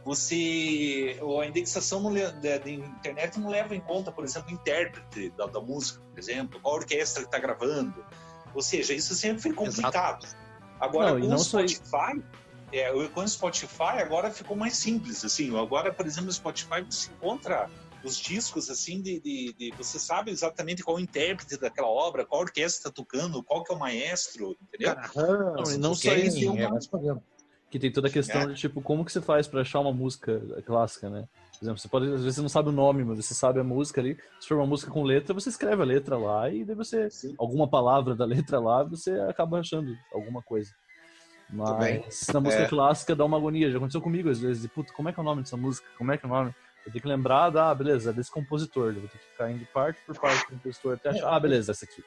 [0.06, 5.30] Você, a indexação não, da, da, internet não leva em conta, por exemplo, o intérprete
[5.32, 8.03] da, da música, por exemplo, qual orquestra que está gravando.
[8.53, 10.23] Ou seja, isso sempre foi complicado.
[10.23, 10.43] Exato.
[10.80, 12.22] Agora, não, com o Spotify,
[12.72, 15.57] é, com o Spotify agora ficou mais simples, assim.
[15.57, 17.69] Agora, por exemplo, no Spotify você encontra
[18.03, 22.25] os discos, assim, de, de, de, Você sabe exatamente qual é o intérprete daquela obra,
[22.25, 24.93] qual orquestra está tocando, qual que é o maestro, entendeu?
[24.95, 26.90] Caramba, não, não só isso, é, mas
[27.74, 28.48] que tem toda a questão é.
[28.50, 31.27] de, tipo, como que você faz para achar uma música clássica, né?
[31.58, 33.64] Por exemplo, você pode, às vezes você não sabe o nome, mas você sabe a
[33.64, 34.16] música ali.
[34.40, 37.34] Se for uma música com letra, você escreve a letra lá e daí você, Sim.
[37.35, 40.69] alguma palavra da letra lá, você acaba achando alguma coisa.
[41.50, 42.68] Mas na música é.
[42.68, 43.72] clássica dá uma agonia.
[43.72, 44.68] Já aconteceu comigo às vezes.
[44.68, 45.88] Puta, como é que é o nome dessa música?
[45.98, 46.53] Como é que é o nome?
[46.85, 48.90] Eu tenho que lembrar da, ah, beleza, é desse compositor.
[48.90, 51.72] Eu vou ter que ficar indo parte por parte do compositor até achar, ah, beleza,
[51.72, 52.03] essa aqui.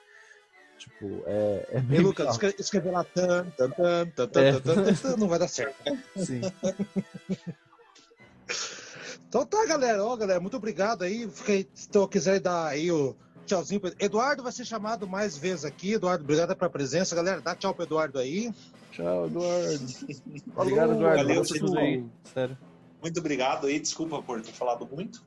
[0.78, 2.00] Tipo, é, é bem.
[2.00, 4.60] E Lucas, escrever lá tan, tan, tan, tan, tan, é.
[4.60, 5.76] tan, tan, não vai dar certo.
[6.16, 6.40] Sim.
[9.28, 10.04] então tá, galera.
[10.04, 11.28] Ó, galera, muito obrigado aí.
[11.30, 13.80] Fiquei, se tu quiser dar aí o tchauzinho.
[13.98, 15.94] Eduardo vai ser chamado mais vezes aqui.
[15.94, 17.16] Eduardo, obrigado pela presença.
[17.16, 18.52] Galera, dá tchau pro Eduardo aí.
[18.92, 19.86] Tchau, Eduardo.
[20.56, 21.22] obrigado, Eduardo.
[21.22, 22.04] Valeu, tudo aí.
[22.34, 22.58] Sério.
[23.00, 25.22] Muito obrigado aí, desculpa por ter falado muito.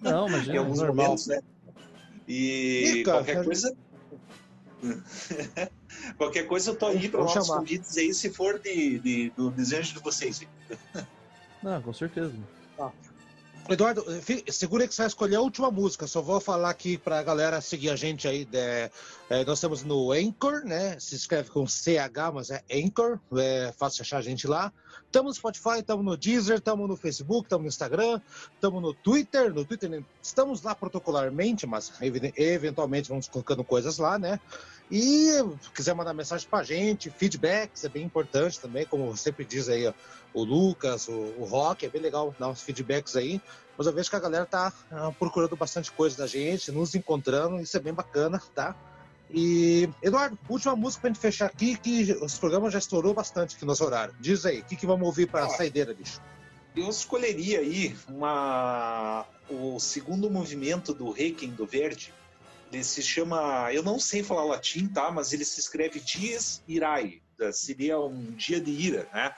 [0.00, 1.06] Não, mas em alguns normal.
[1.06, 1.40] momentos, né?
[2.28, 3.76] E, cara, qualquer coisa.
[6.16, 9.94] qualquer coisa eu tô aí para nossos convites aí, se for de, de, do desejo
[9.94, 10.42] de vocês.
[11.62, 12.34] Não, com certeza.
[12.76, 12.92] Tá.
[13.68, 14.04] Eduardo,
[14.52, 16.06] segura que você vai escolher a última música.
[16.06, 18.46] Só vou falar aqui pra galera seguir a gente aí.
[18.52, 20.96] É, nós estamos no Anchor, né?
[21.00, 23.18] Se escreve com CH, mas é Anchor.
[23.36, 24.72] É fácil achar a gente lá.
[25.04, 28.20] Estamos no Spotify, estamos no Deezer, estamos no Facebook, estamos no Instagram,
[28.54, 29.52] estamos no Twitter.
[29.52, 31.92] No Twitter estamos lá protocolarmente, mas
[32.36, 34.38] eventualmente vamos colocando coisas lá, né?
[34.90, 35.30] E
[35.74, 39.92] quiser mandar mensagem pra gente, feedbacks é bem importante também, como sempre diz aí ó,
[40.32, 43.40] o Lucas, o, o Rock, é bem legal dar uns feedbacks aí.
[43.76, 47.60] Mas eu vejo que a galera tá ah, procurando bastante coisa da gente, nos encontrando,
[47.60, 48.74] isso é bem bacana, tá?
[49.30, 53.64] E, Eduardo, última música pra gente fechar aqui, que os programas já estourou bastante aqui
[53.64, 54.14] no nosso horário.
[54.20, 56.20] Diz aí, o que, que vamos ouvir pra ah, saideira, bicho?
[56.76, 59.26] Eu escolheria aí uma...
[59.50, 62.14] o segundo movimento do Requiem do Verde,
[62.72, 65.10] ele se chama, eu não sei falar latim, tá?
[65.10, 67.20] Mas ele se escreve Dias Irai,
[67.52, 69.34] seria um dia de ira, né?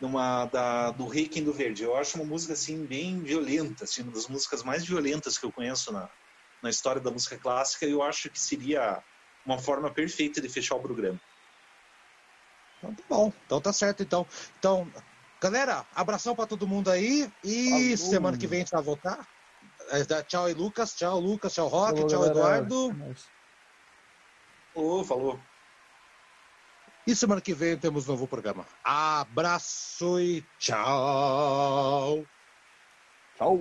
[0.00, 1.82] Numa, da, do Requiem do Verde.
[1.82, 5.50] Eu acho uma música assim bem violenta, assim, uma das músicas mais violentas que eu
[5.50, 6.08] conheço na,
[6.62, 7.84] na história da música clássica.
[7.84, 9.02] E eu acho que seria
[9.44, 11.18] uma forma perfeita de fechar o programa.
[12.78, 14.24] Então tá bom, então tá certo então.
[14.56, 14.88] Então,
[15.40, 18.10] galera, abração para todo mundo aí e Falou.
[18.10, 19.26] semana que vem a gente vai voltar.
[19.90, 20.94] É, tchau aí, Lucas.
[20.94, 21.54] Tchau, Lucas.
[21.54, 21.94] Tchau, Rock.
[21.94, 22.58] Falou, tchau, galera.
[22.58, 22.96] Eduardo.
[24.74, 25.40] Falou, falou.
[27.06, 28.66] E semana que vem temos um novo programa.
[28.84, 32.24] Abraço e tchau.
[33.36, 33.58] Tchau.